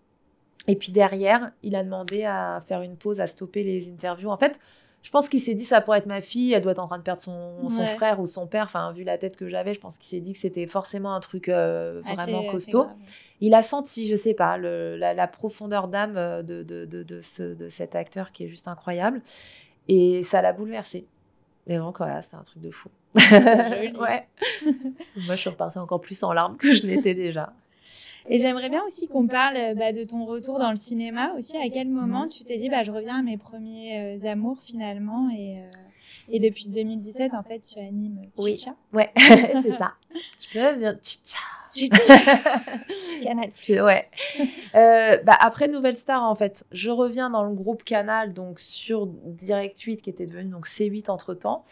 Et 0.66 0.76
puis 0.76 0.92
derrière, 0.92 1.50
il 1.62 1.76
a 1.76 1.84
demandé 1.84 2.24
à 2.24 2.62
faire 2.66 2.80
une 2.80 2.96
pause, 2.96 3.20
à 3.20 3.26
stopper 3.26 3.64
les 3.64 3.90
interviews. 3.90 4.30
En 4.30 4.38
fait, 4.38 4.58
je 5.04 5.10
pense 5.10 5.28
qu'il 5.28 5.40
s'est 5.40 5.54
dit 5.54 5.66
ça 5.66 5.82
pourrait 5.82 5.98
être 5.98 6.06
ma 6.06 6.22
fille, 6.22 6.54
elle 6.54 6.62
doit 6.62 6.72
être 6.72 6.78
en 6.78 6.88
train 6.88 6.96
de 6.96 7.02
perdre 7.02 7.20
son, 7.20 7.68
frère 7.94 8.20
ou 8.20 8.26
son 8.26 8.46
père. 8.46 8.64
Enfin, 8.64 8.90
vu 8.92 9.04
la 9.04 9.18
tête 9.18 9.36
que 9.36 9.48
j'avais, 9.50 9.74
je 9.74 9.80
pense 9.80 9.98
qu'il 9.98 10.08
s'est 10.08 10.24
dit 10.24 10.32
que 10.32 10.38
c'était 10.38 10.66
forcément 10.66 11.14
un 11.14 11.20
truc 11.20 11.50
euh, 11.50 12.00
vraiment 12.02 12.42
costaud. 12.50 12.86
il 13.42 13.52
a 13.52 13.60
senti, 13.60 14.08
je 14.08 14.16
sais 14.16 14.32
pas, 14.32 14.56
la, 14.56 15.28
profondeur 15.28 15.88
d'âme 15.88 16.16
euh, 16.16 16.42
de, 16.42 16.62
de, 16.62 16.86
de, 16.86 17.20
ce, 17.20 17.42
de 17.42 17.68
cet 17.68 17.94
acteur 17.94 18.32
qui 18.32 18.44
est 18.44 18.48
juste 18.48 18.66
incroyable. 18.66 19.20
Et 19.88 20.22
ça 20.22 20.40
l'a 20.40 20.54
bouleversé. 20.54 21.06
Et 21.66 21.76
donc, 21.76 21.98
voilà, 21.98 22.22
c'était 22.22 22.36
un 22.36 22.42
truc 22.42 22.62
de 22.62 22.70
fou. 22.70 22.88
Joli. 23.14 23.94
ouais. 23.98 24.26
Moi, 24.64 25.34
je 25.34 25.34
suis 25.34 25.50
repartie 25.50 25.78
encore 25.78 26.00
plus 26.00 26.22
en 26.22 26.32
larmes 26.32 26.56
que 26.56 26.72
je 26.72 26.86
n'étais 26.86 27.14
déjà. 27.14 27.52
Et 28.28 28.38
j'aimerais 28.38 28.70
bien 28.70 28.82
aussi 28.86 29.08
qu'on 29.08 29.26
parle 29.26 29.74
bah, 29.76 29.92
de 29.92 30.04
ton 30.04 30.24
retour 30.24 30.58
dans 30.58 30.70
le 30.70 30.76
cinéma 30.76 31.32
aussi. 31.38 31.56
À 31.56 31.68
quel 31.68 31.88
moment 31.88 32.28
tu 32.28 32.44
t'es 32.44 32.56
dit, 32.56 32.68
bah, 32.68 32.82
je 32.82 32.90
reviens 32.90 33.18
à 33.18 33.22
mes 33.22 33.36
premiers 33.36 34.16
euh, 34.16 34.30
amours 34.30 34.60
finalement 34.60 35.28
et, 35.30 35.58
euh, 35.58 35.70
et 36.28 36.40
depuis 36.40 36.68
2017, 36.68 37.34
en 37.34 37.42
fait, 37.42 37.60
tu 37.60 37.78
animes 37.78 38.20
Chicha? 38.38 38.74
Oui, 38.92 39.02
ouais, 39.02 39.10
c'est 39.62 39.72
ça. 39.72 39.94
Tu 40.38 40.48
peux 40.52 40.76
dire 40.78 40.96
Chicha. 41.02 41.38
Chicha. 41.74 42.18
Canal. 43.22 43.50
Ouais. 43.68 44.02
Euh, 44.74 45.22
bah, 45.24 45.36
après 45.40 45.68
Nouvelle 45.68 45.96
Star, 45.96 46.22
en 46.22 46.34
fait, 46.34 46.64
je 46.72 46.90
reviens 46.90 47.30
dans 47.30 47.42
le 47.42 47.54
groupe 47.54 47.82
Canal, 47.82 48.32
donc 48.32 48.60
sur 48.60 49.06
Direct 49.06 49.80
8, 49.80 50.02
qui 50.02 50.10
était 50.10 50.26
devenu 50.26 50.50
donc 50.50 50.66
C8 50.66 51.10
entre 51.10 51.34
temps. 51.34 51.64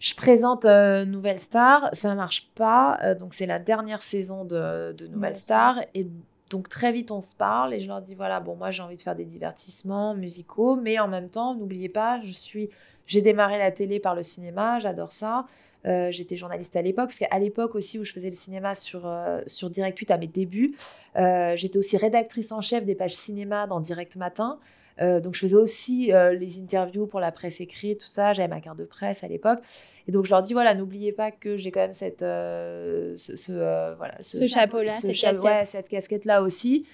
Je 0.00 0.14
présente 0.14 0.64
euh, 0.64 1.04
Nouvelle 1.04 1.38
Star, 1.38 1.90
ça 1.92 2.14
marche 2.14 2.48
pas, 2.54 2.98
euh, 3.02 3.14
donc 3.14 3.34
c'est 3.34 3.44
la 3.44 3.58
dernière 3.58 4.00
saison 4.00 4.46
de, 4.46 4.96
Nouvelle 5.10 5.36
Star, 5.36 5.76
et 5.94 6.06
donc 6.48 6.70
très 6.70 6.90
vite 6.90 7.10
on 7.10 7.20
se 7.20 7.34
parle 7.34 7.74
et 7.74 7.80
je 7.80 7.86
leur 7.86 8.00
dis 8.00 8.14
voilà 8.14 8.40
bon 8.40 8.56
moi 8.56 8.70
j'ai 8.70 8.82
envie 8.82 8.96
de 8.96 9.02
faire 9.02 9.14
des 9.14 9.26
divertissements 9.26 10.14
musicaux, 10.14 10.74
mais 10.74 10.98
en 10.98 11.06
même 11.06 11.28
temps 11.28 11.54
n'oubliez 11.54 11.90
pas 11.90 12.18
je 12.24 12.32
suis 12.32 12.70
j'ai 13.06 13.20
démarré 13.20 13.58
la 13.58 13.72
télé 13.72 14.00
par 14.00 14.14
le 14.14 14.22
cinéma, 14.22 14.78
j'adore 14.78 15.12
ça. 15.12 15.46
Euh, 15.84 16.12
j'étais 16.12 16.36
journaliste 16.36 16.76
à 16.76 16.82
l'époque, 16.82 17.08
parce 17.08 17.18
qu'à 17.18 17.38
l'époque 17.38 17.74
aussi 17.74 17.98
où 17.98 18.04
je 18.04 18.12
faisais 18.12 18.30
le 18.30 18.36
cinéma 18.36 18.76
sur, 18.76 19.10
sur 19.46 19.68
Direct 19.68 19.98
8 19.98 20.12
à 20.12 20.16
mes 20.16 20.28
débuts, 20.28 20.76
j'étais 21.16 21.76
aussi 21.76 21.96
rédactrice 21.96 22.52
en 22.52 22.60
chef 22.60 22.84
des 22.84 22.94
pages 22.94 23.16
cinéma 23.16 23.66
dans 23.66 23.80
Direct 23.80 24.14
Matin. 24.14 24.60
Euh, 25.00 25.20
donc 25.20 25.34
je 25.34 25.40
faisais 25.40 25.56
aussi 25.56 26.12
euh, 26.12 26.34
les 26.34 26.58
interviews 26.58 27.06
pour 27.06 27.20
la 27.20 27.32
presse 27.32 27.60
écrite, 27.60 28.00
tout 28.00 28.08
ça. 28.08 28.32
J'avais 28.32 28.48
ma 28.48 28.60
carte 28.60 28.78
de 28.78 28.84
presse 28.84 29.24
à 29.24 29.28
l'époque. 29.28 29.60
Et 30.06 30.12
donc 30.12 30.26
je 30.26 30.30
leur 30.30 30.42
dis 30.42 30.52
voilà, 30.52 30.74
n'oubliez 30.74 31.12
pas 31.12 31.30
que 31.30 31.56
j'ai 31.56 31.70
quand 31.70 31.80
même 31.80 31.92
cette 31.92 32.22
euh, 32.22 33.16
ce, 33.16 33.94
voilà 33.96 34.14
ce, 34.20 34.46
chapeau 34.46 34.82
là, 34.82 34.90
cette 34.90 35.16
casquette. 35.16 35.44
Ouais, 35.44 35.66
cette 35.66 35.88
casquette 35.88 36.24
là 36.24 36.42
aussi. 36.42 36.86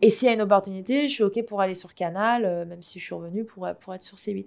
Et 0.00 0.10
s'il 0.10 0.28
y 0.28 0.30
a 0.30 0.34
une 0.34 0.42
opportunité, 0.42 1.08
je 1.08 1.14
suis 1.14 1.24
OK 1.24 1.42
pour 1.44 1.60
aller 1.60 1.74
sur 1.74 1.94
Canal, 1.94 2.66
même 2.66 2.82
si 2.82 3.00
je 3.00 3.04
suis 3.04 3.14
revenue 3.14 3.44
pour, 3.44 3.68
pour 3.80 3.94
être 3.94 4.04
sur 4.04 4.16
C8. 4.16 4.46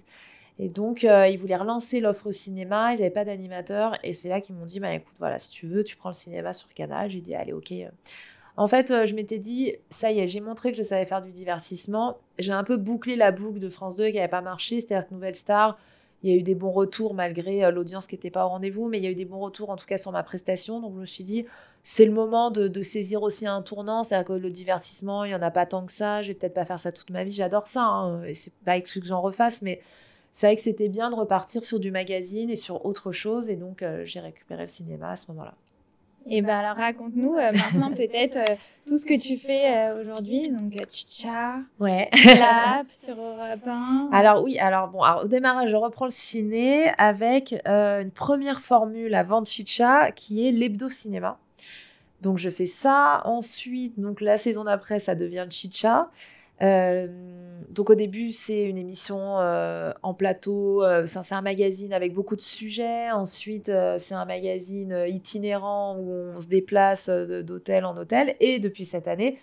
Et 0.60 0.70
donc, 0.70 1.04
ils 1.04 1.38
voulaient 1.38 1.58
relancer 1.58 2.00
l'offre 2.00 2.28
au 2.28 2.32
cinéma, 2.32 2.94
ils 2.94 3.00
n'avaient 3.00 3.10
pas 3.10 3.26
d'animateur. 3.26 3.98
Et 4.02 4.14
c'est 4.14 4.30
là 4.30 4.40
qu'ils 4.40 4.56
m'ont 4.56 4.66
dit, 4.66 4.80
bah 4.80 4.94
écoute, 4.94 5.14
voilà, 5.20 5.40
si 5.40 5.52
tu 5.52 5.68
veux, 5.68 5.84
tu 5.84 5.98
prends 5.98 6.12
le 6.12 6.16
cinéma 6.16 6.54
sur 6.54 6.74
Canal. 6.74 7.12
J'ai 7.12 7.20
dit, 7.20 7.36
allez, 7.36 7.52
OK. 7.52 7.74
En 8.58 8.68
fait, 8.68 9.06
je 9.06 9.16
m'étais 9.16 9.40
dit, 9.40 9.76
ça 9.90 10.12
y 10.12 10.20
est, 10.20 10.28
j'ai 10.28 10.42
montré 10.42 10.72
que 10.72 10.78
je 10.78 10.84
savais 10.84 11.06
faire 11.06 11.22
du 11.22 11.32
divertissement. 11.32 12.18
J'ai 12.38 12.52
un 12.52 12.64
peu 12.64 12.78
bouclé 12.78 13.16
la 13.16 13.32
boucle 13.32 13.60
de 13.60 13.70
France 13.70 13.96
2 13.98 14.08
qui 14.08 14.16
n'avait 14.16 14.28
pas 14.28 14.42
marché, 14.42 14.82
c'est-à-dire 14.82 15.08
que 15.08 15.14
Nouvelle 15.14 15.36
Star, 15.36 15.78
il 16.24 16.30
y 16.30 16.34
a 16.34 16.38
eu 16.38 16.44
des 16.44 16.56
bons 16.56 16.72
retours 16.72 17.14
malgré 17.14 17.64
euh, 17.66 17.72
l'audience 17.72 18.08
qui 18.08 18.16
n'était 18.16 18.30
pas 18.30 18.46
au 18.46 18.50
rendez-vous, 18.50 18.88
mais 18.88 19.00
il 19.00 19.04
y 19.04 19.08
a 19.08 19.12
eu 19.12 19.16
des 19.16 19.26
bons 19.26 19.40
retours 19.40 19.70
en 19.70 19.76
tout 19.76 19.86
cas 19.86 19.98
sur 19.98 20.12
ma 20.12 20.24
prestation. 20.24 20.80
Donc 20.80 20.94
je 20.96 21.00
me 21.00 21.06
suis 21.06 21.24
dit, 21.24 21.46
c'est 21.84 22.06
le 22.06 22.12
moment 22.12 22.52
de, 22.52 22.84
saisir 22.84 23.24
aussi 23.24 23.48
un 23.48 23.62
tournant. 23.62 24.04
C'est-à-dire 24.04 24.28
que 24.28 24.34
le 24.34 24.50
divertissement, 24.52 25.24
il 25.24 25.30
n'y 25.30 25.36
en 25.36 25.42
a 25.42 25.52
pas 25.52 25.66
tant 25.66 25.86
que 25.86 25.92
ça. 25.92 26.22
Je 26.22 26.30
vais 26.30 26.34
peut-être 26.36 26.54
pas 26.54 26.66
faire 26.66 26.80
ça 26.80 26.92
toute 26.92 27.10
ma 27.10 27.24
vie. 27.24 27.32
J'adore 27.32 27.68
ça. 27.68 27.82
Hein, 27.82 28.24
et 28.24 28.36
c'est 28.36 28.54
pas 28.66 28.78
exclu 28.78 29.02
que 29.02 29.08
j'en 29.08 29.22
refasse, 29.22 29.62
mais 29.62 29.82
c'est 30.34 30.48
vrai 30.48 30.56
que 30.56 30.62
c'était 30.62 30.90
bien 30.90 31.10
de 31.10 31.16
repartir 31.16 31.66
sur 31.66 31.80
du 31.80 31.92
magazine 31.92 32.50
et 32.50 32.56
sur 32.56 32.86
autre 32.86 33.12
chose. 33.12 33.50
Et 33.50 33.56
donc 33.56 33.82
euh, 33.82 34.04
j'ai 34.06 34.20
récupéré 34.20 34.64
le 34.64 34.68
cinéma 34.68 35.12
à 35.12 35.16
ce 35.16 35.32
moment-là. 35.32 35.56
Et 36.30 36.42
ben 36.42 36.60
alors 36.60 36.78
raconte-nous 36.78 37.36
euh, 37.36 37.52
maintenant 37.52 37.92
peut-être 37.92 38.38
euh, 38.38 38.56
tout 38.86 38.98
ce 38.98 39.06
que 39.06 39.18
tu 39.20 39.38
fais 39.38 39.76
euh, 39.76 40.02
aujourd'hui, 40.02 40.52
donc 40.52 40.74
chicha, 40.92 41.56
ouais, 41.80 42.10
clap 42.12 42.88
sur 42.92 43.16
Europe 43.16 43.66
1. 43.66 44.10
Alors 44.12 44.44
oui, 44.44 44.60
alors 44.60 44.90
bon, 44.90 45.02
alors, 45.02 45.26
au 45.26 45.28
démarrage, 45.28 45.72
je 45.72 45.76
reprends 45.76 46.06
le 46.06 46.12
ciné 46.12 46.92
avec 46.98 47.56
une 47.66 48.12
première 48.12 48.62
formule 48.62 49.16
avant 49.16 49.44
chicha 49.44 50.12
qui 50.12 50.48
est 50.48 50.52
l'hebdo 50.52 50.90
cinéma. 50.90 51.40
Donc 52.22 52.38
je 52.38 52.50
fais 52.50 52.68
ça. 52.68 53.22
Ensuite, 53.26 54.00
donc 54.00 54.22
la 54.22 54.38
saison 54.38 54.64
d'après, 54.64 55.00
ça 55.00 55.16
devient 55.16 55.48
chicha. 55.50 56.10
Euh, 56.62 57.08
donc 57.70 57.90
au 57.90 57.96
début, 57.96 58.32
c'est 58.32 58.64
une 58.64 58.78
émission 58.78 59.40
euh, 59.40 59.94
en 60.04 60.14
plateau, 60.14 60.84
euh, 60.84 61.06
c'est 61.08 61.34
un 61.34 61.42
magazine 61.42 61.94
avec 61.94 62.14
beaucoup 62.14 62.36
de 62.36 62.42
sujets. 62.42 63.10
Ensuite, 63.12 63.72
c'est 63.98 64.14
un 64.14 64.26
magazine 64.26 65.06
itinérant 65.08 65.98
où 65.98 66.12
on 66.36 66.40
se 66.40 66.48
déplace 66.48 67.10
d'hôtel 67.10 67.86
en 67.86 67.98
hôtel. 67.98 68.36
Et 68.40 68.60
depuis 68.60 68.86
cette 68.86 69.08
année, 69.08 69.40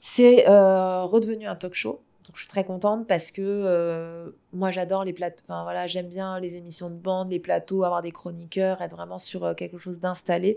c'est 0.00 0.46
redevenu 0.46 1.46
un 1.46 1.56
talk 1.56 1.74
show. 1.74 2.00
Donc 2.26 2.34
je 2.34 2.40
suis 2.40 2.48
très 2.48 2.64
contente 2.64 3.06
parce 3.06 3.30
que 3.30 4.32
moi 4.52 4.72
j'adore 4.72 5.04
les 5.04 5.12
plateaux, 5.12 5.44
enfin 5.46 5.62
voilà, 5.62 5.86
j'aime 5.86 6.08
bien 6.08 6.40
les 6.40 6.56
émissions 6.56 6.90
de 6.90 6.96
bande, 6.96 7.30
les 7.30 7.38
plateaux, 7.38 7.84
avoir 7.84 8.02
des 8.02 8.10
chroniqueurs, 8.10 8.82
être 8.82 8.96
vraiment 8.96 9.18
sur 9.18 9.54
quelque 9.54 9.78
chose 9.78 10.00
d'installé. 10.00 10.56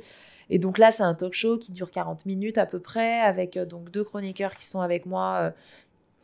Et 0.49 0.57
donc 0.57 0.79
là 0.79 0.89
c'est 0.89 1.03
un 1.03 1.13
talk 1.13 1.33
show 1.33 1.59
qui 1.59 1.71
dure 1.71 1.91
40 1.91 2.25
minutes 2.25 2.57
à 2.57 2.65
peu 2.65 2.79
près 2.79 3.19
avec 3.19 3.59
donc 3.59 3.91
deux 3.91 4.03
chroniqueurs 4.03 4.55
qui 4.55 4.65
sont 4.65 4.81
avec 4.81 5.05
moi 5.05 5.53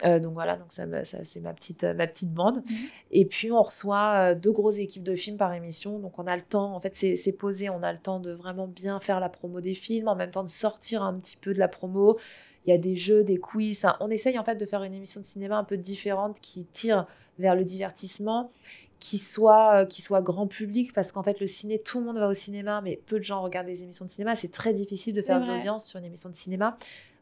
euh, 0.04 0.20
donc 0.20 0.34
voilà, 0.34 0.58
donc 0.58 0.72
ça, 0.72 0.86
c'est 1.24 1.40
ma 1.40 1.54
petite, 1.54 1.86
euh, 1.86 1.94
ma 1.94 2.06
petite 2.08 2.34
bande. 2.34 2.58
Mhm. 2.58 2.76
Et 3.12 3.26
puis 3.26 3.52
on 3.52 3.62
reçoit 3.62 4.32
euh, 4.32 4.36
deux 4.36 4.52
grosses 4.52 4.78
équipes 4.78 5.04
de 5.04 5.16
films 5.16 5.38
par 5.38 5.54
émission. 5.54 6.00
Donc 6.00 6.20
on 6.20 6.28
a 6.28 6.36
le 6.36 6.42
temps, 6.44 6.76
en 6.76 6.80
fait 6.82 6.94
c'est 6.96 7.32
posé, 7.32 7.70
on 7.70 7.82
a 7.82 7.94
le 7.94 8.00
temps 8.00 8.20
de 8.20 8.32
vraiment 8.32 8.68
bien 8.68 9.00
faire 9.00 9.20
la 9.20 9.30
promo 9.30 9.62
des 9.62 9.74
films, 9.74 10.08
en 10.08 10.16
même 10.16 10.32
temps 10.32 10.44
de 10.44 10.50
sortir 10.50 11.02
un 11.02 11.14
petit 11.14 11.38
peu 11.38 11.54
de 11.54 11.60
la 11.60 11.68
promo. 11.68 12.18
Il 12.66 12.72
y 12.72 12.74
a 12.74 12.78
des 12.78 12.96
jeux, 12.96 13.24
des 13.24 13.38
quiz. 13.38 13.86
on 14.00 14.10
essaye 14.10 14.38
en 14.40 14.44
fait 14.44 14.56
de 14.56 14.66
faire 14.66 14.84
une 14.84 14.94
émission 14.94 15.22
de 15.22 15.26
cinéma 15.26 15.58
un 15.58 15.64
peu 15.64 15.78
différente 15.78 16.40
qui 16.42 16.66
tire 16.74 17.06
vers 17.38 17.56
le 17.56 17.64
divertissement, 17.64 18.52
qui 19.00 19.18
soit, 19.20 19.86
qui 19.86 20.02
soit 20.02 20.22
grand 20.22 20.48
public, 20.48 20.92
parce 20.94 21.12
qu'en 21.12 21.22
fait 21.22 21.40
le 21.40 21.48
ciné, 21.48 21.80
tout 21.80 22.00
le 22.00 22.06
monde 22.06 22.18
va 22.18 22.28
au 22.28 22.34
cinéma, 22.34 22.82
mais 22.82 23.00
peu 23.06 23.20
de 23.20 23.24
gens 23.24 23.42
regardent 23.44 23.68
des 23.68 23.84
émissions 23.84 24.06
de 24.06 24.12
cinéma. 24.12 24.36
C'est 24.36 24.52
très 24.52 24.74
difficile 24.74 25.14
de 25.14 25.22
faire 25.22 25.40
de 25.40 25.46
l'audience 25.46 25.86
sur 25.86 26.00
une 26.00 26.06
émission 26.06 26.30
de 26.30 26.36
cinéma. 26.36 26.76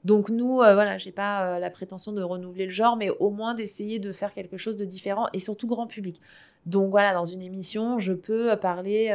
Donc 0.04 0.30
nous, 0.30 0.62
euh, 0.62 0.74
voilà, 0.74 0.98
j'ai 0.98 1.12
pas 1.12 1.46
euh, 1.46 1.60
la 1.60 1.70
prétention 1.70 2.12
de 2.12 2.22
renouveler 2.22 2.66
le 2.66 2.72
genre, 2.72 2.98
mais 2.98 3.10
au 3.10 3.30
moins 3.30 3.54
d'essayer 3.54 4.00
de 4.00 4.12
faire 4.12 4.34
quelque 4.34 4.58
chose 4.58 4.76
de 4.76 4.86
différent 4.86 5.28
et 5.34 5.40
surtout 5.40 5.68
grand 5.68 5.88
public. 5.88 6.20
Donc 6.66 6.90
voilà, 6.92 7.14
dans 7.14 7.26
une 7.26 7.42
émission, 7.42 8.00
je 8.00 8.14
peux 8.14 8.56
parler 8.58 9.10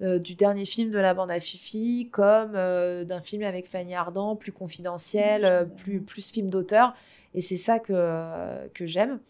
euh, 0.00 0.18
du 0.18 0.34
dernier 0.34 0.66
film 0.66 0.90
de 0.90 0.98
la 0.98 1.14
bande 1.14 1.30
à 1.30 1.40
Fifi, 1.40 2.08
comme 2.10 2.52
d'un 2.52 3.20
film 3.20 3.42
avec 3.42 3.68
Fanny 3.68 3.94
Ardant, 3.94 4.34
plus 4.34 4.50
confidentiel, 4.50 5.68
plus, 5.76 6.00
plus 6.00 6.30
film 6.30 6.48
d'auteur. 6.48 6.94
Et 7.34 7.40
c'est 7.40 7.58
ça 7.58 7.78
que, 7.78 8.66
que 8.74 8.86
j'aime. 8.86 9.20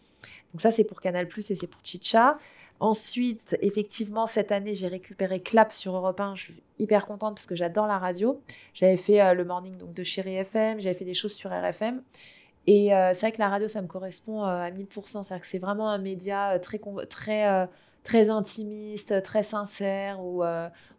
Donc 0.53 0.61
ça, 0.61 0.71
c'est 0.71 0.83
pour 0.83 1.01
Canal+, 1.01 1.27
et 1.37 1.41
c'est 1.41 1.67
pour 1.67 1.81
Chicha. 1.83 2.39
Ensuite, 2.81 3.55
effectivement, 3.61 4.25
cette 4.25 4.51
année, 4.51 4.73
j'ai 4.73 4.87
récupéré 4.87 5.39
Clap 5.39 5.71
sur 5.71 5.95
Europe 5.95 6.19
1. 6.19 6.33
Je 6.33 6.45
suis 6.45 6.63
hyper 6.79 7.05
contente 7.05 7.35
parce 7.35 7.45
que 7.45 7.53
j'adore 7.53 7.85
la 7.85 7.99
radio. 7.99 8.41
J'avais 8.73 8.97
fait 8.97 9.21
euh, 9.21 9.35
le 9.35 9.45
morning 9.45 9.77
donc, 9.77 9.93
de 9.93 10.01
Chéri 10.01 10.33
FM, 10.37 10.81
j'avais 10.81 10.95
fait 10.95 11.05
des 11.05 11.13
choses 11.13 11.33
sur 11.33 11.51
RFM. 11.51 12.01
Et 12.65 12.91
euh, 12.91 13.13
c'est 13.13 13.27
vrai 13.27 13.31
que 13.33 13.37
la 13.37 13.49
radio, 13.49 13.67
ça 13.67 13.83
me 13.83 13.87
correspond 13.87 14.43
euh, 14.45 14.63
à 14.63 14.71
1000%. 14.71 14.87
C'est-à-dire 15.05 15.41
que 15.41 15.47
c'est 15.47 15.59
vraiment 15.59 15.91
un 15.91 15.99
média 15.99 16.57
très, 16.57 16.81
très, 17.07 17.69
très 18.01 18.29
intimiste, 18.31 19.21
très 19.21 19.43
sincère, 19.43 20.19
où 20.19 20.43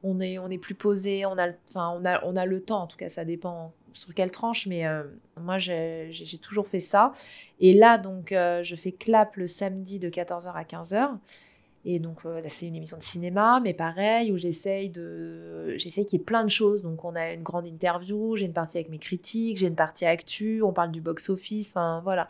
on, 0.04 0.20
est, 0.20 0.38
on 0.38 0.50
est 0.50 0.58
plus 0.58 0.76
posé, 0.76 1.26
on 1.26 1.36
a, 1.36 1.48
on, 1.74 2.04
a, 2.04 2.24
on 2.24 2.36
a 2.36 2.46
le 2.46 2.60
temps, 2.60 2.82
en 2.82 2.86
tout 2.86 2.96
cas, 2.96 3.08
ça 3.08 3.24
dépend 3.24 3.72
sur 3.92 4.14
quelle 4.14 4.30
tranche, 4.30 4.68
mais 4.68 4.84
moi, 5.40 5.58
j'ai 5.58 6.38
toujours 6.40 6.68
fait 6.68 6.78
ça. 6.78 7.12
Et 7.58 7.74
là, 7.74 7.98
donc, 7.98 8.28
je 8.30 8.76
fais 8.76 8.92
Clap 8.92 9.34
le 9.34 9.48
samedi 9.48 9.98
de 9.98 10.08
14h 10.08 10.52
à 10.52 10.62
15h. 10.62 11.18
Et 11.84 11.98
donc, 11.98 12.24
euh, 12.24 12.40
c'est 12.48 12.66
une 12.66 12.76
émission 12.76 12.96
de 12.96 13.02
cinéma, 13.02 13.60
mais 13.60 13.74
pareil, 13.74 14.30
où 14.30 14.38
j'essaye 14.38 14.88
de, 14.88 15.76
j'essaye 15.76 16.06
qu'il 16.06 16.20
y 16.20 16.22
ait 16.22 16.24
plein 16.24 16.44
de 16.44 16.50
choses. 16.50 16.82
Donc, 16.82 17.04
on 17.04 17.16
a 17.16 17.32
une 17.32 17.42
grande 17.42 17.66
interview, 17.66 18.36
j'ai 18.36 18.46
une 18.46 18.52
partie 18.52 18.78
avec 18.78 18.88
mes 18.88 18.98
critiques, 18.98 19.58
j'ai 19.58 19.66
une 19.66 19.74
partie 19.74 20.04
actu, 20.04 20.62
on 20.62 20.72
parle 20.72 20.92
du 20.92 21.00
box-office, 21.00 21.70
enfin, 21.70 22.00
voilà. 22.04 22.28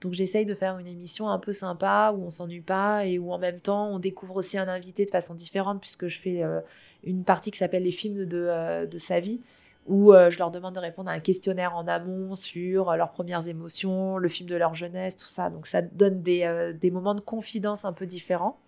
Donc, 0.00 0.14
j'essaye 0.14 0.46
de 0.46 0.54
faire 0.54 0.78
une 0.78 0.86
émission 0.86 1.28
un 1.28 1.38
peu 1.38 1.52
sympa, 1.52 2.14
où 2.16 2.22
on 2.22 2.30
s'ennuie 2.30 2.62
pas, 2.62 3.04
et 3.04 3.18
où 3.18 3.32
en 3.32 3.38
même 3.38 3.60
temps, 3.60 3.88
on 3.88 3.98
découvre 3.98 4.36
aussi 4.36 4.56
un 4.56 4.68
invité 4.68 5.04
de 5.04 5.10
façon 5.10 5.34
différente, 5.34 5.80
puisque 5.80 6.06
je 6.06 6.18
fais 6.18 6.42
euh, 6.42 6.60
une 7.04 7.22
partie 7.22 7.50
qui 7.50 7.58
s'appelle 7.58 7.82
les 7.82 7.92
films 7.92 8.24
de, 8.24 8.46
euh, 8.48 8.86
de 8.86 8.98
sa 8.98 9.20
vie 9.20 9.40
où 9.86 10.12
euh, 10.12 10.30
je 10.30 10.38
leur 10.38 10.50
demande 10.50 10.74
de 10.74 10.80
répondre 10.80 11.10
à 11.10 11.12
un 11.12 11.20
questionnaire 11.20 11.76
en 11.76 11.86
amont 11.86 12.34
sur 12.34 12.90
euh, 12.90 12.96
leurs 12.96 13.12
premières 13.12 13.46
émotions, 13.48 14.18
le 14.18 14.28
film 14.28 14.48
de 14.48 14.56
leur 14.56 14.74
jeunesse, 14.74 15.16
tout 15.16 15.26
ça. 15.26 15.50
Donc 15.50 15.66
ça 15.66 15.82
donne 15.82 16.22
des, 16.22 16.42
euh, 16.44 16.72
des 16.72 16.90
moments 16.90 17.14
de 17.14 17.20
confidence 17.20 17.84
un 17.84 17.92
peu 17.92 18.06
différents. 18.06 18.58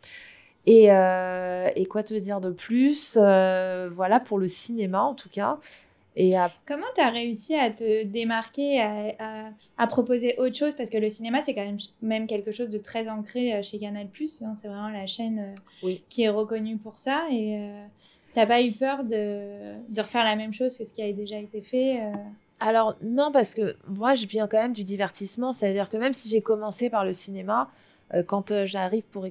Et, 0.66 0.88
et 0.88 1.86
quoi 1.86 2.02
te 2.02 2.12
dire 2.12 2.42
de 2.42 2.50
plus 2.50 3.16
Voilà 3.16 4.20
pour 4.20 4.38
le 4.38 4.48
cinéma 4.48 5.00
en 5.00 5.14
tout 5.14 5.30
cas. 5.30 5.58
Et 6.14 6.34
Comment 6.66 6.84
tu 6.94 7.00
as 7.00 7.08
réussi 7.08 7.54
à 7.54 7.70
te 7.70 8.02
démarquer, 8.02 8.78
à, 8.82 9.50
à, 9.78 9.86
proposer 9.86 10.34
autre 10.36 10.56
chose? 10.56 10.74
Parce 10.76 10.90
que 10.90 10.98
le 10.98 11.08
cinéma, 11.08 11.40
c'est 11.42 11.54
quand 11.54 11.64
même, 11.64 11.78
même 12.02 12.26
quelque 12.26 12.50
chose 12.50 12.68
de 12.68 12.76
très 12.76 13.08
ancré 13.08 13.62
chez 13.62 13.78
Canal+. 13.78 14.08
Hein, 14.08 14.54
c'est 14.56 14.68
vraiment 14.68 14.90
la 14.90 15.06
chaîne 15.06 15.54
qui 16.10 16.24
est 16.24 16.28
reconnue 16.28 16.76
pour 16.76 16.98
ça. 16.98 17.22
Et 17.30 17.58
T'as 18.34 18.46
pas 18.46 18.62
eu 18.62 18.72
peur 18.72 19.04
de, 19.04 19.74
de, 19.88 20.00
refaire 20.00 20.24
la 20.24 20.36
même 20.36 20.52
chose 20.52 20.76
que 20.76 20.84
ce 20.84 20.92
qui 20.92 21.02
a 21.02 21.12
déjà 21.12 21.38
été 21.38 21.60
fait 21.60 22.00
euh 22.00 22.12
Alors 22.60 22.96
non, 23.02 23.32
parce 23.32 23.54
que 23.54 23.76
moi 23.88 24.14
je 24.14 24.26
viens 24.26 24.46
quand 24.46 24.58
même 24.58 24.72
du 24.72 24.84
divertissement, 24.84 25.52
c'est-à-dire 25.52 25.88
que 25.88 25.96
même 25.96 26.12
si 26.12 26.28
j'ai 26.28 26.42
commencé 26.42 26.90
par 26.90 27.04
le 27.04 27.12
cinéma, 27.12 27.70
euh, 28.14 28.22
quand 28.22 28.50
euh, 28.50 28.66
j'arrive 28.66 29.02
pour, 29.10 29.26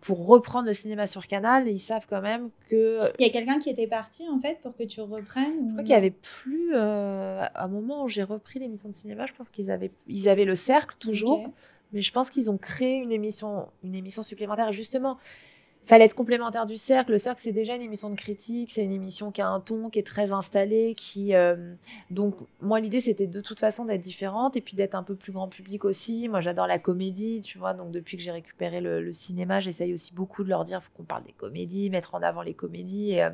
pour 0.00 0.26
reprendre 0.26 0.66
le 0.66 0.74
cinéma 0.74 1.06
sur 1.06 1.26
Canal, 1.26 1.68
ils 1.68 1.78
savent 1.78 2.06
quand 2.10 2.20
même 2.20 2.50
que... 2.68 2.98
Il 3.18 3.24
y 3.24 3.28
a 3.28 3.32
quelqu'un 3.32 3.58
qui 3.58 3.70
était 3.70 3.86
parti 3.86 4.28
en 4.28 4.40
fait 4.40 4.58
pour 4.62 4.76
que 4.76 4.82
tu 4.82 5.00
reprennes 5.00 5.68
Je 5.68 5.72
crois 5.72 5.82
qu'il 5.82 5.92
y 5.92 5.94
avait 5.94 6.10
plus... 6.10 6.74
à 6.74 7.64
un 7.64 7.68
moment 7.68 8.04
où 8.04 8.08
j'ai 8.08 8.24
repris 8.24 8.58
l'émission 8.58 8.88
de 8.88 8.96
cinéma, 8.96 9.26
je 9.26 9.32
pense 9.32 9.48
qu'ils 9.48 9.70
avaient, 9.70 9.92
ils 10.08 10.28
avaient 10.28 10.44
le 10.44 10.56
cercle 10.56 10.96
toujours. 10.98 11.50
Mais 11.92 12.02
je 12.02 12.12
pense 12.12 12.30
qu'ils 12.30 12.50
ont 12.50 12.58
créé 12.58 12.96
une 12.96 13.12
émission, 13.12 13.66
une 13.82 13.94
émission 13.94 14.22
supplémentaire. 14.22 14.72
Justement, 14.72 15.18
fallait 15.86 16.04
être 16.04 16.14
complémentaire 16.14 16.66
du 16.66 16.76
cercle. 16.76 17.12
Le 17.12 17.18
cercle, 17.18 17.40
c'est 17.42 17.52
déjà 17.52 17.74
une 17.74 17.82
émission 17.82 18.10
de 18.10 18.14
critique, 18.14 18.70
c'est 18.70 18.84
une 18.84 18.92
émission 18.92 19.30
qui 19.30 19.40
a 19.40 19.48
un 19.48 19.60
ton, 19.60 19.90
qui 19.90 19.98
est 19.98 20.06
très 20.06 20.32
installé, 20.32 20.94
qui 20.96 21.34
euh, 21.34 21.74
donc 22.10 22.36
moi 22.60 22.80
l'idée 22.80 23.00
c'était 23.00 23.26
de 23.26 23.40
toute 23.40 23.58
façon 23.58 23.84
d'être 23.84 24.00
différente 24.00 24.56
et 24.56 24.60
puis 24.60 24.76
d'être 24.76 24.94
un 24.94 25.02
peu 25.02 25.14
plus 25.14 25.32
grand 25.32 25.48
public 25.48 25.84
aussi. 25.84 26.28
Moi 26.28 26.40
j'adore 26.40 26.66
la 26.66 26.78
comédie, 26.78 27.40
tu 27.40 27.58
vois, 27.58 27.74
donc 27.74 27.90
depuis 27.90 28.16
que 28.16 28.22
j'ai 28.22 28.30
récupéré 28.30 28.80
le, 28.80 29.12
cinéma, 29.12 29.60
j'essaye 29.60 29.92
aussi 29.92 30.14
beaucoup 30.14 30.44
de 30.44 30.48
leur 30.48 30.64
dire 30.64 30.82
faut 30.82 30.90
qu'on 30.96 31.04
parle 31.04 31.24
des 31.24 31.32
comédies, 31.32 31.90
mettre 31.90 32.14
en 32.14 32.22
avant 32.22 32.42
les 32.42 32.54
comédies 32.54 33.20
euh, 33.20 33.30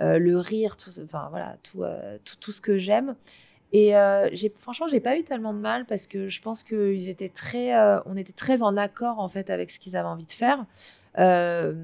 euh, 0.00 0.18
le 0.18 0.38
rire, 0.38 0.76
tout, 0.76 0.90
enfin 1.04 1.28
voilà, 1.30 1.56
tout, 1.62 1.84
tout, 2.24 2.36
tout 2.40 2.52
ce 2.52 2.60
que 2.60 2.78
j'aime. 2.78 3.14
Et 3.72 3.92
j'ai, 4.32 4.52
franchement, 4.60 4.86
j'ai 4.88 5.00
pas 5.00 5.16
eu 5.18 5.24
tellement 5.24 5.52
de 5.52 5.58
mal 5.58 5.84
parce 5.84 6.06
que 6.06 6.28
je 6.28 6.40
pense 6.40 6.62
qu'ils 6.62 7.08
était 7.08 7.28
très 7.28 7.72
en 7.74 8.76
accord 8.76 9.18
en 9.18 9.28
fait 9.28 9.50
avec 9.50 9.70
ce 9.70 9.80
qu'ils 9.80 9.96
avaient 9.96 10.08
envie 10.08 10.26
de 10.26 10.32
faire. 10.32 10.64
Euh, 11.18 11.74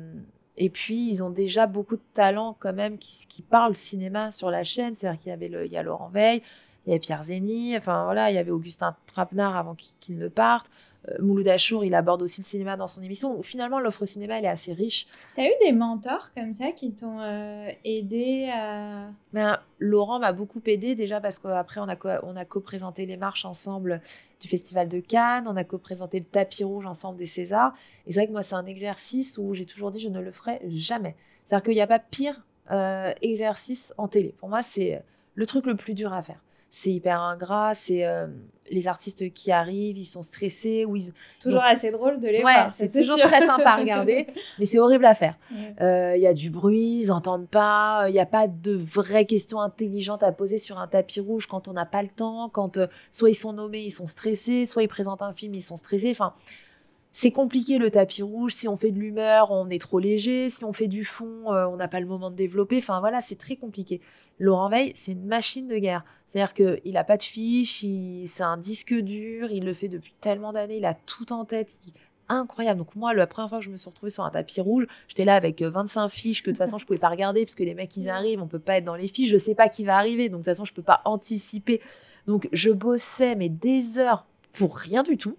et 0.56 0.68
puis, 0.70 1.10
ils 1.10 1.22
ont 1.22 1.30
déjà 1.30 1.66
beaucoup 1.66 1.96
de 1.96 2.02
talents 2.14 2.56
quand 2.58 2.72
même 2.72 2.98
qui, 2.98 3.26
qui 3.26 3.42
parlent 3.42 3.76
cinéma 3.76 4.30
sur 4.30 4.50
la 4.50 4.64
chaîne. 4.64 4.94
C'est-à-dire 4.98 5.20
qu'il 5.20 5.30
y 5.30 5.32
avait 5.32 5.50
il 5.66 5.72
y 5.72 5.76
a 5.76 5.82
Laurent 5.82 6.08
Veil, 6.08 6.42
il 6.86 6.90
y 6.90 6.92
avait 6.92 7.00
Pierre 7.00 7.22
Zény, 7.22 7.76
enfin 7.76 8.04
voilà, 8.04 8.30
il 8.30 8.34
y 8.34 8.38
avait 8.38 8.50
Augustin 8.50 8.96
Trapenard 9.06 9.56
avant 9.56 9.74
qu'il 9.74 10.18
ne 10.18 10.28
parte. 10.28 10.70
Euh, 11.08 11.14
Mouloud 11.20 11.48
Achour, 11.48 11.84
il 11.84 11.94
aborde 11.94 12.22
aussi 12.22 12.42
le 12.42 12.46
cinéma 12.46 12.76
dans 12.76 12.86
son 12.86 13.02
émission. 13.02 13.42
Finalement, 13.42 13.80
l'offre 13.80 14.04
cinéma, 14.04 14.38
elle 14.38 14.44
est 14.44 14.48
assez 14.48 14.72
riche. 14.72 15.06
Tu 15.34 15.40
as 15.40 15.46
eu 15.46 15.52
des 15.62 15.72
mentors 15.72 16.30
comme 16.32 16.52
ça 16.52 16.72
qui 16.72 16.92
t'ont 16.92 17.20
euh, 17.20 17.70
aidé 17.84 18.50
à... 18.52 19.10
Ben, 19.32 19.58
Laurent 19.78 20.18
m'a 20.18 20.32
beaucoup 20.32 20.60
aidé 20.66 20.94
déjà 20.94 21.20
parce 21.20 21.38
qu'après, 21.38 21.80
on 21.80 21.88
a, 21.88 21.96
co 21.96 22.08
on 22.22 22.36
a 22.36 22.44
co-présenté 22.44 23.06
les 23.06 23.16
marches 23.16 23.44
ensemble 23.44 24.02
du 24.40 24.48
Festival 24.48 24.88
de 24.88 25.00
Cannes, 25.00 25.46
on 25.48 25.56
a 25.56 25.64
co-présenté 25.64 26.18
le 26.18 26.26
tapis 26.26 26.64
rouge 26.64 26.86
ensemble 26.86 27.18
des 27.18 27.26
Césars. 27.26 27.74
Et 28.06 28.12
c'est 28.12 28.20
vrai 28.20 28.26
que 28.26 28.32
moi, 28.32 28.42
c'est 28.42 28.54
un 28.54 28.66
exercice 28.66 29.38
où 29.38 29.54
j'ai 29.54 29.64
toujours 29.64 29.90
dit 29.92 30.00
je 30.00 30.08
ne 30.08 30.20
le 30.20 30.32
ferai 30.32 30.60
jamais. 30.68 31.14
C'est-à-dire 31.46 31.64
qu'il 31.64 31.74
n'y 31.74 31.80
a 31.80 31.86
pas 31.86 31.98
pire 31.98 32.42
euh, 32.70 33.12
exercice 33.22 33.94
en 33.96 34.06
télé. 34.06 34.34
Pour 34.38 34.48
moi, 34.50 34.62
c'est 34.62 35.02
le 35.34 35.46
truc 35.46 35.64
le 35.66 35.76
plus 35.76 35.94
dur 35.94 36.12
à 36.12 36.22
faire 36.22 36.40
c'est 36.70 36.90
hyper 36.90 37.20
ingrat, 37.20 37.74
c'est 37.74 38.04
euh, 38.06 38.26
les 38.70 38.86
artistes 38.86 39.32
qui 39.32 39.50
arrivent, 39.50 39.98
ils 39.98 40.04
sont 40.04 40.22
stressés 40.22 40.84
ou 40.84 40.94
ils... 40.94 41.12
C'est 41.28 41.40
toujours 41.40 41.64
assez 41.64 41.90
drôle 41.90 42.20
de 42.20 42.28
les 42.28 42.44
ouais, 42.44 42.52
voir. 42.52 42.72
c'est 42.72 42.92
toujours 42.92 43.18
très 43.18 43.44
sympa 43.44 43.70
à 43.70 43.76
regarder, 43.76 44.28
mais 44.58 44.66
c'est 44.66 44.78
horrible 44.78 45.04
à 45.04 45.14
faire. 45.14 45.34
Il 45.50 45.74
euh, 45.82 46.16
y 46.16 46.28
a 46.28 46.32
du 46.32 46.48
bruit, 46.48 47.00
ils 47.02 47.08
n'entendent 47.08 47.48
pas, 47.48 48.04
il 48.08 48.12
n'y 48.12 48.20
a 48.20 48.26
pas 48.26 48.46
de 48.46 48.72
vraies 48.72 49.26
questions 49.26 49.60
intelligentes 49.60 50.22
à 50.22 50.30
poser 50.30 50.58
sur 50.58 50.78
un 50.78 50.86
tapis 50.86 51.18
rouge 51.18 51.46
quand 51.46 51.66
on 51.66 51.72
n'a 51.72 51.86
pas 51.86 52.02
le 52.02 52.08
temps, 52.08 52.48
quand 52.48 52.76
euh, 52.76 52.86
soit 53.10 53.30
ils 53.30 53.34
sont 53.34 53.52
nommés, 53.52 53.82
ils 53.82 53.90
sont 53.90 54.06
stressés, 54.06 54.64
soit 54.64 54.84
ils 54.84 54.88
présentent 54.88 55.22
un 55.22 55.32
film, 55.32 55.54
ils 55.54 55.62
sont 55.62 55.76
stressés. 55.76 56.12
Enfin, 56.12 56.34
c'est 57.12 57.32
compliqué 57.32 57.78
le 57.78 57.90
tapis 57.90 58.22
rouge. 58.22 58.54
Si 58.54 58.68
on 58.68 58.76
fait 58.76 58.92
de 58.92 58.98
l'humeur, 58.98 59.50
on 59.50 59.68
est 59.68 59.80
trop 59.80 59.98
léger. 59.98 60.48
Si 60.48 60.64
on 60.64 60.72
fait 60.72 60.86
du 60.86 61.04
fond, 61.04 61.52
euh, 61.52 61.66
on 61.66 61.76
n'a 61.76 61.88
pas 61.88 62.00
le 62.00 62.06
moment 62.06 62.30
de 62.30 62.36
développer. 62.36 62.78
Enfin 62.78 63.00
voilà, 63.00 63.20
c'est 63.20 63.38
très 63.38 63.56
compliqué. 63.56 64.00
Laurent 64.38 64.68
Veil, 64.68 64.92
c'est 64.94 65.12
une 65.12 65.26
machine 65.26 65.66
de 65.66 65.76
guerre. 65.78 66.04
C'est-à-dire 66.28 66.54
qu'il 66.54 66.92
n'a 66.92 67.02
pas 67.02 67.16
de 67.16 67.22
fiche, 67.22 67.84
c'est 68.26 68.42
un 68.42 68.56
disque 68.56 68.94
dur, 68.94 69.50
il 69.50 69.64
le 69.64 69.74
fait 69.74 69.88
depuis 69.88 70.14
tellement 70.20 70.52
d'années, 70.52 70.76
il 70.76 70.84
a 70.84 70.94
tout 70.94 71.32
en 71.32 71.44
tête. 71.44 71.76
Incroyable. 72.28 72.78
Donc 72.78 72.94
moi, 72.94 73.12
la 73.12 73.26
première 73.26 73.48
fois 73.48 73.58
que 73.58 73.64
je 73.64 73.70
me 73.70 73.76
suis 73.76 73.90
retrouvée 73.90 74.10
sur 74.10 74.24
un 74.24 74.30
tapis 74.30 74.60
rouge, 74.60 74.86
j'étais 75.08 75.24
là 75.24 75.34
avec 75.34 75.60
25 75.60 76.04
euh, 76.04 76.08
fiches 76.08 76.44
que 76.44 76.50
de 76.50 76.54
toute 76.54 76.58
façon 76.58 76.78
je 76.78 76.86
pouvais 76.86 77.00
pas 77.00 77.08
regarder 77.08 77.44
parce 77.44 77.56
que 77.56 77.64
les 77.64 77.74
mecs 77.74 77.96
ils 77.96 78.08
arrivent, 78.08 78.40
on 78.40 78.46
peut 78.46 78.60
pas 78.60 78.76
être 78.76 78.84
dans 78.84 78.94
les 78.94 79.08
fiches, 79.08 79.30
je 79.30 79.38
sais 79.38 79.56
pas 79.56 79.68
qui 79.68 79.82
va 79.82 79.96
arriver, 79.96 80.28
donc 80.28 80.42
de 80.42 80.44
toute 80.44 80.52
façon 80.52 80.64
je 80.64 80.72
peux 80.72 80.82
pas 80.82 81.02
anticiper. 81.04 81.80
Donc 82.28 82.48
je 82.52 82.70
bossais 82.70 83.34
mais 83.34 83.48
des 83.48 83.98
heures 83.98 84.24
pour 84.52 84.76
rien 84.76 85.02
du 85.02 85.16
tout. 85.16 85.36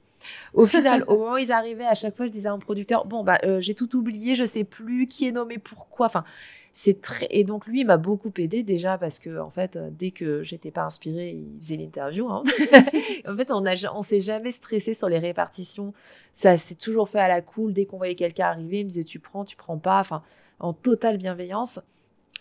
Au 0.53 0.65
final, 0.65 1.03
au 1.07 1.17
moment 1.17 1.33
où 1.33 1.37
ils 1.37 1.51
arrivaient, 1.51 1.85
à 1.85 1.95
chaque 1.95 2.15
fois, 2.15 2.25
je 2.25 2.31
disais 2.31 2.47
à 2.47 2.53
un 2.53 2.59
producteur, 2.59 3.05
bon, 3.05 3.23
bah, 3.23 3.39
euh, 3.43 3.59
j'ai 3.59 3.73
tout 3.73 3.95
oublié, 3.95 4.35
je 4.35 4.45
sais 4.45 4.63
plus 4.63 5.07
qui 5.07 5.27
est 5.27 5.31
nommé 5.31 5.57
pourquoi. 5.57 6.07
Enfin, 6.07 6.23
c'est 6.73 7.01
très, 7.01 7.27
et 7.29 7.43
donc 7.43 7.67
lui, 7.67 7.81
il 7.81 7.85
m'a 7.85 7.97
beaucoup 7.97 8.31
aidé 8.37 8.63
déjà 8.63 8.97
parce 8.97 9.19
que, 9.19 9.39
en 9.39 9.49
fait, 9.49 9.75
euh, 9.75 9.89
dès 9.91 10.11
que 10.11 10.43
j'étais 10.43 10.71
pas 10.71 10.83
inspirée, 10.83 11.31
il 11.31 11.61
faisait 11.61 11.77
l'interview, 11.77 12.29
hein. 12.29 12.43
en 13.27 13.35
fait, 13.35 13.51
on 13.51 13.65
a, 13.65 13.75
on 13.93 14.03
s'est 14.03 14.21
jamais 14.21 14.51
stressé 14.51 14.93
sur 14.93 15.09
les 15.09 15.19
répartitions. 15.19 15.93
Ça 16.33 16.57
s'est 16.57 16.75
toujours 16.75 17.09
fait 17.09 17.19
à 17.19 17.27
la 17.27 17.41
cool. 17.41 17.73
Dès 17.73 17.85
qu'on 17.85 17.97
voyait 17.97 18.15
quelqu'un 18.15 18.47
arriver, 18.47 18.79
il 18.79 18.85
me 18.85 18.89
disait, 18.89 19.03
tu 19.03 19.19
prends, 19.19 19.45
tu 19.45 19.55
prends 19.55 19.77
pas. 19.77 19.99
Enfin, 19.99 20.23
en 20.59 20.73
totale 20.73 21.17
bienveillance. 21.17 21.79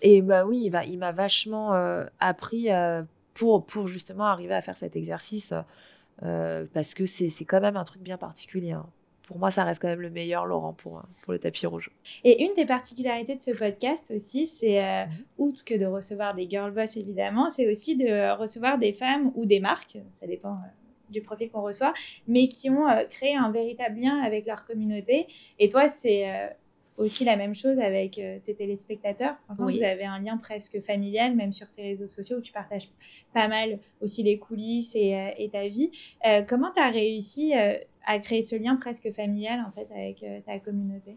Et 0.03 0.23
bah 0.23 0.47
oui, 0.47 0.71
il, 0.87 0.99
m'a 0.99 1.13
vachement 1.13 1.75
euh, 1.75 2.05
appris 2.21 2.69
pour, 3.35 3.67
pour 3.67 3.87
justement 3.87 4.25
arriver 4.25 4.55
à 4.55 4.63
faire 4.63 4.77
cet 4.77 4.97
exercice 4.97 5.53
euh, 6.23 6.67
parce 6.73 6.95
que 6.95 7.07
c'est 7.07 7.31
quand 7.45 7.61
même 7.61 7.77
un 7.77 7.85
truc 7.85 8.03
bien 8.03 8.19
particulier. 8.19 8.73
Hein. 8.73 8.87
Pour 9.23 9.39
moi, 9.39 9.51
ça 9.51 9.63
reste 9.63 9.81
quand 9.81 9.89
même 9.89 10.01
le 10.01 10.11
meilleur, 10.11 10.45
Laurent, 10.45 10.73
pour, 10.73 11.03
pour 11.23 11.33
le 11.33 11.39
tapis 11.39 11.67
rouge. 11.67 11.91
Et 12.25 12.43
une 12.43 12.53
des 12.55 12.67
particularités 12.67 13.37
de 13.37 13.41
ce 13.41 13.53
podcast 13.53 14.13
aussi, 14.15 14.47
c'est, 14.47 14.83
euh, 14.83 15.07
mhm. 15.07 15.13
outre 15.39 15.65
que 15.65 15.75
de 15.75 15.87
recevoir 15.87 16.35
des 16.35 16.49
girl 16.51 16.73
boss, 16.73 16.97
évidemment, 16.97 17.49
c'est 17.49 17.71
aussi 17.71 17.97
de 17.97 18.37
recevoir 18.37 18.79
des 18.79 18.93
femmes 18.93 19.31
ou 19.37 19.47
des 19.47 19.61
marques, 19.61 19.99
ça 20.13 20.27
dépend 20.27 20.55
euh, 20.55 21.11
du 21.11 21.23
profil 21.23 21.49
qu'on 21.51 21.63
reçoit, 21.63 21.95
mais 22.27 22.49
qui 22.49 22.71
ont 22.71 22.87
créé 23.09 23.37
un 23.37 23.51
véritable 23.51 24.01
lien 24.01 24.21
avec 24.23 24.47
leur 24.47 24.65
communauté. 24.65 25.27
Et 25.59 25.69
toi, 25.69 25.89
c'est 25.89 26.51
aussi 27.01 27.25
la 27.25 27.37
même 27.37 27.55
chose 27.55 27.79
avec 27.79 28.19
euh, 28.19 28.39
tes 28.45 28.55
téléspectateurs. 28.55 29.35
vous 29.59 29.83
avez 29.83 30.05
un 30.05 30.21
lien 30.21 30.37
presque 30.37 30.81
familial, 30.83 31.35
même 31.35 31.53
sur 31.53 31.71
tes 31.71 31.83
réseaux 31.83 32.07
sociaux 32.07 32.39
où 32.39 32.41
tu 32.41 32.53
partages 32.53 32.89
pas 33.33 33.49
mal 33.49 33.79
aussi 34.01 34.23
les 34.23 34.39
coulisses 34.39 34.95
et, 34.95 35.17
euh, 35.17 35.49
ta 35.51 35.67
vie. 35.67 35.91
Euh, 36.27 36.43
comment 36.43 36.71
tu 36.73 36.81
as 36.81 36.91
réussi 36.91 37.55
à 37.55 38.19
créer 38.19 38.43
ce 38.43 38.57
lien 38.57 38.77
presque 38.77 39.11
familial 39.13 39.65
en 39.67 39.73
fait 39.73 39.89
avec 39.93 40.25
ta 40.45 40.59
communauté? 40.59 41.17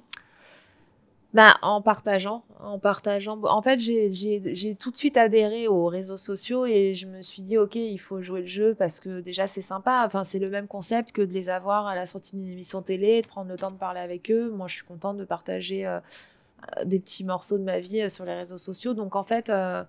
Bah, 1.34 1.58
en 1.64 1.82
partageant, 1.82 2.44
en 2.60 2.78
partageant. 2.78 3.40
En 3.44 3.62
fait, 3.62 3.80
j'ai 3.80 4.76
tout 4.80 4.92
de 4.92 4.98
suite 4.98 5.18
adhéré 5.18 5.68
aux 5.68 5.88
réseaux 5.88 6.18
sociaux 6.18 6.66
et 6.66 6.94
je 6.94 7.08
me 7.08 7.22
suis 7.24 7.42
dit, 7.42 7.58
ok, 7.58 7.76
il 7.76 7.98
faut 7.98 8.22
jouer 8.22 8.42
le 8.42 8.48
jeu 8.48 8.76
parce 8.76 9.00
que 9.00 9.20
déjà 9.20 9.48
c'est 9.48 9.62
sympa. 9.62 10.04
Enfin, 10.06 10.24
c'est 10.24 10.40
le 10.40 10.50
même 10.50 10.68
concept 10.68 11.12
que 11.12 11.24
de 11.24 11.34
les 11.34 11.50
avoir 11.50 11.88
à 11.88 11.96
la 11.96 12.06
sortie 12.06 12.36
d'une 12.36 12.50
émission 12.52 12.82
télé, 12.84 13.22
de 13.22 13.28
prendre 13.28 13.50
le 13.50 13.58
temps 13.58 13.72
de 13.72 13.78
parler 13.78 14.00
avec 14.00 14.30
eux. 14.30 14.52
Moi, 14.52 14.68
je 14.68 14.76
suis 14.76 14.86
contente 14.86 15.18
de 15.18 15.26
partager 15.26 15.88
euh, 15.88 16.86
des 16.86 17.00
petits 17.00 17.24
morceaux 17.24 17.58
de 17.58 17.64
ma 17.64 17.80
vie 17.80 18.02
euh, 18.02 18.10
sur 18.10 18.26
les 18.26 18.34
réseaux 18.36 18.58
sociaux. 18.58 18.94
Donc, 18.94 19.16
en 19.16 19.24
fait, 19.24 19.50
euh, 19.50 19.84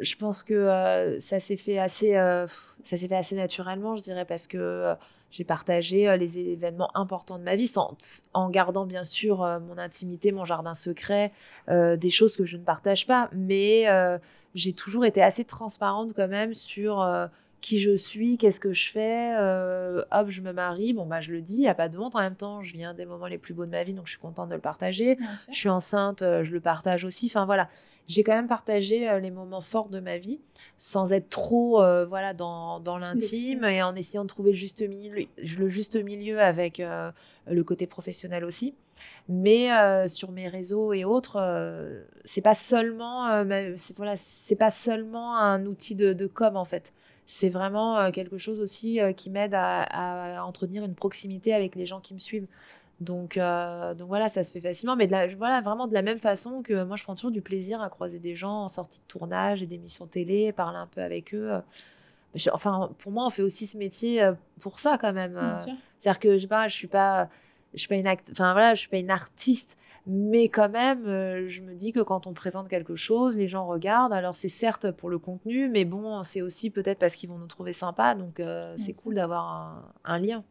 je 0.00 0.16
pense 0.16 0.42
que 0.42 1.16
ça 1.20 1.40
s'est 1.40 1.56
fait 1.56 1.78
assez, 1.78 2.12
ça 2.12 2.96
s'est 2.96 3.08
fait 3.08 3.16
assez 3.16 3.34
naturellement, 3.34 3.96
je 3.96 4.02
dirais, 4.02 4.24
parce 4.24 4.46
que 4.46 4.96
j'ai 5.34 5.44
partagé 5.44 6.08
euh, 6.08 6.16
les 6.16 6.38
événements 6.38 6.96
importants 6.96 7.38
de 7.40 7.42
ma 7.42 7.56
vie, 7.56 7.72
en 8.34 8.50
gardant 8.50 8.86
bien 8.86 9.02
sûr 9.02 9.42
euh, 9.42 9.58
mon 9.58 9.78
intimité, 9.78 10.30
mon 10.30 10.44
jardin 10.44 10.74
secret, 10.74 11.32
euh, 11.68 11.96
des 11.96 12.10
choses 12.10 12.36
que 12.36 12.44
je 12.44 12.56
ne 12.56 12.62
partage 12.62 13.08
pas. 13.08 13.28
Mais 13.32 13.84
j'ai 14.54 14.72
toujours 14.72 15.04
été 15.04 15.20
assez 15.20 15.44
transparente 15.44 16.12
quand 16.14 16.28
même 16.28 16.54
sur 16.54 17.04
qui 17.64 17.80
je 17.80 17.96
suis, 17.96 18.36
qu'est-ce 18.36 18.60
que 18.60 18.72
je 18.72 18.90
fais, 18.90 19.34
hop, 20.12 20.28
je 20.28 20.42
me 20.42 20.52
marie, 20.52 20.92
bon 20.92 21.06
bah 21.06 21.20
je 21.20 21.32
le 21.32 21.40
dis, 21.40 21.54
il 21.54 21.60
n'y 21.60 21.68
a 21.68 21.74
pas 21.74 21.88
de 21.88 21.98
honte. 21.98 22.14
En 22.14 22.20
même 22.20 22.36
temps, 22.36 22.62
je 22.62 22.74
viens 22.74 22.94
des 22.94 23.06
moments 23.06 23.26
les 23.26 23.38
plus 23.38 23.54
beaux 23.54 23.64
de 23.66 23.70
ma 23.70 23.84
vie, 23.84 23.94
donc 23.94 24.06
je 24.06 24.12
suis 24.12 24.20
contente 24.20 24.50
de 24.50 24.54
le 24.54 24.60
partager. 24.60 25.16
Je 25.50 25.56
suis 25.56 25.68
enceinte, 25.68 26.20
je 26.20 26.52
le 26.52 26.60
partage 26.60 27.04
aussi. 27.04 27.26
Enfin 27.26 27.46
voilà, 27.46 27.68
j'ai 28.06 28.22
quand 28.22 28.34
même 28.34 28.48
partagé 28.48 29.08
les 29.20 29.30
moments 29.30 29.62
forts 29.62 29.88
de 29.88 30.00
ma 30.00 30.18
vie 30.18 30.40
sans 30.78 31.10
être 31.12 31.28
trop 31.28 31.82
euh, 31.82 32.04
voilà 32.04 32.34
dans, 32.34 32.80
dans 32.80 32.98
l'intime 32.98 33.64
et 33.64 33.82
en 33.82 33.94
essayant 33.94 34.24
de 34.24 34.28
trouver 34.28 34.50
le 34.50 34.56
juste 34.56 34.82
milieu, 34.86 35.26
le 35.38 35.68
juste 35.68 35.96
milieu 35.96 36.40
avec 36.40 36.80
euh, 36.80 37.10
le 37.46 37.64
côté 37.64 37.86
professionnel 37.86 38.44
aussi. 38.44 38.74
Mais 39.28 39.72
euh, 39.72 40.08
sur 40.08 40.30
mes 40.32 40.48
réseaux 40.48 40.92
et 40.92 41.04
autres, 41.04 41.38
c'est 42.24 42.40
pas 42.40 42.54
seulement 42.54 43.44
voilà, 43.44 44.16
c'est 44.16 44.56
pas 44.56 44.70
seulement 44.70 45.36
un 45.38 45.64
outil 45.66 45.94
de, 45.94 46.12
de 46.12 46.26
com 46.26 46.56
en 46.56 46.64
fait. 46.64 46.92
C'est 47.26 47.48
vraiment 47.48 48.10
quelque 48.10 48.36
chose 48.36 48.60
aussi 48.60 48.98
qui 49.16 49.30
m'aide 49.30 49.54
à, 49.54 50.38
à, 50.38 50.44
entretenir 50.44 50.84
une 50.84 50.94
proximité 50.94 51.54
avec 51.54 51.74
les 51.74 51.86
gens 51.86 52.00
qui 52.00 52.14
me 52.14 52.18
suivent. 52.18 52.46
Donc, 53.00 53.36
euh, 53.36 53.94
donc 53.94 54.08
voilà, 54.08 54.28
ça 54.28 54.44
se 54.44 54.52
fait 54.52 54.60
facilement. 54.60 54.96
Mais 54.96 55.06
de 55.06 55.36
voilà, 55.36 55.60
vraiment 55.60 55.86
de 55.86 55.94
la 55.94 56.02
même 56.02 56.18
façon 56.18 56.62
que 56.62 56.84
moi, 56.84 56.96
je 56.96 57.02
prends 57.02 57.14
toujours 57.14 57.30
du 57.30 57.42
plaisir 57.42 57.82
à 57.82 57.90
croiser 57.90 58.18
des 58.18 58.36
gens 58.36 58.64
en 58.64 58.68
sortie 58.68 59.00
de 59.00 59.06
tournage 59.06 59.62
et 59.62 59.66
d'émissions 59.66 60.06
télé, 60.06 60.52
parler 60.52 60.78
un 60.78 60.86
peu 60.86 61.00
avec 61.00 61.34
eux. 61.34 61.52
enfin, 62.52 62.90
pour 62.98 63.12
moi, 63.12 63.26
on 63.26 63.30
fait 63.30 63.42
aussi 63.42 63.66
ce 63.66 63.76
métier 63.76 64.22
euh, 64.22 64.32
pour 64.60 64.78
ça 64.78 64.98
quand 64.98 65.12
même. 65.12 65.36
Euh. 65.36 65.54
C'est-à-dire 65.54 66.20
que 66.20 66.36
je 66.36 66.42
sais 66.42 66.48
pas, 66.48 66.68
je 66.68 66.74
suis 66.74 66.86
pas, 66.86 67.28
je 67.72 67.80
suis 67.80 67.88
pas 67.88 67.96
une 67.96 68.08
enfin 68.08 68.52
voilà, 68.52 68.74
je 68.74 68.80
suis 68.80 68.88
pas 68.88 68.98
une 68.98 69.10
artiste, 69.10 69.76
mais 70.06 70.48
quand 70.48 70.68
même, 70.68 71.04
je 71.48 71.62
me 71.62 71.74
dis 71.74 71.92
que 71.92 72.00
quand 72.00 72.26
on 72.26 72.34
présente 72.34 72.68
quelque 72.68 72.96
chose, 72.96 73.36
les 73.36 73.48
gens 73.48 73.66
regardent. 73.66 74.12
Alors 74.12 74.36
c'est 74.36 74.48
certes 74.48 74.90
pour 74.90 75.08
le 75.10 75.18
contenu, 75.18 75.68
mais 75.68 75.84
bon, 75.84 76.22
c'est 76.22 76.42
aussi 76.42 76.70
peut-être 76.70 76.98
parce 76.98 77.16
qu'ils 77.16 77.30
vont 77.30 77.38
nous 77.38 77.46
trouver 77.46 77.72
sympa. 77.72 78.14
Donc 78.14 78.40
c'est 78.76 78.92
cool 78.92 79.14
d'avoir 79.14 79.92
un 80.04 80.18
lien. 80.18 80.44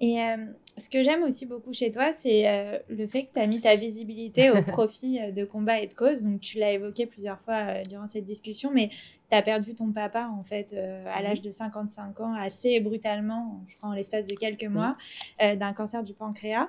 Et 0.00 0.22
euh, 0.22 0.36
ce 0.78 0.88
que 0.88 1.02
j'aime 1.02 1.22
aussi 1.22 1.44
beaucoup 1.44 1.74
chez 1.74 1.90
toi, 1.90 2.10
c'est 2.12 2.48
euh, 2.48 2.78
le 2.88 3.06
fait 3.06 3.24
que 3.24 3.34
tu 3.34 3.38
as 3.38 3.46
mis 3.46 3.60
ta 3.60 3.76
visibilité 3.76 4.50
au 4.50 4.62
profit 4.66 5.20
euh, 5.20 5.30
de 5.30 5.44
combat 5.44 5.80
et 5.80 5.86
de 5.86 5.94
cause. 5.94 6.22
Donc, 6.22 6.40
tu 6.40 6.58
l'as 6.58 6.72
évoqué 6.72 7.04
plusieurs 7.04 7.38
fois 7.40 7.82
durant 7.82 8.06
cette 8.06 8.24
discussion, 8.24 8.70
mais 8.72 8.88
tu 9.30 9.36
as 9.36 9.42
perdu 9.42 9.74
ton 9.74 9.92
papa, 9.92 10.30
en 10.32 10.42
fait, 10.42 10.74
à 10.74 11.20
l'âge 11.22 11.42
de 11.42 11.50
55 11.50 12.18
ans, 12.20 12.34
assez 12.34 12.80
brutalement, 12.80 13.60
je 13.68 13.76
crois, 13.76 13.90
en 13.90 13.92
l'espace 13.92 14.24
de 14.24 14.34
quelques 14.34 14.64
mois, 14.64 14.96
d'un 15.38 15.72
cancer 15.74 16.02
du 16.02 16.14
pancréas. 16.14 16.68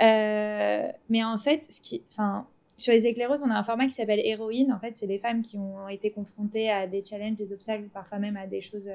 mais 0.00 1.24
en 1.24 1.38
fait, 1.38 1.64
ce 1.70 1.80
qui, 1.80 2.02
enfin, 2.10 2.46
sur 2.76 2.92
les 2.92 3.06
éclaireuses, 3.06 3.42
on 3.42 3.50
a 3.50 3.54
un 3.54 3.64
format 3.64 3.86
qui 3.86 3.94
s'appelle 3.94 4.20
héroïne. 4.22 4.72
En 4.72 4.80
fait, 4.80 4.96
c'est 4.96 5.06
des 5.06 5.18
femmes 5.18 5.40
qui 5.40 5.56
ont 5.56 5.88
été 5.88 6.10
confrontées 6.10 6.68
à 6.68 6.86
des 6.86 7.02
challenges, 7.04 7.36
des 7.36 7.52
obstacles, 7.52 7.88
parfois 7.94 8.18
même 8.18 8.36
à 8.36 8.46
des 8.46 8.60
choses 8.60 8.90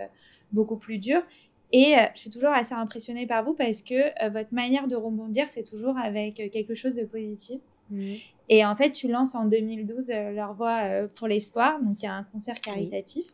beaucoup 0.52 0.78
plus 0.78 0.98
dures. 0.98 1.24
Et 1.72 1.98
euh, 1.98 2.06
je 2.14 2.22
suis 2.22 2.30
toujours 2.30 2.52
assez 2.52 2.74
impressionnée 2.74 3.26
par 3.26 3.44
vous 3.44 3.54
parce 3.54 3.82
que 3.82 3.94
euh, 4.24 4.30
votre 4.30 4.54
manière 4.54 4.88
de 4.88 4.96
rebondir, 4.96 5.50
c'est 5.50 5.64
toujours 5.64 5.98
avec 5.98 6.40
euh, 6.40 6.50
quelque 6.50 6.76
chose 6.76 6.96
de 6.96 7.06
positif. 7.06 7.62
Mmh. 7.90 8.16
Et 8.50 8.66
en 8.66 8.76
fait, 8.76 8.92
tu 8.92 9.08
lances 9.08 9.36
en 9.36 9.46
2012 9.46 10.12
Leur 10.34 10.54
Voix 10.54 10.82
pour 11.16 11.30
l'Espoir, 11.30 11.82
donc 11.82 12.02
il 12.02 12.06
y 12.06 12.08
a 12.08 12.14
un 12.14 12.24
concert 12.24 12.60
caritatif. 12.60 13.26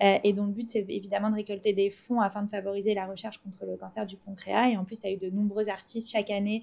et 0.00 0.32
dont 0.32 0.46
le 0.46 0.52
but, 0.52 0.68
c'est 0.68 0.86
évidemment 0.88 1.30
de 1.30 1.34
récolter 1.34 1.72
des 1.72 1.90
fonds 1.90 2.20
afin 2.20 2.42
de 2.42 2.48
favoriser 2.48 2.94
la 2.94 3.06
recherche 3.06 3.38
contre 3.38 3.66
le 3.66 3.76
cancer 3.76 4.06
du 4.06 4.16
pancréas. 4.16 4.68
Et 4.68 4.76
en 4.76 4.84
plus, 4.84 5.00
tu 5.00 5.06
as 5.08 5.10
eu 5.10 5.16
de 5.16 5.30
nombreux 5.30 5.68
artistes 5.68 6.12
chaque 6.12 6.30
année 6.30 6.62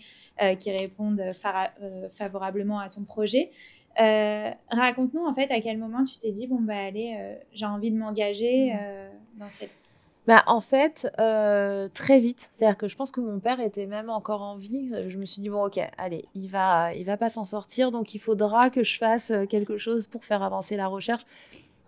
qui 0.60 0.72
répondent 0.72 1.22
favorablement 2.14 2.80
à 2.80 2.88
ton 2.88 3.04
projet. 3.04 3.52
Raconte-nous 3.98 5.26
en 5.26 5.34
fait 5.34 5.52
à 5.52 5.60
quel 5.60 5.78
moment 5.78 6.06
tu 6.06 6.18
t'es 6.20 6.32
dit 6.32 6.48
bon 6.48 6.62
bah 6.62 6.78
allez 6.78 7.36
j'ai 7.52 7.66
envie 7.66 7.92
de 7.92 7.98
m'engager 7.98 8.74
mmh 8.74 9.10
dans 9.40 9.50
cette 9.50 9.72
bah, 10.30 10.44
en 10.46 10.62
fait, 10.62 11.12
euh, 11.20 11.90
très 11.92 12.20
vite. 12.20 12.52
C'est-à-dire 12.56 12.78
que 12.78 12.88
je 12.88 12.96
pense 12.96 13.10
que 13.12 13.20
mon 13.20 13.40
père 13.40 13.60
était 13.60 13.88
même 13.88 14.12
encore 14.12 14.44
en 14.44 14.58
vie. 14.58 14.92
Je 15.10 15.18
me 15.18 15.26
suis 15.26 15.42
dit, 15.42 15.50
bon, 15.50 15.66
ok, 15.66 15.80
allez, 15.98 16.26
il 16.36 16.48
va, 16.48 16.94
il 16.94 17.04
va 17.04 17.18
pas 17.18 17.32
s'en 17.32 17.46
sortir, 17.46 17.90
donc 17.92 18.14
il 18.14 18.20
faudra 18.20 18.70
que 18.70 18.84
je 18.84 19.00
fasse 19.00 19.32
euh, 19.32 19.48
quelque 19.48 19.80
chose 19.80 20.06
pour 20.06 20.24
faire 20.24 20.44
avancer 20.44 20.78
la 20.78 20.86
recherche. 20.86 21.26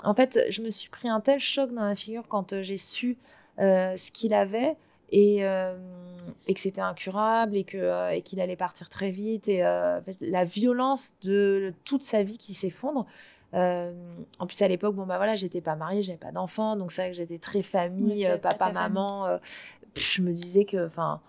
En 0.04 0.16
fait, 0.16 0.40
je 0.50 0.64
me 0.64 0.72
suis 0.72 0.90
pris 0.90 1.08
un 1.08 1.20
tel 1.20 1.40
choc 1.40 1.72
dans 1.72 1.86
la 1.86 1.94
figure 1.94 2.28
quand 2.28 2.54
euh, 2.54 2.64
j'ai 2.64 2.78
su 2.78 3.16
ce 3.60 4.12
qu'il 4.12 4.34
avait 4.34 4.76
et, 5.12 5.42
que 5.42 6.60
c'était 6.60 6.82
incurable 6.82 7.56
et 7.56 7.66
et 8.12 8.22
qu'il 8.24 8.42
allait 8.42 8.56
partir 8.56 8.90
très 8.90 9.12
vite 9.12 9.48
et 9.48 9.60
la 9.60 10.46
violence 10.46 11.14
de 11.22 11.76
toute 11.84 12.02
sa 12.02 12.24
vie 12.24 12.40
qui 12.40 12.56
s'effondre. 12.56 13.06
Euh, 13.54 13.92
en 14.40 14.48
plus, 14.48 14.62
à 14.62 14.68
l'époque, 14.68 14.96
bon, 14.96 15.06
bah 15.06 15.18
voilà, 15.18 15.36
j'étais 15.36 15.62
pas 15.62 15.76
mariée, 15.76 16.04
j'avais 16.04 16.18
pas 16.18 16.32
d'enfant, 16.32 16.76
donc 16.76 16.92
c'est 16.92 17.02
vrai 17.02 17.12
que 17.12 17.18
j'étais 17.18 17.40
très 17.40 17.64
famille, 17.64 18.26
euh, 18.26 18.38
papa, 18.38 18.72
maman. 18.72 19.26
Euh, 19.26 19.38
je 19.96 20.22
me 20.22 20.32
disais 20.32 20.64
que, 20.64 20.88
enfin, 20.88 21.20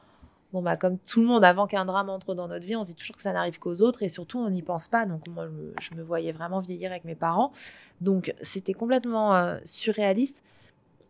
bon, 0.53 0.63
bah, 0.63 0.77
comme 0.77 0.99
tout 0.99 1.21
le 1.21 1.27
monde, 1.27 1.45
avant 1.45 1.67
qu'un 1.67 1.85
drame 1.85 2.11
entre 2.11 2.35
dans 2.35 2.47
notre 2.47 2.65
vie, 2.65 2.77
on 2.77 2.85
se 2.85 2.91
dit 2.91 2.95
toujours 2.95 3.17
que 3.17 3.23
ça 3.23 3.33
n'arrive 3.33 3.59
qu'aux 3.59 3.83
autres 3.83 4.03
et 4.03 4.09
surtout, 4.09 4.39
on 4.39 4.51
n'y 4.51 4.63
pense 4.63 4.87
pas. 4.87 5.05
Donc, 5.05 5.27
moi, 5.29 5.49
je 5.81 5.97
me, 5.97 6.03
voyais 6.03 6.33
vraiment 6.33 6.61
vieillir 6.61 6.93
avec 6.93 7.05
mes 7.05 7.17
parents. 7.17 7.53
Donc, 8.01 8.35
c'était 8.41 8.75
complètement 8.75 9.57
surréaliste. 9.65 10.43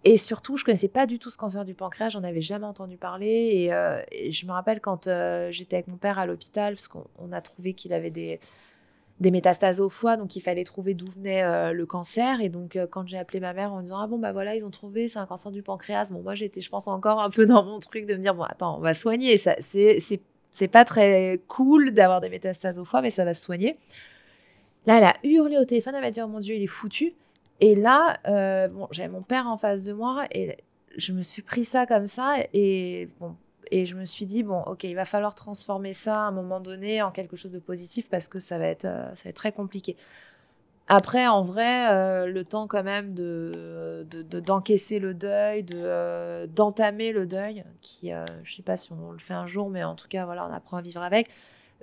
Et 0.05 0.19
surtout, 0.19 0.57
je 0.57 0.65
connaissais 0.65 0.89
pas 0.89 1.07
du 1.07 1.21
tout 1.21 1.31
ce 1.31 1.37
cancer 1.39 1.65
du 1.65 1.75
pancréas, 1.75 2.09
j'en 2.09 2.25
avais 2.25 2.41
jamais 2.41 2.67
entendu 2.67 2.97
parler. 2.97 3.27
Et, 3.29 4.27
et 4.27 4.33
je 4.33 4.47
me 4.47 4.53
rappelle 4.53 4.81
quand 4.81 5.09
j'étais 5.51 5.77
avec 5.77 5.89
mon 5.89 5.97
père 5.97 6.19
à 6.19 6.25
l'hôpital, 6.25 6.75
parce 6.75 6.89
qu'on 6.89 7.33
a 7.33 7.41
trouvé 7.43 7.75
qu'il 7.75 7.93
avait 7.93 8.11
des, 8.11 8.41
des 9.21 9.31
métastases 9.31 9.81
au 9.81 9.89
foie, 9.89 10.17
donc 10.17 10.37
il 10.37 10.41
fallait 10.41 10.65
trouver 10.65 10.95
d'où 10.95 11.07
venait 11.07 11.43
euh, 11.43 11.73
le 11.73 11.87
cancer. 11.87 12.41
Et 12.41 12.49
donc, 12.49 12.77
euh, 12.77 12.87
quand 12.91 13.07
j'ai 13.07 13.19
appelé 13.19 13.41
ma 13.41 13.53
mère 13.53 13.73
en 13.73 13.81
disant 13.81 14.01
Ah 14.01 14.07
bon, 14.07 14.19
bah 14.19 14.33
voilà, 14.33 14.57
ils 14.57 14.65
ont 14.65 14.71
trouvé, 14.71 15.09
c'est 15.09 15.19
un 15.19 15.27
cancer 15.27 15.53
du 15.53 15.63
pancréas. 15.63 16.09
Bon, 16.11 16.23
moi, 16.23 16.35
j'étais, 16.35 16.61
je 16.61 16.71
pense, 16.71 16.89
encore 16.89 17.21
un 17.21 17.31
peu 17.31 17.47
dans 17.47 17.65
mon 17.65 17.79
truc 17.79 18.07
de 18.07 18.15
me 18.15 18.21
dire 18.21 18.35
Bon, 18.35 18.43
attends, 18.43 18.77
on 18.77 18.81
va 18.81 18.95
soigner. 18.95 19.39
Ça, 19.39 19.57
c'est, 19.61 20.01
c'est, 20.01 20.21
c'est 20.51 20.69
pas 20.69 20.85
très 20.85 21.41
cool 21.49 21.93
d'avoir 21.93 22.21
des 22.21 22.29
métastases 22.29 22.79
au 22.79 22.85
foie, 22.85 23.03
mais 23.03 23.11
ça 23.11 23.25
va 23.25 23.35
se 23.35 23.43
soigner. 23.43 23.77
Là, 24.87 24.99
elle 24.99 25.05
a 25.05 25.17
hurlé 25.23 25.59
au 25.59 25.65
téléphone, 25.65 25.95
elle 25.95 26.03
m'a 26.03 26.11
dit 26.11 26.21
Oh 26.23 26.29
mon 26.29 26.41
Dieu, 26.41 26.57
il 26.57 26.63
est 26.63 26.67
foutu. 26.67 27.15
Et 27.61 27.77
là, 27.77 28.19
euh, 28.27 28.69
bon, 28.69 28.89
j'avais 28.91 29.09
mon 29.09 29.23
père 29.23 29.47
en 29.47 29.57
face 29.57 29.85
de 29.85 29.93
moi 29.93 30.25
et 30.33 30.57
je 30.97 31.13
me 31.13 31.23
suis 31.23 31.43
pris 31.43 31.65
ça 31.65 31.87
comme 31.87 32.09
ça. 32.09 32.39
Et 32.53 33.09
bon, 33.21 33.37
et 33.73 33.87
je 33.87 33.97
me 33.97 34.05
suis 34.05 34.27
dit, 34.27 34.43
bon, 34.43 34.61
ok, 34.67 34.85
il 34.85 34.95
va 34.95 35.07
falloir 35.07 35.35
transformer 35.35 35.95
ça 35.95 36.15
à 36.15 36.29
un 36.29 36.31
moment 36.31 36.61
donné 36.61 37.01
en 37.01 37.11
quelque 37.11 37.37
chose 37.37 37.53
de 37.53 37.59
positif 37.59 38.07
parce 38.07 38.29
que 38.29 38.39
ça 38.39 38.59
va 38.59 38.67
être, 38.67 38.85
euh, 38.85 39.33
très 39.35 39.51
compliqué. 39.51 39.97
Après, 40.89 41.27
en 41.27 41.43
vrai, 41.43 41.91
euh, 41.91 42.27
le 42.27 42.45
temps 42.45 42.67
quand 42.67 42.83
même 42.83 43.15
de, 43.15 44.07
d'encaisser 44.45 44.99
le 44.99 45.15
deuil, 45.15 45.63
de, 45.63 45.79
euh, 45.79 46.47
d'entamer 46.47 47.13
le 47.13 47.27
deuil, 47.27 47.65
qui, 47.81 48.11
je 48.45 48.55
sais 48.55 48.63
pas 48.63 48.77
si 48.77 48.93
on 48.93 49.11
le 49.11 49.19
fait 49.19 49.33
un 49.33 49.47
jour, 49.47 49.71
mais 49.71 49.85
en 49.85 49.95
tout 49.95 50.09
cas, 50.09 50.27
voilà, 50.27 50.47
on 50.47 50.53
apprend 50.53 50.77
à 50.77 50.83
vivre 50.83 51.03
avec, 51.03 51.31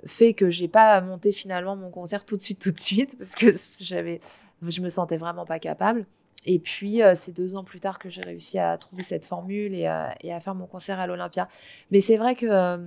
fait 0.06 0.34
que 0.34 0.48
j'ai 0.48 0.68
pas 0.68 1.00
monté 1.00 1.32
finalement 1.32 1.74
mon 1.74 1.90
concert 1.90 2.24
tout 2.24 2.36
de 2.36 2.42
suite, 2.42 2.60
tout 2.60 2.70
de 2.70 2.78
suite, 2.78 3.18
parce 3.18 3.34
que 3.34 3.46
j'avais, 3.80 4.20
je 4.62 4.80
me 4.80 4.90
sentais 4.90 5.16
vraiment 5.16 5.44
pas 5.44 5.58
capable. 5.58 6.06
Et 6.46 6.58
puis, 6.58 7.02
euh, 7.02 7.14
c'est 7.14 7.32
deux 7.32 7.56
ans 7.56 7.64
plus 7.64 7.80
tard 7.80 7.98
que 7.98 8.08
j'ai 8.08 8.22
réussi 8.22 8.58
à 8.58 8.78
trouver 8.78 9.02
cette 9.02 9.24
formule 9.24 9.74
et, 9.74 9.86
à 9.86 10.40
faire 10.40 10.54
mon 10.54 10.66
concert 10.66 10.98
à 10.98 11.06
l'Olympia. 11.06 11.48
Mais 11.90 12.00
c'est 12.00 12.16
vrai 12.16 12.34
que 12.34 12.46
euh, 12.46 12.78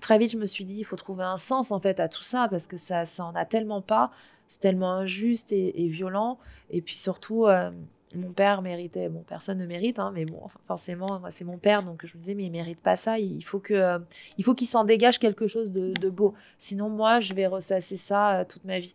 très 0.00 0.18
vite, 0.18 0.32
je 0.32 0.38
me 0.38 0.46
suis 0.46 0.64
dit, 0.64 0.76
il 0.76 0.84
faut 0.84 0.96
trouver 0.96 1.24
un 1.24 1.38
sens 1.38 1.70
en 1.70 1.80
fait 1.80 2.00
à 2.00 2.08
tout 2.08 2.24
ça 2.24 2.48
parce 2.50 2.66
que 2.66 2.76
ça, 2.76 3.06
ça 3.06 3.24
en 3.24 3.34
a 3.34 3.44
tellement 3.44 3.80
pas. 3.80 4.10
C'est 4.48 4.60
tellement 4.60 4.92
injuste 4.92 5.52
et, 5.52 5.88
violent. 5.88 6.38
Et 6.70 6.82
puis 6.82 6.96
surtout, 6.96 7.46
euh, 7.46 7.70
mon 8.14 8.30
père 8.32 8.60
méritait, 8.60 9.08
bon, 9.08 9.24
personne 9.26 9.58
ne 9.58 9.66
mérite, 9.66 9.98
hein, 9.98 10.12
mais 10.14 10.26
bon, 10.26 10.42
forcément, 10.66 11.22
c'est 11.30 11.44
mon 11.44 11.56
père, 11.56 11.82
donc 11.82 12.04
je 12.04 12.14
me 12.16 12.22
disais, 12.22 12.34
mais 12.34 12.44
il 12.44 12.50
mérite 12.50 12.80
pas 12.80 12.96
ça. 12.96 13.18
Il 13.18 13.42
faut 13.42 13.58
que, 13.58 13.98
il 14.36 14.44
qu'il 14.44 14.68
s'en 14.68 14.84
dégage 14.84 15.18
quelque 15.18 15.48
chose 15.48 15.72
de, 15.72 15.92
de, 15.92 16.10
beau. 16.10 16.34
Sinon, 16.58 16.90
moi, 16.90 17.20
je 17.20 17.32
vais 17.32 17.46
ressasser 17.46 17.96
ça 17.96 18.44
toute 18.46 18.64
ma 18.64 18.78
vie. 18.78 18.94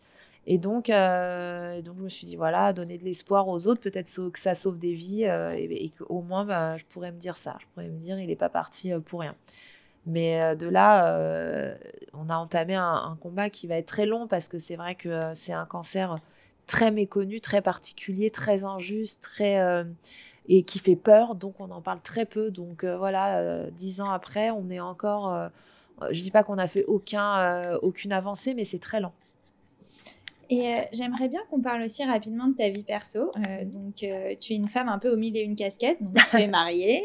Et 0.51 0.57
donc, 0.57 0.89
euh, 0.89 1.79
donc, 1.83 1.97
je 1.99 2.03
me 2.03 2.09
suis 2.09 2.25
dit, 2.25 2.35
voilà, 2.35 2.73
donner 2.73 2.97
de 2.97 3.03
l'espoir 3.05 3.47
aux 3.47 3.67
autres, 3.67 3.81
peut-être 3.81 4.11
que 4.31 4.39
ça 4.39 4.55
sauve 4.55 4.79
des 4.79 4.95
vies, 4.95 5.25
euh, 5.25 5.51
et, 5.55 5.91
qu'au 5.91 6.21
moins, 6.23 6.43
bah, 6.43 6.75
je 6.75 6.85
pourrais 6.85 7.11
me 7.11 7.19
dire 7.19 7.37
ça. 7.37 7.57
Je 7.59 7.67
pourrais 7.67 7.87
me 7.87 7.99
dire, 7.99 8.19
il 8.19 8.27
n'est 8.27 8.35
pas 8.35 8.49
parti 8.49 8.91
euh, 8.91 8.99
pour 8.99 9.19
rien. 9.19 9.35
Mais 10.07 10.55
de 10.55 10.67
là, 10.67 11.75
on 12.13 12.29
a 12.29 12.35
entamé 12.35 12.73
un, 12.73 13.17
combat 13.21 13.49
qui 13.51 13.67
va 13.67 13.75
être 13.75 13.85
très 13.85 14.07
long 14.07 14.27
parce 14.27 14.47
que 14.47 14.57
c'est 14.57 14.75
vrai 14.75 14.95
que 14.95 15.33
c'est 15.35 15.53
un 15.53 15.65
cancer 15.65 16.15
très 16.67 16.89
méconnu, 16.89 17.41
très 17.41 17.61
particulier, 17.61 18.31
très 18.31 18.63
injuste, 18.63 19.21
très 19.21 19.85
et 20.47 20.63
qui 20.63 20.79
fait 20.79 20.95
peur. 20.95 21.35
Donc, 21.35 21.59
on 21.59 21.69
en 21.69 21.81
parle 21.81 22.01
très 22.01 22.25
peu. 22.25 22.49
Donc, 22.49 22.85
voilà, 22.85 23.69
dix 23.71 24.01
ans 24.01 24.09
après, 24.09 24.49
on 24.51 24.71
est 24.71 24.79
encore. 24.79 25.49
je 26.09 26.23
dis 26.23 26.31
pas 26.31 26.43
qu'on 26.43 26.57
a 26.57 26.67
fait 26.67 26.85
aucun, 26.85 27.75
aucune 27.83 28.13
avancée, 28.13 28.55
mais 28.55 28.65
c'est 28.65 28.79
très 28.79 29.01
lent. 29.01 29.13
Et 30.51 30.73
euh, 30.73 30.81
j'aimerais 30.91 31.29
bien 31.29 31.41
qu'on 31.51 31.61
parle 31.61 31.83
aussi 31.83 32.03
rapidement 32.03 32.47
de 32.47 32.55
ta 32.55 32.69
vie 32.69 32.83
perso. 32.83 33.31
Euh, 33.37 33.65
donc, 33.65 34.01
euh, 34.01 34.33
tu 34.39 34.53
es 34.53 34.55
une 34.55 34.67
femme 34.67 34.89
un 34.89 34.97
peu 34.97 35.09
au 35.09 35.15
milieu 35.15 35.43
d'une 35.43 35.55
casquette. 35.55 35.97
Donc, 36.01 36.15
tu 36.31 36.37
es 36.37 36.47
mariée, 36.47 37.03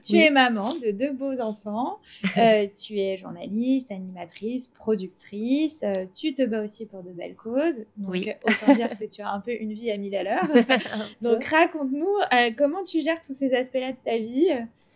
tu 0.00 0.16
es 0.16 0.30
maman 0.30 0.74
de 0.76 0.92
deux 0.92 1.10
beaux 1.10 1.40
enfants, 1.40 1.98
tu 2.32 3.00
es 3.00 3.16
journaliste, 3.16 3.90
animatrice, 3.90 4.68
productrice, 4.68 5.84
tu 6.14 6.34
te 6.34 6.44
bats 6.44 6.62
aussi 6.62 6.86
pour 6.86 7.02
de 7.02 7.10
belles 7.10 7.34
causes. 7.34 7.84
Donc, 7.96 8.10
oui. 8.10 8.30
autant 8.44 8.74
dire 8.74 8.96
que 8.96 9.04
tu 9.04 9.22
as 9.22 9.32
un 9.32 9.40
peu 9.40 9.52
une 9.52 9.72
vie 9.72 9.90
à 9.90 9.96
mille 9.96 10.14
à 10.14 10.22
l'heure. 10.22 10.46
donc, 11.20 11.44
raconte-nous 11.44 12.14
comment 12.56 12.84
tu 12.84 13.02
gères 13.02 13.20
tous 13.20 13.32
ces 13.32 13.52
aspects-là 13.54 13.90
de 13.90 13.98
ta 14.04 14.18
vie? 14.18 14.50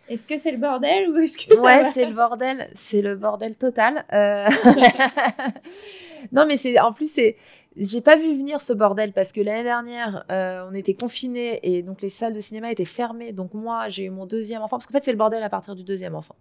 Est-ce 0.07 0.25
que 0.25 0.37
c'est 0.37 0.51
le 0.51 0.57
bordel 0.57 1.09
ou 1.09 1.17
est-ce 1.17 1.37
que 1.37 1.53
ça 1.53 1.61
Ouais, 1.61 1.83
c'est 1.93 2.05
le 2.05 2.13
bordel, 2.13 2.69
c'est 2.73 3.01
le 3.01 3.15
bordel 3.15 3.55
total. 3.55 4.05
non, 6.31 6.45
mais 6.47 6.57
c'est 6.57 6.79
en 6.79 6.93
plus 6.93 7.11
c'est 7.11 7.35
j'ai 7.79 8.01
pas 8.01 8.17
vu 8.17 8.37
venir 8.37 8.59
ce 8.59 8.73
bordel 8.73 9.13
parce 9.13 9.31
que 9.31 9.39
l'année 9.41 9.63
dernière, 9.63 10.25
euh, 10.31 10.67
on 10.69 10.73
était 10.73 10.93
confinés 10.93 11.59
et 11.63 11.81
donc 11.81 12.01
les 12.01 12.09
salles 12.09 12.33
de 12.33 12.41
cinéma 12.41 12.71
étaient 12.71 12.85
fermées. 12.85 13.31
Donc 13.31 13.53
moi, 13.53 13.87
j'ai 13.89 14.05
eu 14.05 14.09
mon 14.09 14.25
deuxième 14.25 14.61
enfant 14.61 14.77
parce 14.77 14.85
qu'en 14.85 14.93
fait, 14.93 15.05
c'est 15.05 15.11
le 15.11 15.17
bordel 15.17 15.41
à 15.41 15.49
partir 15.49 15.75
du 15.75 15.83
deuxième 15.83 16.13
enfant. 16.13 16.35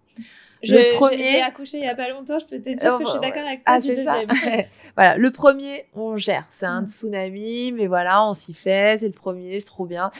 Le 0.63 0.97
premier... 0.97 1.25
J'ai 1.25 1.41
accouché 1.43 1.79
il 1.79 1.85
y 1.85 1.89
a 1.89 1.95
pas 1.95 2.09
longtemps, 2.09 2.39
je 2.39 2.47
peux 2.47 2.59
te 2.59 2.69
dire 2.69 2.99
que 2.99 3.05
je 3.05 3.11
suis 3.11 3.21
d'accord 3.21 3.47
avec 3.47 3.65
toi 3.65 3.75
ah, 3.75 3.81
du 3.81 3.89
deuxième. 3.89 4.29
voilà, 4.97 5.17
le 5.17 5.31
premier, 5.31 5.87
on 5.95 6.17
gère. 6.17 6.47
C'est 6.51 6.67
un 6.67 6.83
mm. 6.83 6.89
tsunami, 6.89 7.73
mais 7.73 7.87
voilà, 7.87 8.27
on 8.27 8.35
s'y 8.35 8.55
fait. 8.55 8.99
C'est 8.99 9.07
le 9.07 9.13
premier, 9.13 9.61
c'est 9.61 9.67
trop 9.67 9.87
bien. 9.87 10.11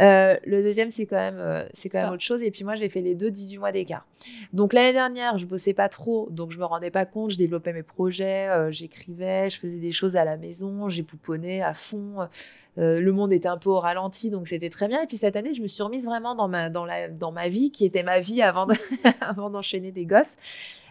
Euh, 0.00 0.36
le 0.44 0.62
deuxième, 0.62 0.90
c'est 0.90 1.06
quand 1.06 1.16
même, 1.16 1.38
euh, 1.38 1.64
c'est 1.72 1.88
quand 1.88 2.02
même 2.02 2.12
autre 2.12 2.22
chose. 2.22 2.42
Et 2.42 2.50
puis 2.50 2.64
moi, 2.64 2.74
j'ai 2.74 2.88
fait 2.88 3.00
les 3.00 3.14
deux 3.14 3.30
18 3.30 3.58
mois 3.58 3.72
d'écart. 3.72 4.04
Donc 4.52 4.72
l'année 4.72 4.92
dernière, 4.92 5.38
je 5.38 5.46
bossais 5.46 5.72
pas 5.72 5.88
trop, 5.88 6.28
donc 6.30 6.50
je 6.50 6.58
me 6.58 6.64
rendais 6.64 6.90
pas 6.90 7.06
compte. 7.06 7.30
Je 7.30 7.38
développais 7.38 7.72
mes 7.72 7.82
projets, 7.82 8.48
euh, 8.48 8.70
j'écrivais, 8.70 9.50
je 9.50 9.58
faisais 9.58 9.78
des 9.78 9.92
choses 9.92 10.16
à 10.16 10.24
la 10.24 10.36
maison, 10.36 10.88
j'ai 10.88 11.02
pouponné 11.02 11.62
à 11.62 11.74
fond. 11.74 12.28
Le 12.76 13.10
monde 13.10 13.32
était 13.32 13.48
un 13.48 13.58
peu 13.58 13.70
au 13.70 13.80
ralenti, 13.80 14.30
donc 14.30 14.48
c'était 14.48 14.70
très 14.70 14.88
bien. 14.88 15.02
Et 15.02 15.06
puis 15.06 15.16
cette 15.16 15.36
année, 15.36 15.54
je 15.54 15.62
me 15.62 15.66
suis 15.66 15.82
remise 15.82 16.04
vraiment 16.04 16.34
dans 16.34 16.48
ma, 16.48 16.68
dans 16.68 16.84
la, 16.84 17.08
dans 17.08 17.32
ma 17.32 17.48
vie, 17.48 17.70
qui 17.70 17.84
était 17.84 18.02
ma 18.02 18.20
vie 18.20 18.42
avant, 18.42 18.66
avant 19.20 19.50
d'enchaîner 19.50 19.92
des 19.92 20.04
gosses. 20.04 20.36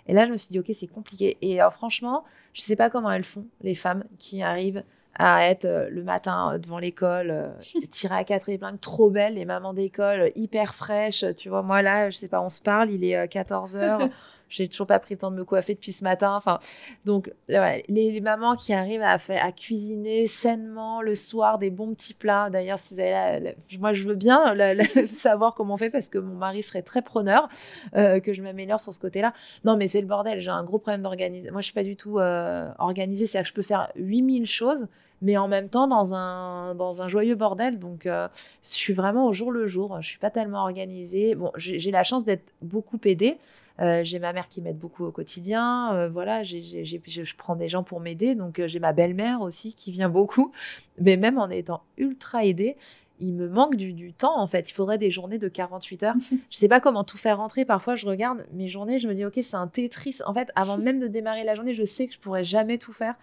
Et 0.07 0.13
là, 0.13 0.25
je 0.25 0.31
me 0.31 0.37
suis 0.37 0.51
dit, 0.51 0.59
ok, 0.59 0.71
c'est 0.73 0.87
compliqué. 0.87 1.37
Et 1.41 1.59
franchement, 1.71 2.23
je 2.53 2.61
sais 2.61 2.75
pas 2.75 2.89
comment 2.89 3.11
elles 3.11 3.23
font, 3.23 3.45
les 3.61 3.75
femmes 3.75 4.03
qui 4.17 4.41
arrivent 4.41 4.83
à 5.17 5.49
être 5.49 5.65
euh, 5.65 5.89
le 5.89 6.03
matin 6.03 6.53
euh, 6.53 6.57
devant 6.57 6.77
l'école, 6.77 7.31
euh, 7.31 7.49
tirée 7.91 8.15
à 8.15 8.23
quatre 8.23 8.49
épingles, 8.49 8.79
trop 8.79 9.09
belle, 9.09 9.35
les 9.35 9.45
mamans 9.45 9.73
d'école, 9.73 10.31
hyper 10.35 10.75
fraîches. 10.75 11.25
Tu 11.37 11.49
vois, 11.49 11.63
moi 11.63 11.81
là, 11.81 12.09
je 12.09 12.17
sais 12.17 12.27
pas, 12.27 12.41
on 12.41 12.49
se 12.49 12.61
parle, 12.61 12.91
il 12.91 13.03
est 13.03 13.27
14 13.27 13.75
heures. 13.75 14.09
J'ai 14.49 14.67
toujours 14.67 14.87
pas 14.87 14.99
pris 14.99 15.15
le 15.15 15.19
temps 15.19 15.31
de 15.31 15.35
me 15.35 15.43
coiffer 15.43 15.73
depuis 15.73 15.91
ce 15.91 16.03
matin. 16.03 16.35
Enfin, 16.35 16.59
donc 17.05 17.31
les, 17.47 18.21
mamans 18.21 18.55
qui 18.55 18.73
arrivent 18.73 19.01
à, 19.01 19.17
cuisiner 19.51 20.27
sainement 20.27 21.01
le 21.01 21.15
soir 21.15 21.57
des 21.59 21.69
bons 21.69 21.93
petits 21.93 22.13
plats. 22.13 22.49
D'ailleurs, 22.49 22.79
si 22.79 22.93
vous 22.93 22.99
avez 22.99 23.55
moi 23.79 23.93
je 23.93 24.07
veux 24.07 24.15
bien 24.15 24.55
savoir 25.13 25.55
comment 25.55 25.75
on 25.75 25.77
fait 25.77 25.89
parce 25.89 26.09
que 26.09 26.17
mon 26.17 26.35
mari 26.35 26.63
serait 26.63 26.83
très 26.83 27.01
preneur 27.01 27.49
que 27.93 28.33
je 28.33 28.41
m'améliore 28.41 28.79
sur 28.79 28.93
ce 28.93 28.99
côté-là. 28.99 29.33
Non, 29.63 29.77
mais 29.77 29.87
c'est 29.87 30.01
le 30.01 30.07
bordel. 30.07 30.41
J'ai 30.41 30.51
un 30.51 30.63
gros 30.63 30.79
problème 30.79 31.01
d'organisation. 31.01 31.51
Moi, 31.51 31.61
je 31.61 31.65
suis 31.65 31.73
pas 31.73 31.83
du 31.83 31.95
tout 31.95 32.19
organisée. 32.19 33.27
C'est-à-dire 33.27 33.43
que 33.43 33.49
je 33.49 33.61
peux 33.61 33.67
faire 33.67 33.91
8000 33.95 34.45
choses 34.45 34.87
mais 35.25 35.37
en 35.37 35.47
même 35.47 35.69
temps 35.69 35.87
dans 35.87 36.13
un, 36.13 36.75
dans 36.75 37.01
un 37.01 37.07
joyeux 37.07 37.33
bordel. 37.33 37.79
Donc, 37.79 38.05
euh, 38.05 38.27
je 38.61 38.69
suis 38.69 38.93
vraiment 38.93 39.25
au 39.25 39.33
jour 39.33 39.51
le 39.51 39.65
jour. 39.65 39.99
Je 39.99 40.07
suis 40.07 40.19
pas 40.19 40.29
tellement 40.29 40.61
organisée. 40.61 41.33
Bon, 41.33 41.51
j'ai 41.57 41.89
la 41.89 42.03
chance 42.03 42.23
d'être 42.23 42.45
beaucoup 42.61 42.99
aidée. 43.05 43.39
Euh, 43.81 44.03
j'ai 44.03 44.19
ma 44.19 44.33
mère 44.33 44.47
qui 44.47 44.61
m'aide 44.61 44.77
beaucoup 44.77 45.03
au 45.03 45.11
quotidien. 45.11 45.95
Euh, 45.95 46.09
voilà, 46.09 46.43
j 46.43 46.85
je 46.85 47.35
prends 47.35 47.55
des 47.55 47.67
gens 47.67 47.81
pour 47.81 48.01
m'aider. 48.01 48.35
Donc, 48.35 48.61
j'ai 48.67 48.79
ma 48.79 48.93
belle-mère 48.93 49.41
aussi 49.41 49.73
qui 49.73 49.91
vient 49.91 50.09
beaucoup. 50.09 50.51
Mais 50.99 51.17
même 51.17 51.39
en 51.39 51.49
étant 51.49 51.81
ultra 51.97 52.45
aidée, 52.45 52.77
il 53.19 53.33
me 53.33 53.47
manque 53.47 53.75
du, 53.75 54.13
temps 54.13 54.39
en 54.39 54.47
fait. 54.47 54.69
Il 54.69 54.73
faudrait 54.73 54.97
des 54.97 55.09
journées 55.09 55.39
de 55.39 55.47
48 55.47 56.03
heures. 56.03 56.15
je 56.49 56.57
sais 56.57 56.67
pas 56.67 56.79
comment 56.79 57.03
tout 57.03 57.17
faire 57.17 57.37
rentrer. 57.37 57.65
Parfois, 57.65 57.95
je 57.95 58.05
regarde 58.05 58.45
mes 58.53 58.67
journées, 58.67 58.99
je 58.99 59.07
me 59.07 59.15
dis, 59.15 59.25
ok, 59.25 59.39
c'est 59.41 59.55
un 59.55 59.67
Tetris. 59.67 60.19
En 60.25 60.35
fait, 60.35 60.51
avant 60.55 60.77
même 60.85 60.99
de 60.99 61.07
démarrer 61.07 61.43
la 61.43 61.55
journée, 61.55 61.73
je 61.73 61.83
sais 61.83 62.07
que 62.07 62.13
je 62.13 62.19
pourrais 62.19 62.43
jamais 62.43 62.77
tout 62.77 62.93
faire. 62.93 63.15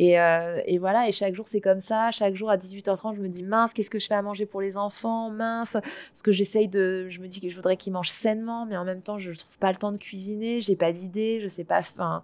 Et, 0.00 0.20
euh, 0.20 0.60
et 0.64 0.78
voilà, 0.78 1.08
et 1.08 1.12
chaque 1.12 1.34
jour, 1.34 1.48
c'est 1.48 1.60
comme 1.60 1.80
ça. 1.80 2.12
Chaque 2.12 2.36
jour, 2.36 2.50
à 2.50 2.56
18h30, 2.56 3.16
je 3.16 3.20
me 3.20 3.28
dis, 3.28 3.42
mince, 3.42 3.72
qu'est-ce 3.74 3.90
que 3.90 3.98
je 3.98 4.06
fais 4.06 4.14
à 4.14 4.22
manger 4.22 4.46
pour 4.46 4.60
les 4.60 4.76
enfants? 4.76 5.28
Mince, 5.28 5.72
parce 5.72 6.22
que 6.22 6.30
j'essaye 6.30 6.68
de. 6.68 7.08
Je 7.08 7.20
me 7.20 7.26
dis 7.26 7.40
que 7.40 7.48
je 7.48 7.56
voudrais 7.56 7.76
qu'ils 7.76 7.92
mangent 7.92 8.12
sainement, 8.12 8.64
mais 8.64 8.76
en 8.76 8.84
même 8.84 9.02
temps, 9.02 9.18
je 9.18 9.32
trouve 9.32 9.58
pas 9.58 9.72
le 9.72 9.76
temps 9.76 9.90
de 9.90 9.96
cuisiner, 9.98 10.60
j'ai 10.60 10.76
pas 10.76 10.92
d'idée, 10.92 11.40
je 11.42 11.48
sais 11.48 11.64
pas. 11.64 11.80
Enfin. 11.80 12.22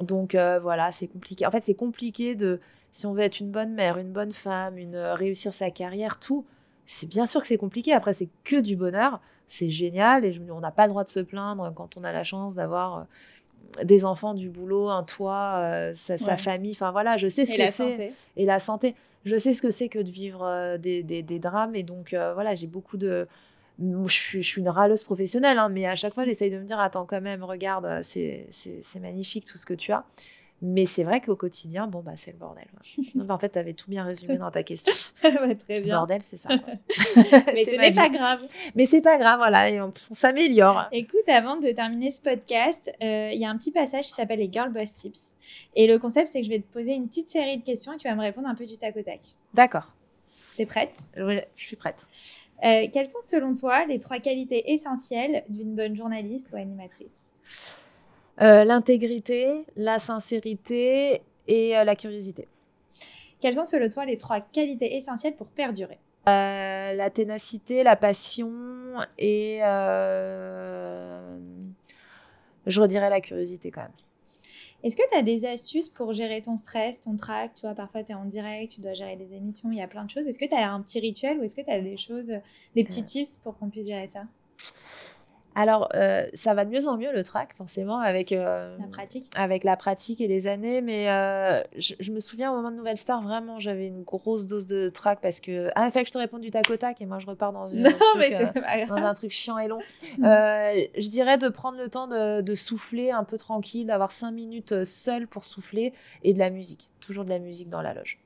Donc 0.00 0.34
euh, 0.34 0.60
voilà, 0.60 0.92
c'est 0.92 1.06
compliqué. 1.08 1.46
En 1.46 1.50
fait, 1.50 1.64
c'est 1.64 1.74
compliqué 1.74 2.34
de 2.34 2.60
si 2.92 3.06
on 3.06 3.14
veut 3.14 3.22
être 3.22 3.40
une 3.40 3.50
bonne 3.50 3.72
mère, 3.72 3.96
une 3.96 4.12
bonne 4.12 4.32
femme, 4.32 4.76
euh, 4.94 5.14
réussir 5.14 5.54
sa 5.54 5.70
carrière, 5.70 6.18
tout, 6.20 6.44
c'est 6.86 7.06
bien 7.08 7.24
sûr 7.26 7.40
que 7.40 7.46
c'est 7.46 7.58
compliqué. 7.58 7.92
Après, 7.94 8.12
c'est 8.12 8.28
que 8.44 8.60
du 8.60 8.76
bonheur. 8.76 9.20
C'est 9.48 9.68
génial 9.70 10.24
et 10.24 10.32
je, 10.32 10.40
on 10.50 10.60
n'a 10.60 10.70
pas 10.70 10.84
le 10.84 10.90
droit 10.90 11.04
de 11.04 11.10
se 11.10 11.20
plaindre 11.20 11.72
quand 11.74 11.96
on 11.98 12.04
a 12.04 12.12
la 12.12 12.24
chance 12.24 12.54
d'avoir 12.54 13.06
des 13.82 14.04
enfants, 14.04 14.34
du 14.34 14.48
boulot, 14.48 14.88
un 14.88 15.02
toit, 15.02 15.56
euh, 15.58 15.92
sa, 15.94 16.36
famille. 16.36 16.72
Enfin 16.72 16.90
voilà, 16.90 17.16
je 17.16 17.28
sais 17.28 17.44
ce 17.44 17.54
que 17.54 17.70
c'est. 17.70 18.12
Et 18.36 18.44
la 18.44 18.58
santé. 18.58 18.94
Je 19.24 19.36
sais 19.36 19.52
ce 19.52 19.62
que 19.62 19.70
c'est 19.70 19.88
que 19.88 20.00
de 20.00 20.10
vivre 20.10 20.76
des, 20.78 21.02
des, 21.02 21.38
drames. 21.38 21.76
Et 21.76 21.84
donc 21.84 22.14
voilà, 22.34 22.54
j'ai 22.54 22.66
beaucoup 22.66 22.96
de. 22.96 23.28
Je 23.78 24.12
suis, 24.12 24.42
je 24.42 24.48
suis, 24.48 24.60
une 24.60 24.68
râleuse 24.68 25.02
professionnelle, 25.02 25.58
hein, 25.58 25.68
mais 25.68 25.86
à 25.86 25.96
chaque 25.96 26.14
fois, 26.14 26.24
j'essaye 26.24 26.50
de 26.50 26.58
me 26.58 26.64
dire 26.64 26.78
attends, 26.78 27.06
quand 27.06 27.20
même, 27.20 27.42
regarde, 27.42 28.02
c'est 28.02 28.46
magnifique 29.00 29.44
tout 29.44 29.58
ce 29.58 29.66
que 29.66 29.74
tu 29.74 29.92
as. 29.92 30.04
Mais 30.64 30.86
c'est 30.86 31.02
vrai 31.02 31.20
qu'au 31.20 31.34
quotidien, 31.34 31.88
bon, 31.88 32.02
bah, 32.02 32.12
c'est 32.16 32.30
le 32.30 32.38
bordel. 32.38 32.66
en 33.28 33.38
fait, 33.38 33.50
tu 33.50 33.58
avais 33.58 33.72
tout 33.72 33.90
bien 33.90 34.04
résumé 34.04 34.36
dans 34.38 34.52
ta 34.52 34.62
question. 34.62 34.92
très 35.66 35.80
bien. 35.80 35.96
Bordel, 35.96 36.22
c'est 36.22 36.36
ça. 36.36 36.50
Mais 37.16 37.64
ce 37.64 37.80
n'est 37.80 37.92
pas 37.92 38.08
grave. 38.08 38.40
Mais 38.76 38.86
c'est 38.86 39.00
pas 39.00 39.18
grave, 39.18 39.38
voilà, 39.38 39.70
et 39.70 39.80
on, 39.80 39.92
s'améliore. 39.94 40.84
Écoute, 40.92 41.28
avant 41.28 41.56
de 41.56 41.68
terminer 41.72 42.12
ce 42.12 42.20
podcast, 42.20 42.92
euh, 43.02 43.30
il 43.32 43.40
y 43.40 43.44
a 43.44 43.50
un 43.50 43.56
petit 43.56 43.72
passage 43.72 44.06
qui 44.06 44.12
s'appelle 44.12 44.38
les 44.38 44.50
Girl 44.52 44.72
Boss 44.72 44.94
Tips. 44.94 45.34
Et 45.74 45.88
le 45.88 45.98
concept, 45.98 46.28
c'est 46.28 46.40
que 46.40 46.46
je 46.46 46.50
vais 46.50 46.60
te 46.60 46.72
poser 46.72 46.94
une 46.94 47.08
petite 47.08 47.28
série 47.28 47.58
de 47.58 47.64
questions 47.64 47.92
et 47.92 47.96
tu 47.96 48.06
vas 48.06 48.14
me 48.14 48.20
répondre 48.22 48.46
un 48.46 48.54
peu 48.54 48.64
du 48.64 48.78
tac 48.78 48.96
au 48.96 49.02
tac. 49.02 49.20
D'accord. 49.54 49.92
T'es 50.56 50.66
prête? 50.66 50.96
Oui, 51.16 51.40
je 51.56 51.64
suis 51.64 51.76
prête. 51.76 52.06
Euh, 52.64 52.86
quelles 52.92 53.06
sont, 53.08 53.20
selon 53.20 53.56
toi, 53.56 53.84
les 53.86 53.98
trois 53.98 54.20
qualités 54.20 54.72
essentielles 54.72 55.42
d'une 55.48 55.74
bonne 55.74 55.96
journaliste 55.96 56.52
ou 56.52 56.56
animatrice? 56.56 57.32
Euh, 58.40 58.64
l'intégrité, 58.64 59.64
la 59.76 59.98
sincérité 59.98 61.22
et 61.48 61.76
euh, 61.76 61.84
la 61.84 61.94
curiosité. 61.96 62.48
Quelles 63.40 63.54
sont 63.54 63.64
selon 63.64 63.88
toi 63.88 64.04
les 64.04 64.16
trois 64.16 64.40
qualités 64.40 64.96
essentielles 64.96 65.34
pour 65.34 65.48
perdurer? 65.48 65.98
Euh, 66.28 66.94
La 66.94 67.10
ténacité, 67.10 67.82
la 67.82 67.96
passion 67.96 68.52
et 69.18 69.58
je 72.66 72.80
redirais 72.80 73.10
la 73.10 73.20
curiosité 73.20 73.70
quand 73.70 73.82
même. 73.82 73.90
Est-ce 74.84 74.96
que 74.96 75.02
tu 75.10 75.16
as 75.16 75.22
des 75.22 75.44
astuces 75.44 75.88
pour 75.88 76.12
gérer 76.12 76.42
ton 76.42 76.56
stress, 76.56 77.00
ton 77.00 77.16
trac? 77.16 77.54
Tu 77.54 77.62
vois, 77.62 77.74
parfois 77.74 78.02
tu 78.02 78.12
es 78.12 78.14
en 78.14 78.24
direct, 78.24 78.72
tu 78.72 78.80
dois 78.80 78.94
gérer 78.94 79.16
des 79.16 79.32
émissions, 79.34 79.70
il 79.70 79.78
y 79.78 79.82
a 79.82 79.86
plein 79.86 80.04
de 80.04 80.10
choses. 80.10 80.26
Est-ce 80.26 80.38
que 80.38 80.44
tu 80.44 80.54
as 80.54 80.72
un 80.72 80.80
petit 80.80 80.98
rituel 81.00 81.38
ou 81.38 81.44
est-ce 81.44 81.54
que 81.54 81.60
tu 81.60 81.70
as 81.70 81.80
des 81.80 81.96
choses, 81.96 82.32
des 82.74 82.84
petits 82.84 83.04
tips 83.04 83.36
pour 83.36 83.56
qu'on 83.58 83.68
puisse 83.68 83.86
gérer 83.86 84.06
ça? 84.08 84.24
Alors, 85.54 85.88
euh, 85.94 86.26
ça 86.34 86.54
va 86.54 86.64
de 86.64 86.70
mieux 86.70 86.86
en 86.86 86.96
mieux 86.96 87.12
le 87.12 87.22
track, 87.24 87.54
forcément, 87.56 87.98
avec, 87.98 88.32
euh, 88.32 88.76
la 88.78 88.86
pratique. 88.86 89.30
avec 89.36 89.64
la 89.64 89.76
pratique 89.76 90.20
et 90.20 90.28
les 90.28 90.46
années. 90.46 90.80
Mais 90.80 91.10
euh, 91.10 91.62
je, 91.76 92.10
me 92.10 92.20
souviens 92.20 92.50
au 92.50 92.56
moment 92.56 92.70
de 92.70 92.76
Nouvelle 92.76 92.96
Star, 92.96 93.22
vraiment, 93.22 93.58
j'avais 93.58 93.86
une 93.86 94.02
grosse 94.02 94.46
dose 94.46 94.66
de 94.66 94.88
track 94.88 95.20
parce 95.20 95.40
que. 95.40 95.70
Ah, 95.74 95.90
fait 95.90 96.02
que 96.02 96.08
je 96.08 96.12
te 96.12 96.18
réponde 96.18 96.40
du 96.40 96.50
tac 96.50 96.70
au 96.70 96.76
tac 96.76 97.00
et 97.00 97.06
moi 97.06 97.18
je 97.18 97.26
repars 97.26 97.52
dans, 97.52 97.66
une, 97.66 97.86
un, 97.86 97.90
truc, 97.90 98.88
dans 98.88 98.94
un 98.96 99.14
truc 99.14 99.30
chiant 99.30 99.58
et 99.58 99.68
long. 99.68 99.80
je 100.18 101.08
dirais 101.08 101.38
de 101.38 101.48
prendre 101.48 101.78
le 101.78 101.88
temps 101.88 102.06
de, 102.06 102.40
de 102.40 102.54
souffler 102.54 103.10
un 103.10 103.24
peu 103.24 103.36
tranquille, 103.36 103.86
d'avoir 103.86 104.10
cinq 104.10 104.30
minutes 104.30 104.84
seul 104.84 105.26
pour 105.26 105.44
souffler 105.44 105.92
et 106.22 106.32
de 106.32 106.38
la 106.38 106.50
musique. 106.50 106.90
Toujours 107.00 107.24
de 107.24 107.30
la 107.30 107.38
musique 107.38 107.68
dans 107.68 107.82
la 107.82 107.94
loge. 107.94 108.18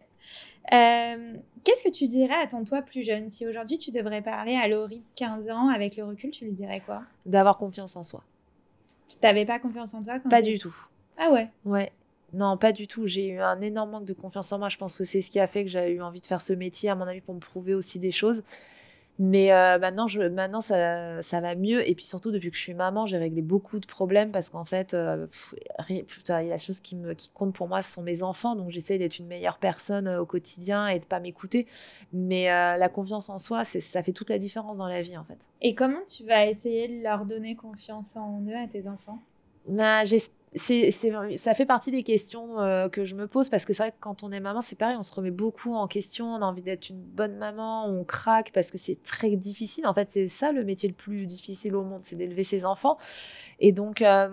Euh, 0.72 1.34
qu'est-ce 1.64 1.84
que 1.84 1.90
tu 1.90 2.08
dirais 2.08 2.34
à 2.42 2.46
ton 2.46 2.64
toi 2.64 2.82
plus 2.82 3.04
jeune? 3.04 3.28
Si 3.28 3.46
aujourd'hui 3.46 3.78
tu 3.78 3.90
devrais 3.90 4.22
parler 4.22 4.56
à 4.56 4.66
Laurie 4.68 4.98
de 4.98 5.04
15 5.14 5.48
ans, 5.50 5.68
avec 5.68 5.96
le 5.96 6.04
recul, 6.04 6.30
tu 6.30 6.44
lui 6.44 6.52
dirais 6.52 6.80
quoi? 6.84 7.02
D'avoir 7.24 7.58
confiance 7.58 7.96
en 7.96 8.02
soi. 8.02 8.22
Tu 9.08 9.16
n'avais 9.22 9.44
pas 9.44 9.58
confiance 9.58 9.94
en 9.94 10.02
toi 10.02 10.18
Pas 10.28 10.42
du 10.42 10.58
tout. 10.58 10.74
Ah 11.18 11.30
ouais? 11.30 11.48
Ouais. 11.64 11.92
Non, 12.32 12.56
pas 12.56 12.72
du 12.72 12.88
tout. 12.88 13.06
J'ai 13.06 13.28
eu 13.28 13.40
un 13.40 13.60
énorme 13.60 13.90
manque 13.90 14.04
de 14.04 14.12
confiance 14.12 14.52
en 14.52 14.58
moi. 14.58 14.68
Je 14.68 14.76
pense 14.76 14.98
que 14.98 15.04
c'est 15.04 15.22
ce 15.22 15.30
qui 15.30 15.38
a 15.38 15.46
fait 15.46 15.64
que 15.64 15.70
j'ai 15.70 15.92
eu 15.92 16.02
envie 16.02 16.20
de 16.20 16.26
faire 16.26 16.42
ce 16.42 16.52
métier, 16.52 16.90
à 16.90 16.94
mon 16.94 17.06
avis, 17.06 17.20
pour 17.20 17.34
me 17.34 17.40
prouver 17.40 17.74
aussi 17.74 17.98
des 17.98 18.10
choses. 18.10 18.42
Mais 19.18 19.50
euh, 19.50 19.78
maintenant, 19.78 20.08
je, 20.08 20.20
maintenant 20.20 20.60
ça, 20.60 21.22
ça, 21.22 21.40
va 21.40 21.54
mieux. 21.54 21.88
Et 21.88 21.94
puis 21.94 22.04
surtout, 22.04 22.30
depuis 22.30 22.50
que 22.50 22.56
je 22.56 22.62
suis 22.62 22.74
maman, 22.74 23.06
j'ai 23.06 23.16
réglé 23.16 23.40
beaucoup 23.40 23.80
de 23.80 23.86
problèmes 23.86 24.30
parce 24.30 24.50
qu'en 24.50 24.64
fait, 24.64 24.92
euh, 24.92 25.26
la 26.28 26.58
chose 26.58 26.80
qui, 26.80 26.96
me, 26.96 27.14
qui 27.14 27.30
compte 27.30 27.54
pour 27.54 27.66
moi, 27.68 27.80
ce 27.80 27.92
sont 27.92 28.02
mes 28.02 28.22
enfants. 28.22 28.56
Donc 28.56 28.70
j'essaie 28.70 28.98
d'être 28.98 29.18
une 29.18 29.26
meilleure 29.26 29.58
personne 29.58 30.06
euh, 30.06 30.20
au 30.20 30.26
quotidien 30.26 30.88
et 30.88 30.98
de 30.98 31.06
pas 31.06 31.20
m'écouter. 31.20 31.66
Mais 32.12 32.50
euh, 32.50 32.76
la 32.76 32.88
confiance 32.90 33.30
en 33.30 33.38
soi, 33.38 33.64
ça 33.64 34.02
fait 34.02 34.12
toute 34.12 34.28
la 34.28 34.38
différence 34.38 34.76
dans 34.76 34.88
la 34.88 35.00
vie 35.00 35.16
en 35.16 35.24
fait. 35.24 35.38
Et 35.62 35.74
comment 35.74 36.04
tu 36.06 36.24
vas 36.24 36.46
essayer 36.46 36.86
de 36.88 37.02
leur 37.02 37.24
donner 37.24 37.56
confiance 37.56 38.16
en 38.16 38.42
eux 38.46 38.56
à 38.56 38.66
tes 38.68 38.86
enfants? 38.88 39.18
Bah, 39.66 40.04
c'est, 40.56 40.90
ça 41.36 41.54
fait 41.54 41.66
partie 41.66 41.90
des 41.90 42.02
questions 42.02 42.60
euh, 42.60 42.88
que 42.88 43.04
je 43.04 43.14
me 43.14 43.26
pose 43.26 43.48
parce 43.48 43.64
que 43.64 43.72
c'est 43.72 43.82
vrai 43.82 43.92
que 43.92 43.96
quand 44.00 44.22
on 44.22 44.32
est 44.32 44.40
maman, 44.40 44.60
c'est 44.60 44.76
pareil, 44.76 44.96
on 44.98 45.02
se 45.02 45.14
remet 45.14 45.30
beaucoup 45.30 45.74
en 45.74 45.86
question, 45.86 46.26
on 46.26 46.42
a 46.42 46.44
envie 46.44 46.62
d'être 46.62 46.88
une 46.88 47.00
bonne 47.00 47.36
maman, 47.36 47.86
on 47.86 48.04
craque 48.04 48.52
parce 48.52 48.70
que 48.70 48.78
c'est 48.78 49.02
très 49.02 49.36
difficile. 49.36 49.86
En 49.86 49.94
fait, 49.94 50.08
c'est 50.12 50.28
ça 50.28 50.52
le 50.52 50.64
métier 50.64 50.88
le 50.88 50.94
plus 50.94 51.26
difficile 51.26 51.76
au 51.76 51.82
monde, 51.82 52.00
c'est 52.04 52.16
d'élever 52.16 52.44
ses 52.44 52.64
enfants. 52.64 52.98
Et 53.60 53.72
donc, 53.72 54.02
euh, 54.02 54.28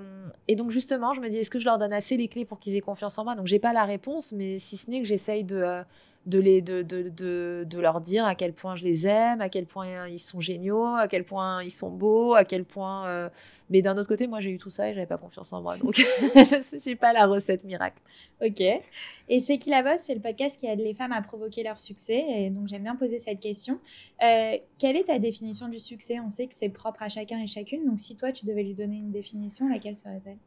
et 0.48 0.56
donc 0.56 0.72
justement, 0.72 1.14
je 1.14 1.22
me 1.22 1.30
dis, 1.30 1.38
est-ce 1.38 1.52
que 1.52 1.60
je 1.60 1.66
leur 1.66 1.78
donne 1.78 1.94
assez 1.94 2.18
les 2.18 2.28
clés 2.28 2.46
pour 2.46 2.60
qu'ils 2.60 2.76
aient 2.76 2.82
confiance 2.82 3.18
en 3.18 3.24
moi? 3.24 3.36
Donc, 3.36 3.48
j'ai 3.48 3.60
pas 3.60 3.74
la 3.74 3.86
réponse, 3.86 4.32
mais 4.32 4.60
si 4.60 4.78
ce 4.78 4.90
n'est 4.90 5.02
que 5.02 5.08
j'essaye 5.08 5.44
de, 5.44 5.58
euh, 5.58 5.84
de, 6.26 6.40
les, 6.40 6.62
de, 6.62 6.82
de, 6.82 7.10
de, 7.10 7.66
de, 7.68 7.80
leur 7.80 8.00
dire 8.00 8.26
à 8.26 8.36
quel 8.36 8.54
point 8.54 8.76
je 8.76 8.86
les 8.86 9.08
aime, 9.08 9.42
à 9.42 9.50
quel 9.50 9.66
point 9.66 10.08
ils 10.08 10.20
sont 10.20 10.40
géniaux, 10.40 10.86
à 10.86 11.08
quel 11.08 11.26
point 11.26 11.62
ils 11.64 11.72
sont 11.72 11.90
beaux, 11.90 12.34
à 12.34 12.46
quel 12.46 12.64
point. 12.64 13.08
Euh, 13.08 13.30
mais 13.70 13.82
d'un 13.82 13.98
autre 13.98 14.08
côté, 14.08 14.28
moi 14.28 14.40
j'ai 14.40 14.52
eu 14.52 14.58
tout 14.58 14.70
ça 14.70 14.90
et 14.90 14.94
j'avais 14.94 15.08
pas 15.08 15.18
confiance 15.18 15.52
en 15.52 15.62
moi, 15.62 15.78
donc 15.78 15.96
je 15.96 16.90
n'ai 16.90 16.96
pas 16.96 17.12
la 17.12 17.28
recette 17.28 17.66
miracle. 17.66 18.02
Ok. 18.42 18.62
Et 18.62 19.40
c'est 19.40 19.58
qui 19.58 19.70
la 19.70 19.84
bosse, 19.84 20.02
c'est 20.02 20.16
le 20.16 20.22
podcast 20.22 20.58
qui 20.60 20.68
aide 20.68 20.80
les 20.80 20.94
femmes 20.94 21.14
à 21.14 21.22
provoquer 21.22 21.64
leur 21.64 21.80
succès, 21.80 22.24
et 22.30 22.50
donc 22.50 22.68
j'aime 22.68 22.84
bien 22.84 22.96
poser 22.96 23.20
cette 23.20 23.40
question. 23.40 23.80
Euh, 24.24 24.58
quelle 24.80 24.96
est 24.96 25.06
ta 25.06 25.20
définition 25.20 25.68
du 25.68 25.80
succès? 25.80 26.20
On 26.20 26.30
sait 26.30 26.48
que 26.48 26.56
c'est 26.56 26.70
propre 26.70 27.04
à 27.04 27.10
chacun 27.10 27.40
et 27.42 27.48
chacune, 27.48 27.86
donc 27.86 28.00
si 28.00 28.16
toi 28.16 28.32
tu 28.32 28.46
devais 28.46 28.64
lui 28.64 28.76
donner 28.76 28.98
une 28.98 29.12
définition, 29.12 29.68
laquelle 29.68 29.96
serait-elle? 29.96 30.38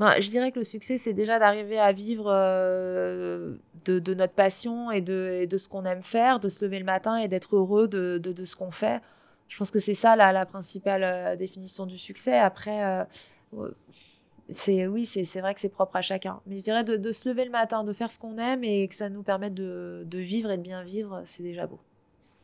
Je 0.00 0.30
dirais 0.30 0.52
que 0.52 0.58
le 0.58 0.64
succès, 0.64 0.98
c'est 0.98 1.12
déjà 1.12 1.38
d'arriver 1.38 1.78
à 1.78 1.92
vivre 1.92 2.26
euh, 2.28 3.54
de, 3.84 4.14
notre 4.14 4.32
passion 4.32 4.90
et 4.90 5.00
de, 5.00 5.46
ce 5.56 5.68
qu'on 5.68 5.84
aime 5.84 6.02
faire, 6.02 6.40
de 6.40 6.48
se 6.48 6.64
lever 6.64 6.78
le 6.78 6.84
matin 6.84 7.16
et 7.16 7.28
d'être 7.28 7.56
heureux 7.56 7.88
de, 7.88 8.44
ce 8.44 8.56
qu'on 8.56 8.70
fait. 8.70 9.00
Je 9.48 9.58
pense 9.58 9.70
que 9.70 9.78
c'est 9.78 9.94
ça 9.94 10.16
la, 10.16 10.46
principale 10.46 11.04
euh, 11.04 11.36
définition 11.36 11.86
du 11.86 11.98
succès. 11.98 12.36
Après, 12.36 12.84
euh, 12.84 13.70
c'est 14.50 14.86
oui, 14.86 15.06
c'est 15.06 15.40
vrai 15.40 15.54
que 15.54 15.60
c'est 15.60 15.68
propre 15.68 15.96
à 15.96 16.02
chacun. 16.02 16.40
Mais 16.46 16.58
je 16.58 16.64
dirais 16.64 16.84
de, 16.84 17.12
se 17.12 17.28
lever 17.28 17.44
le 17.44 17.50
matin, 17.50 17.84
de 17.84 17.92
faire 17.92 18.10
ce 18.10 18.18
qu'on 18.18 18.38
aime 18.38 18.64
et 18.64 18.88
que 18.88 18.94
ça 18.94 19.08
nous 19.08 19.22
permette 19.22 19.54
de 19.54 20.18
vivre 20.18 20.50
et 20.50 20.56
de 20.56 20.62
bien 20.62 20.82
vivre, 20.82 21.22
c'est 21.24 21.42
déjà 21.42 21.66
beau. 21.66 21.78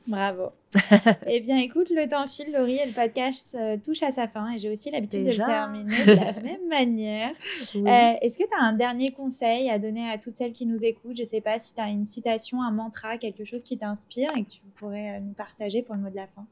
Bravo. 0.07 0.53
eh 1.26 1.40
bien, 1.40 1.59
écoute, 1.59 1.90
le 1.90 2.09
temps 2.09 2.26
file, 2.26 2.53
Laurie, 2.53 2.76
et 2.76 2.86
le 2.86 2.92
podcast 2.92 3.55
euh, 3.59 3.76
touche 3.76 4.03
à 4.03 4.12
sa 4.12 4.28
fin. 4.28 4.53
Et 4.53 4.59
j'ai 4.59 4.70
aussi 4.70 4.90
l'habitude 4.90 5.24
de 5.24 5.30
le 5.30 5.36
terminer 5.36 6.05
de 6.05 6.12
la 6.12 6.32
même 6.42 6.68
manière. 6.68 7.30
Euh, 7.30 8.12
est-ce 8.20 8.38
que 8.38 8.44
tu 8.44 8.55
as 8.59 8.62
un 8.62 8.72
dernier 8.72 9.11
conseil 9.11 9.68
à 9.68 9.78
donner 9.78 10.09
à 10.09 10.18
toutes 10.18 10.34
celles 10.34 10.53
qui 10.53 10.66
nous 10.66 10.84
écoutent? 10.84 11.16
Je 11.16 11.22
ne 11.22 11.26
sais 11.26 11.40
pas 11.40 11.59
si 11.59 11.74
tu 11.74 11.80
as 11.80 11.88
une 11.88 12.07
citation, 12.07 12.62
un 12.62 12.70
mantra, 12.70 13.18
quelque 13.18 13.44
chose 13.44 13.62
qui 13.62 13.78
t'inspire 13.78 14.30
et 14.36 14.44
que 14.44 14.51
tu 14.51 14.61
pourrais 14.76 15.16
euh, 15.16 15.20
nous 15.20 15.32
partager 15.32 15.82
pour 15.82 15.94
le 15.96 16.01
mot 16.03 16.11
de 16.11 16.16
la 16.16 16.28
fin. 16.28 16.46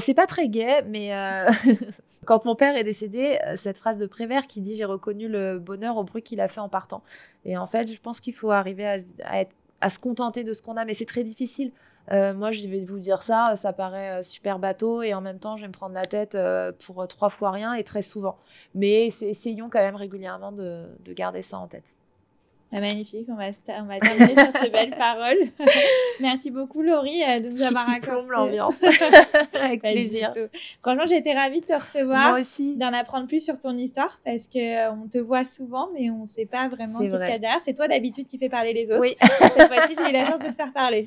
c'est 0.00 0.14
pas 0.14 0.26
très 0.26 0.48
gai, 0.48 0.82
mais 0.86 1.12
quand 2.26 2.44
mon 2.44 2.56
père 2.56 2.76
est 2.76 2.84
décédé, 2.84 3.38
cette 3.56 3.78
phrase 3.78 3.98
de 3.98 4.06
Prévert 4.06 4.46
qui 4.46 4.60
dit 4.60 4.76
J'ai 4.76 4.84
reconnu 4.84 5.28
le 5.28 5.58
bonheur 5.58 5.96
au 5.96 6.04
bruit 6.04 6.22
qu'il 6.22 6.40
a 6.40 6.48
fait 6.48 6.60
en 6.60 6.68
partant. 6.68 7.02
Et 7.44 7.56
en 7.56 7.66
fait, 7.66 7.90
je 7.92 8.00
pense 8.00 8.20
qu'il 8.20 8.34
faut 8.34 8.50
arriver 8.50 8.86
à 9.24 9.40
être 9.40 9.54
à 9.84 9.90
se 9.90 9.98
contenter 9.98 10.44
de 10.44 10.54
ce 10.54 10.62
qu'on 10.62 10.78
a, 10.78 10.86
mais 10.86 10.94
c'est 10.94 11.04
très 11.04 11.24
difficile. 11.24 11.70
Euh, 12.10 12.32
moi, 12.32 12.52
je 12.52 12.66
vais 12.66 12.86
vous 12.86 12.98
dire 12.98 13.22
ça, 13.22 13.56
ça 13.58 13.74
paraît 13.74 14.20
euh, 14.20 14.22
super 14.22 14.58
bateau 14.58 15.02
et 15.02 15.12
en 15.12 15.20
même 15.20 15.38
temps, 15.38 15.58
je 15.58 15.62
vais 15.62 15.68
me 15.68 15.74
prendre 15.74 15.94
la 15.94 16.06
tête 16.06 16.34
euh, 16.34 16.72
pour 16.86 17.06
trois 17.06 17.28
fois 17.28 17.50
rien 17.50 17.74
et 17.74 17.84
très 17.84 18.00
souvent. 18.00 18.38
Mais 18.74 19.08
essayons 19.08 19.68
quand 19.68 19.80
même 19.80 19.94
régulièrement 19.94 20.52
de, 20.52 20.86
garder 21.08 21.42
ça 21.42 21.58
en 21.58 21.68
tête. 21.68 21.94
Bah, 22.74 22.80
magnifique, 22.80 23.28
on 23.28 23.36
va, 23.36 23.50
on 23.80 23.84
va 23.84 24.00
terminer 24.00 24.34
sur 24.34 24.60
ces 24.60 24.68
belles 24.68 24.96
paroles. 24.98 25.38
Merci 26.20 26.50
beaucoup 26.50 26.82
Laurie 26.82 27.22
euh, 27.22 27.38
de 27.38 27.50
nous 27.50 27.62
avoir 27.62 27.88
accordé 27.88 28.26
l'ambiance. 28.28 28.82
Avec 29.54 29.82
plaisir. 29.82 30.32
Franchement, 30.82 31.04
été 31.04 31.34
ravie 31.34 31.60
de 31.60 31.66
te 31.66 31.72
recevoir. 31.72 32.30
Moi 32.30 32.40
aussi. 32.40 32.74
D'en 32.74 32.92
apprendre 32.92 33.28
plus 33.28 33.44
sur 33.44 33.60
ton 33.60 33.78
histoire 33.78 34.18
parce 34.24 34.48
que 34.48 34.58
euh, 34.58 34.90
on 34.90 35.06
te 35.06 35.18
voit 35.18 35.44
souvent, 35.44 35.88
mais 35.94 36.10
on 36.10 36.22
ne 36.22 36.26
sait 36.26 36.46
pas 36.46 36.66
vraiment 36.66 36.98
qu'il 36.98 37.10
y 37.10 37.14
a 37.14 37.38
derrière. 37.38 37.60
C'est 37.62 37.74
toi 37.74 37.86
d'habitude 37.86 38.26
qui 38.26 38.38
fais 38.38 38.48
parler 38.48 38.72
les 38.72 38.90
autres. 38.90 39.02
Oui. 39.02 39.16
Cette 39.20 39.72
fois-ci, 39.72 39.94
j'ai 39.96 40.10
eu 40.10 40.12
la 40.12 40.24
chance 40.24 40.40
de 40.40 40.48
te 40.48 40.56
faire 40.56 40.72
parler. 40.72 41.06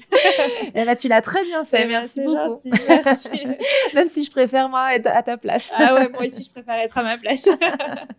eh 0.74 0.86
ben, 0.86 0.96
tu 0.96 1.10
l'as 1.10 1.22
très 1.22 1.44
bien 1.44 1.66
fait. 1.66 1.82
Eh 1.82 1.88
ben, 1.88 2.00
merci 2.00 2.24
beaucoup. 2.24 2.38
Gentil, 2.38 2.72
merci. 2.88 3.48
Même 3.94 4.08
si 4.08 4.24
je 4.24 4.32
préfère 4.32 4.70
moi 4.70 4.96
être 4.96 5.08
à 5.08 5.22
ta 5.22 5.36
place. 5.36 5.70
ah 5.76 5.96
ouais, 5.96 6.08
moi 6.08 6.22
aussi, 6.22 6.44
je 6.44 6.50
préfère 6.50 6.76
être 6.76 6.98
à 6.98 7.04
ma 7.04 7.18
place. 7.18 7.50